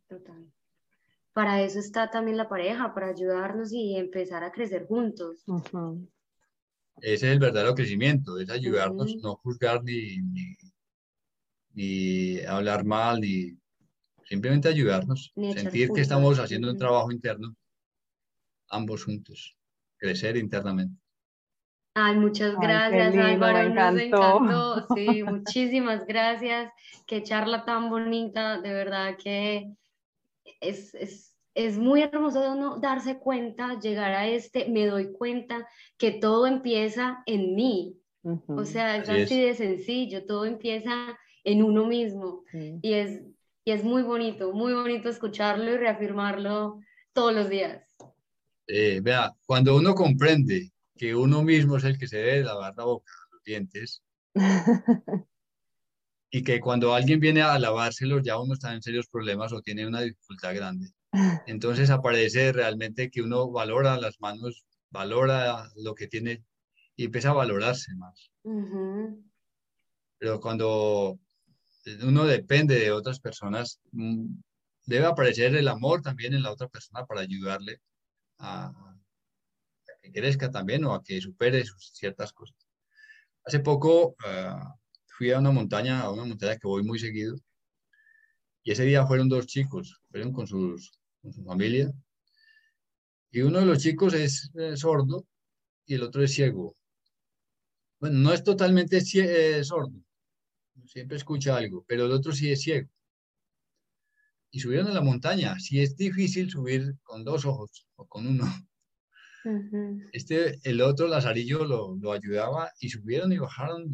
total. 0.08 0.52
Para 1.34 1.62
eso 1.62 1.80
está 1.80 2.10
también 2.10 2.38
la 2.38 2.48
pareja, 2.48 2.94
para 2.94 3.10
ayudarnos 3.10 3.74
y 3.74 3.98
empezar 3.98 4.44
a 4.44 4.52
crecer 4.52 4.88
juntos. 4.88 5.44
Ese 7.02 7.28
es 7.28 7.34
el 7.34 7.40
verdadero 7.40 7.76
crecimiento, 7.76 8.40
es 8.40 8.50
ayudarnos, 8.50 9.16
no 9.18 9.36
juzgar 9.36 9.84
ni, 9.84 10.18
ni, 10.18 10.56
hablar 12.48 12.86
mal, 12.86 13.22
ni 13.22 13.58
simplemente 14.26 14.70
ayudarnos, 14.70 15.32
sentir 15.36 15.90
que 15.92 16.02
estamos 16.02 16.40
haciendo 16.40 16.70
un 16.72 16.78
trabajo 16.78 17.12
interno, 17.12 17.56
ambos 18.70 19.04
juntos, 19.04 19.58
crecer 19.98 20.38
internamente. 20.38 20.96
Ay, 21.96 22.16
muchas 22.16 22.56
gracias, 22.60 23.16
Álvaro. 23.16 23.70
Nos 23.70 24.02
encantó. 24.02 24.88
Sí, 24.96 25.24
muchísimas 25.24 26.06
gracias. 26.06 26.72
Qué 27.06 27.24
charla 27.24 27.66
tan 27.66 27.90
bonita. 27.90 28.62
De 28.62 28.72
verdad 28.72 29.18
que 29.18 29.74
es, 30.62 30.94
es, 30.94 31.36
es 31.56 31.78
muy 31.78 32.02
hermoso 32.02 32.42
de 32.42 32.50
uno 32.52 32.80
darse 32.80 33.18
cuenta, 33.18 33.80
llegar 33.80 34.14
a 34.14 34.28
este, 34.28 34.70
me 34.70 34.86
doy 34.86 35.12
cuenta 35.12 35.68
que 35.98 36.12
todo 36.12 36.48
empieza 36.48 37.24
en 37.26 37.56
mí. 37.56 37.96
O 38.48 38.66
sea, 38.66 38.98
es 38.98 39.10
así, 39.10 39.42
de 39.42 39.56
sencillo, 39.56 40.26
todo 40.26 40.46
empieza 40.46 41.18
en 41.44 41.64
uno 41.64 41.86
mismo. 41.86 42.44
Y, 42.54 42.94
es, 42.94 43.22
y 43.66 43.72
es 43.72 43.84
muy 43.84 44.04
bonito, 44.04 44.54
muy 44.54 44.74
bonito 44.74 45.10
escucharlo 45.10 45.72
y 45.72 45.78
reafirmarlo 45.78 46.80
todos 47.14 47.34
los 47.34 47.50
días. 47.50 47.84
Eh, 48.68 49.00
vea, 49.02 49.34
cuando 49.46 49.76
uno 49.76 49.96
comprende 49.96 50.72
que 50.96 51.16
uno 51.16 51.42
mismo 51.42 51.78
es 51.78 51.84
el 51.86 51.98
que 51.98 52.08
se 52.08 52.18
debe 52.18 52.44
lavar 52.44 52.74
la 52.76 52.84
boca, 52.84 53.12
los 53.32 53.44
dientes, 53.44 54.04
y 56.32 56.44
que 56.44 56.60
cuando 56.60 56.94
alguien 56.94 57.20
viene 57.20 57.42
a 57.42 57.58
lavárselos 57.58 58.22
ya 58.24 58.40
uno 58.40 58.54
está 58.54 58.74
en 58.74 58.82
serios 58.82 59.08
problemas 59.08 59.52
o 59.54 59.62
tiene 59.62 59.88
una 59.88 60.02
dificultad 60.02 60.54
grande. 60.54 60.92
Entonces 61.48 61.90
aparece 61.90 62.52
realmente 62.52 63.10
que 63.10 63.22
uno 63.22 63.50
valora 63.50 63.98
las 63.98 64.22
manos, 64.22 64.66
valora 64.92 65.72
lo 65.76 65.96
que 65.96 66.08
tiene 66.08 66.44
y 66.96 67.06
empieza 67.06 67.32
a 67.32 67.34
valorarse 67.34 67.96
más. 67.96 68.30
Pero 70.20 70.40
cuando 70.40 71.18
uno 72.04 72.26
depende 72.26 72.76
de 72.80 72.92
otras 72.92 73.20
personas, 73.20 73.80
mm, 73.92 74.26
debe 74.86 75.06
aparecer 75.06 75.56
el 75.56 75.68
amor 75.68 76.02
también 76.02 76.34
en 76.34 76.44
la 76.44 76.52
otra 76.52 76.68
persona 76.68 77.06
para 77.06 77.22
ayudarle 77.22 77.82
a, 78.40 78.72
que 80.02 80.12
crezca 80.12 80.52
también 80.52 80.84
o 80.86 80.94
a 80.94 81.04
que 81.04 81.22
supere 81.22 81.64
ciertas 81.78 82.34
cosas. 82.34 82.58
Hace 83.44 83.60
poco 83.60 84.16
ah, 84.26 84.76
fui 85.08 85.32
a 85.32 85.40
una 85.40 85.52
montaña, 85.52 86.02
a 86.02 86.12
una 86.12 86.26
montaña 86.26 86.58
que 86.58 86.68
voy 86.68 86.84
muy 86.84 87.00
seguido, 87.00 87.36
y 88.64 88.72
ese 88.72 88.84
día 88.84 89.06
fueron 89.08 89.30
dos 89.30 89.48
chicos, 89.48 90.02
fueron 90.12 90.34
con, 90.34 90.48
sus, 90.48 90.92
con 91.22 91.34
su 91.34 91.44
familia, 91.44 91.92
y 93.32 93.42
uno 93.42 93.60
de 93.60 93.66
los 93.66 93.80
chicos 93.80 94.14
es 94.14 94.52
sordo 94.76 95.26
y 95.86 95.96
el 95.96 96.04
otro 96.04 96.24
es 96.24 96.34
ciego. 96.34 96.76
Bueno, 98.00 98.20
no 98.20 98.34
es 98.34 98.44
totalmente 98.44 99.02
eh, 99.16 99.64
sordo, 99.64 100.00
siempre 100.90 101.18
escucha 101.18 101.56
algo, 101.56 101.86
pero 101.88 102.06
el 102.06 102.12
otro 102.12 102.34
sí 102.34 102.52
es 102.52 102.62
ciego. 102.62 102.90
Y 104.52 104.60
subieron 104.60 104.88
a 104.88 104.94
la 104.94 105.02
montaña. 105.02 105.60
Si 105.60 105.80
es 105.80 105.96
difícil 105.96 106.50
subir 106.50 106.96
con 107.04 107.24
dos 107.24 107.46
ojos 107.46 107.88
o 107.96 108.08
con 108.08 108.26
uno. 108.26 108.46
Este, 110.12 110.60
el 110.64 110.82
otro 110.82 111.08
Lazarillo 111.08 111.64
lo, 111.64 111.96
lo, 111.96 112.12
ayudaba 112.12 112.72
y 112.80 112.90
subieron 112.90 113.32
y 113.32 113.38
bajaron 113.38 113.92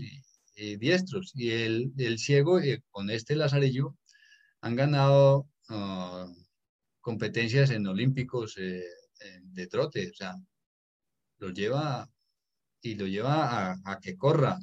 diestros. 0.56 1.34
Y 1.36 1.52
el, 1.52 1.92
el 1.98 2.18
ciego 2.18 2.60
eh, 2.60 2.82
con 2.90 3.10
este 3.10 3.36
Lazarillo 3.36 3.98
han 4.62 4.76
ganado 4.76 5.48
ah, 5.70 6.28
competencias 7.02 7.70
en 7.72 7.86
olímpicos 7.86 8.58
eh, 8.58 8.82
de 9.44 9.68
trote. 9.68 10.10
O 10.10 10.14
sea, 10.14 10.34
lo 11.40 11.50
lleva 11.50 12.10
y 12.82 12.96
lo 12.96 13.06
lleva 13.06 13.72
a, 13.72 13.76
a 13.84 14.00
que 14.00 14.16
corra 14.16 14.58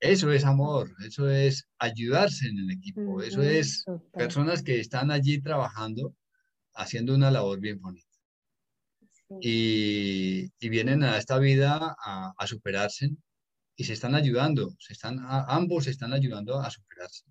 eso 0.00 0.30
es 0.32 0.44
amor, 0.44 0.94
eso 1.04 1.28
es 1.28 1.68
ayudarse 1.78 2.48
en 2.48 2.58
el 2.58 2.70
equipo, 2.70 3.20
eso 3.22 3.42
es 3.42 3.84
personas 4.12 4.62
que 4.62 4.78
están 4.78 5.10
allí 5.10 5.40
trabajando, 5.40 6.14
haciendo 6.74 7.14
una 7.14 7.30
labor 7.30 7.60
bien 7.60 7.80
bonita. 7.80 8.06
Y, 9.40 10.50
vienen 10.68 11.02
a 11.02 11.18
esta 11.18 11.38
vida 11.38 11.96
a, 11.98 12.46
superarse 12.46 13.10
y 13.76 13.84
se 13.84 13.92
están 13.92 14.14
ayudando, 14.14 14.74
se 14.78 14.92
están, 14.92 15.18
ambos 15.20 15.84
se 15.84 15.90
están 15.90 16.12
ayudando 16.12 16.60
a 16.60 16.70
superarse. 16.70 17.24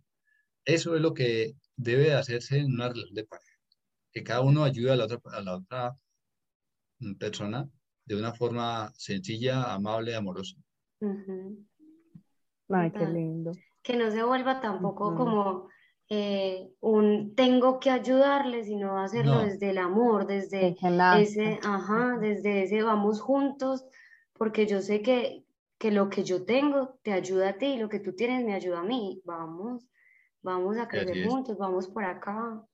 Eso 0.66 0.96
es 0.96 1.02
lo 1.02 1.14
que 1.14 1.54
debe 1.76 2.14
hacerse 2.14 2.58
en 2.60 2.74
una 2.74 2.90
relación 2.90 3.16
de 3.16 3.26
pareja, 3.26 3.58
que 4.12 4.24
cada 4.24 4.42
uno 4.42 4.64
ayude 4.66 4.92
a 4.92 4.96
la 4.98 5.06
otra, 5.06 5.20
a 5.32 5.42
la 5.42 5.56
otra 5.56 5.98
persona 7.20 7.70
de 8.06 8.16
una 8.16 8.34
forma 8.34 8.92
sencilla, 8.96 9.74
amable, 9.74 10.16
amorosa. 10.16 10.56
Ay, 12.70 12.92
qué 12.94 13.06
lindo. 13.06 13.60
Que 13.84 13.96
no 13.98 14.12
se 14.12 14.24
vuelva 14.24 14.60
tampoco 14.62 15.16
como 15.16 15.68
eh, 16.10 16.70
un 16.82 17.36
tengo 17.36 17.80
que 17.80 17.90
ayudarle, 17.90 18.64
sino 18.64 19.00
hacerlo 19.00 19.40
desde 19.40 19.70
el 19.72 19.78
amor, 19.78 20.28
desde 20.28 20.78
ese, 21.10 21.60
ajá, 21.64 22.18
desde 22.20 22.64
ese 22.64 22.84
vamos 22.84 23.22
juntos, 23.22 23.86
porque 24.34 24.66
yo 24.68 24.82
sé 24.82 25.02
que, 25.02 25.46
que 25.78 25.92
lo 25.92 26.10
que 26.10 26.24
yo 26.24 26.46
tengo 26.46 27.00
te 27.04 27.14
ayuda 27.14 27.50
a 27.50 27.58
ti 27.58 27.68
y 27.68 27.78
lo 27.80 27.90
que 27.90 28.00
tú 28.00 28.14
tienes 28.16 28.44
me 28.46 28.54
ayuda 28.54 28.80
a 28.80 28.84
mí. 28.84 29.22
Vamos, 29.26 29.88
vamos 30.42 30.78
a 30.78 30.88
crecer 30.88 31.20
juntos, 31.22 31.58
vamos 31.58 31.88
por 31.88 32.04
acá. 32.06 32.66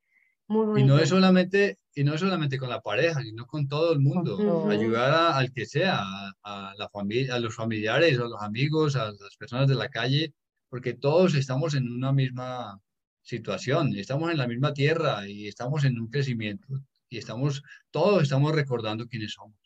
Muy 0.53 0.81
y 0.81 0.83
no 0.85 0.99
es 0.99 1.09
solamente 1.09 1.79
y 1.95 2.03
no 2.03 2.13
es 2.13 2.19
solamente 2.19 2.57
con 2.57 2.69
la 2.69 2.81
pareja, 2.81 3.21
sino 3.21 3.45
con 3.45 3.67
todo 3.67 3.93
el 3.93 3.99
mundo. 3.99 4.69
Ayudar 4.69 5.33
al 5.33 5.51
que 5.51 5.65
sea, 5.65 6.03
a, 6.43 6.73
la 6.77 6.89
familia, 6.89 7.35
a 7.35 7.39
los 7.39 7.55
familiares, 7.55 8.19
a 8.19 8.23
los 8.23 8.41
amigos, 8.41 8.95
a 8.95 9.11
las 9.11 9.35
personas 9.37 9.67
de 9.67 9.75
la 9.75 9.89
calle, 9.89 10.33
porque 10.69 10.93
todos 10.93 11.35
estamos 11.35 11.75
en 11.75 11.91
una 11.91 12.11
misma 12.11 12.79
situación, 13.21 13.95
estamos 13.95 14.31
en 14.31 14.37
la 14.37 14.47
misma 14.47 14.73
tierra 14.73 15.27
y 15.27 15.47
estamos 15.47 15.85
en 15.85 15.99
un 15.99 16.09
crecimiento 16.09 16.67
y 17.09 17.17
estamos, 17.17 17.63
todos 17.91 18.23
estamos 18.23 18.53
recordando 18.53 19.07
quiénes 19.07 19.33
somos. 19.33 19.57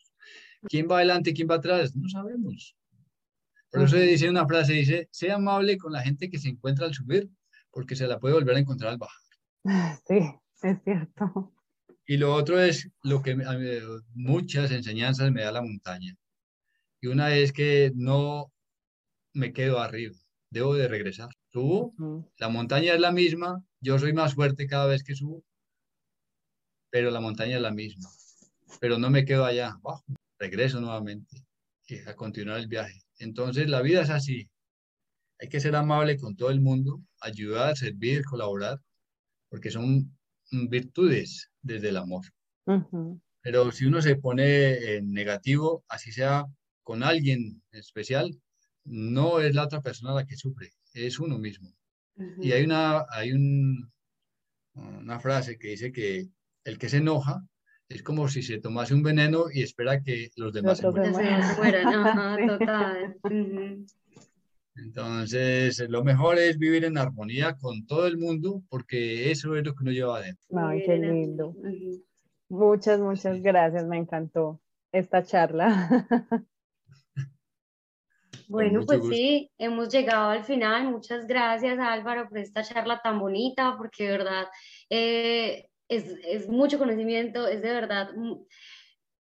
¿Quién 0.62 0.88
va 0.90 0.96
adelante, 0.96 1.32
quién 1.32 1.48
va 1.50 1.56
atrás? 1.56 1.94
No 1.94 2.08
sabemos. 2.08 2.74
Por 3.70 3.82
eso 3.82 3.96
dice 3.96 4.28
una 4.28 4.46
frase, 4.46 4.72
dice, 4.72 5.08
sea 5.10 5.36
amable 5.36 5.76
con 5.76 5.92
la 5.92 6.02
gente 6.02 6.30
que 6.30 6.38
se 6.38 6.48
encuentra 6.48 6.86
al 6.86 6.94
subir, 6.94 7.28
porque 7.70 7.96
se 7.96 8.06
la 8.06 8.18
puede 8.18 8.34
volver 8.34 8.56
a 8.56 8.60
encontrar 8.60 8.92
al 8.92 8.98
bajar. 8.98 9.22
Sí, 10.06 10.20
es 10.62 10.78
cierto. 10.84 11.52
Y 12.06 12.16
lo 12.16 12.34
otro 12.34 12.58
es 12.60 12.90
lo 13.02 13.22
que 13.22 13.36
muchas 14.14 14.70
enseñanzas 14.70 15.30
me 15.30 15.42
da 15.42 15.52
la 15.52 15.62
montaña. 15.62 16.16
Y 17.00 17.08
una 17.08 17.36
es 17.36 17.52
que 17.52 17.92
no 17.94 18.50
me 19.34 19.52
quedo 19.52 19.78
arriba, 19.78 20.16
debo 20.50 20.74
de 20.74 20.88
regresar. 20.88 21.28
Subo, 21.52 21.94
la 22.38 22.48
montaña 22.48 22.94
es 22.94 23.00
la 23.00 23.12
misma, 23.12 23.62
yo 23.80 23.98
soy 23.98 24.12
más 24.12 24.34
fuerte 24.34 24.66
cada 24.66 24.86
vez 24.86 25.04
que 25.04 25.14
subo, 25.14 25.44
pero 26.90 27.10
la 27.10 27.20
montaña 27.20 27.56
es 27.56 27.62
la 27.62 27.70
misma. 27.70 28.08
Pero 28.80 28.98
no 28.98 29.10
me 29.10 29.24
quedo 29.24 29.44
allá 29.44 29.72
abajo, 29.72 30.04
regreso 30.38 30.80
nuevamente 30.80 31.44
y 31.86 31.98
a 32.08 32.14
continuar 32.14 32.58
el 32.58 32.68
viaje. 32.68 33.02
Entonces 33.18 33.68
la 33.68 33.82
vida 33.82 34.02
es 34.02 34.10
así. 34.10 34.50
Hay 35.40 35.48
que 35.48 35.60
ser 35.60 35.76
amable 35.76 36.18
con 36.18 36.36
todo 36.36 36.50
el 36.50 36.60
mundo, 36.60 37.00
ayudar, 37.20 37.76
servir, 37.76 38.24
colaborar, 38.24 38.80
porque 39.48 39.70
son 39.70 40.17
virtudes 40.50 41.50
desde 41.62 41.90
el 41.90 41.96
amor. 41.96 42.24
Pero 43.40 43.72
si 43.72 43.86
uno 43.86 44.02
se 44.02 44.16
pone 44.16 44.96
en 44.96 45.12
negativo, 45.12 45.84
así 45.88 46.12
sea 46.12 46.44
con 46.82 47.02
alguien 47.02 47.62
especial, 47.72 48.30
no 48.84 49.40
es 49.40 49.54
la 49.54 49.64
otra 49.64 49.80
persona 49.80 50.14
la 50.14 50.26
que 50.26 50.36
sufre, 50.36 50.72
es 50.92 51.18
uno 51.18 51.38
mismo. 51.38 51.72
Y 52.40 52.52
hay 52.52 52.64
una, 52.64 53.04
hay 53.10 53.32
un, 53.32 53.90
una 54.74 55.20
frase 55.20 55.58
que 55.58 55.68
dice 55.68 55.92
que 55.92 56.28
el 56.64 56.78
que 56.78 56.88
se 56.88 56.98
enoja 56.98 57.42
es 57.88 58.02
como 58.02 58.28
si 58.28 58.42
se 58.42 58.60
tomase 58.60 58.94
un 58.94 59.02
veneno 59.02 59.46
y 59.52 59.62
espera 59.62 60.02
que 60.02 60.30
los 60.36 60.52
demás 60.52 60.78
se 60.78 60.88
mueran. 60.90 61.42
total. 62.58 63.16
Entonces, 64.82 65.84
lo 65.88 66.04
mejor 66.04 66.38
es 66.38 66.58
vivir 66.58 66.84
en 66.84 66.98
armonía 66.98 67.56
con 67.56 67.86
todo 67.86 68.06
el 68.06 68.16
mundo 68.16 68.62
porque 68.68 69.30
eso 69.30 69.56
es 69.56 69.64
lo 69.64 69.74
que 69.74 69.82
uno 69.82 69.92
lleva 69.92 70.18
adentro. 70.18 70.44
Ay, 70.56 70.82
qué 70.84 70.96
lindo. 70.96 71.54
Muchas, 72.48 73.00
muchas 73.00 73.42
gracias, 73.42 73.84
me 73.86 73.98
encantó 73.98 74.60
esta 74.92 75.22
charla. 75.22 76.06
Bueno, 78.50 78.80
pues 78.86 79.02
sí, 79.10 79.50
hemos 79.58 79.90
llegado 79.90 80.30
al 80.30 80.42
final. 80.42 80.90
Muchas 80.90 81.26
gracias 81.26 81.78
Álvaro 81.78 82.30
por 82.30 82.38
esta 82.38 82.62
charla 82.62 82.98
tan 83.02 83.18
bonita, 83.18 83.74
porque 83.76 84.04
de 84.04 84.10
verdad 84.10 84.46
eh, 84.88 85.68
es, 85.86 86.04
es, 86.24 86.48
mucho 86.48 86.78
conocimiento, 86.78 87.46
es 87.46 87.60
de 87.60 87.72
verdad 87.72 88.08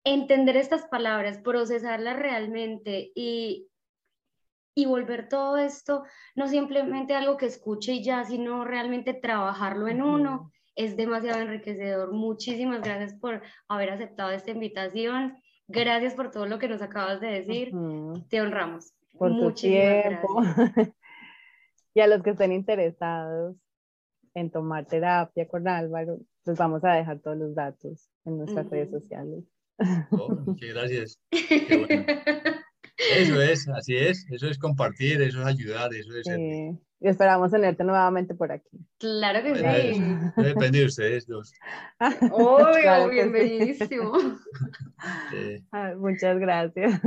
entender 0.05 0.59
estas 0.59 0.87
palabras, 0.89 1.39
procesarlas 1.39 2.19
realmente 2.19 3.13
y, 3.15 3.69
y 4.75 4.87
volver 4.87 5.29
todo 5.29 5.57
esto 5.57 6.05
no 6.35 6.49
simplemente 6.49 7.15
algo 7.15 7.37
que 7.37 7.47
escuche 7.47 7.93
y 7.93 8.05
ya, 8.05 8.25
sino 8.25 8.65
realmente 8.65 9.15
trabajarlo 9.15 9.89
en 9.89 10.03
uno, 10.03 10.53
es 10.75 10.97
demasiado 10.97 11.41
enriquecedor. 11.41 12.13
Muchísimas 12.13 12.83
gracias 12.83 13.15
por 13.15 13.43
haber 13.69 13.91
aceptado 13.91 14.31
esta 14.31 14.51
invitación. 14.51 15.37
Gracias 15.69 16.15
por 16.15 16.31
todo 16.31 16.47
lo 16.47 16.59
que 16.59 16.69
nos 16.69 16.83
acabas 16.83 17.21
de 17.21 17.29
decir. 17.29 17.73
Te 18.29 18.41
honramos. 18.41 18.93
Por 19.17 19.31
Muchísimas 19.31 19.55
tu 19.55 20.35
tiempo. 20.35 20.43
y 21.95 22.01
a 22.01 22.07
los 22.07 22.23
que 22.23 22.31
estén 22.31 22.53
interesados 22.53 23.57
en 24.35 24.51
tomar 24.51 24.87
terapia 24.87 25.47
con 25.47 25.69
Álvaro, 25.69 26.19
les 26.45 26.59
vamos 26.59 26.85
a 26.85 26.93
dejar 26.95 27.21
todos 27.21 27.37
los 27.37 27.55
datos 27.55 28.11
en 28.25 28.39
nuestras 28.39 28.69
redes 28.69 28.91
sociales. 28.91 29.45
Oh, 30.11 30.37
gracias. 30.61 31.19
Eso 33.13 33.41
es, 33.41 33.69
así 33.69 33.97
es, 33.97 34.27
eso 34.31 34.49
es 34.49 34.59
compartir, 34.59 35.21
eso 35.23 35.41
es 35.41 35.47
ayudar, 35.47 35.93
eso 35.95 36.17
es... 36.17 36.27
Sí. 36.27 36.79
Y 37.01 37.09
esperamos 37.09 37.51
tenerte 37.51 37.85
nuevamente 37.85 38.35
por 38.35 38.51
aquí. 38.51 38.79
Claro 38.99 39.43
que 39.43 39.55
sí. 39.57 40.43
depende 40.43 40.79
de 40.79 40.87
ustedes 40.87 41.27
dos. 41.27 41.53
Obvio, 42.33 43.11
bienvenidísimo. 43.11 44.13
muchas 45.99 46.39
gracias. 46.39 47.01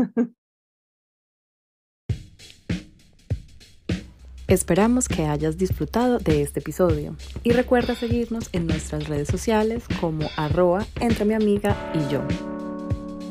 Esperamos 4.48 5.10
que 5.10 5.26
hayas 5.26 5.58
disfrutado 5.58 6.20
de 6.20 6.42
este 6.42 6.60
episodio 6.60 7.16
y 7.44 7.52
recuerda 7.52 7.96
seguirnos 7.96 8.50
en 8.54 8.68
nuestras 8.68 9.08
redes 9.08 9.28
sociales 9.28 9.84
como 10.00 10.30
arroba 10.38 10.86
entre 11.02 11.26
mi 11.26 11.34
amiga 11.34 11.76
y 11.94 12.12
yo 12.12 12.22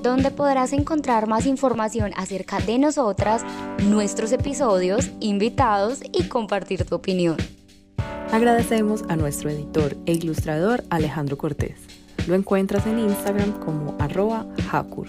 donde 0.07 0.30
podrás 0.30 0.72
encontrar 0.72 1.26
más 1.26 1.46
información 1.46 2.12
acerca 2.16 2.61
de 2.61 2.78
nosotras, 2.78 3.42
nuestros 3.84 4.32
episodios, 4.32 5.11
invitados 5.20 6.00
y 6.12 6.28
compartir 6.28 6.84
tu 6.84 6.94
opinión. 6.94 7.36
Agradecemos 8.32 9.04
a 9.09 9.16
nuestro 9.16 9.50
editor 9.50 9.96
e 10.07 10.12
ilustrador 10.12 10.84
Alejandro 10.90 11.38
Cortés. 11.38 11.78
Lo 12.26 12.34
encuentras 12.34 12.86
en 12.86 12.98
Instagram 12.98 13.52
como 13.61 13.94
arroba 14.00 14.46
Hakur. 14.72 15.09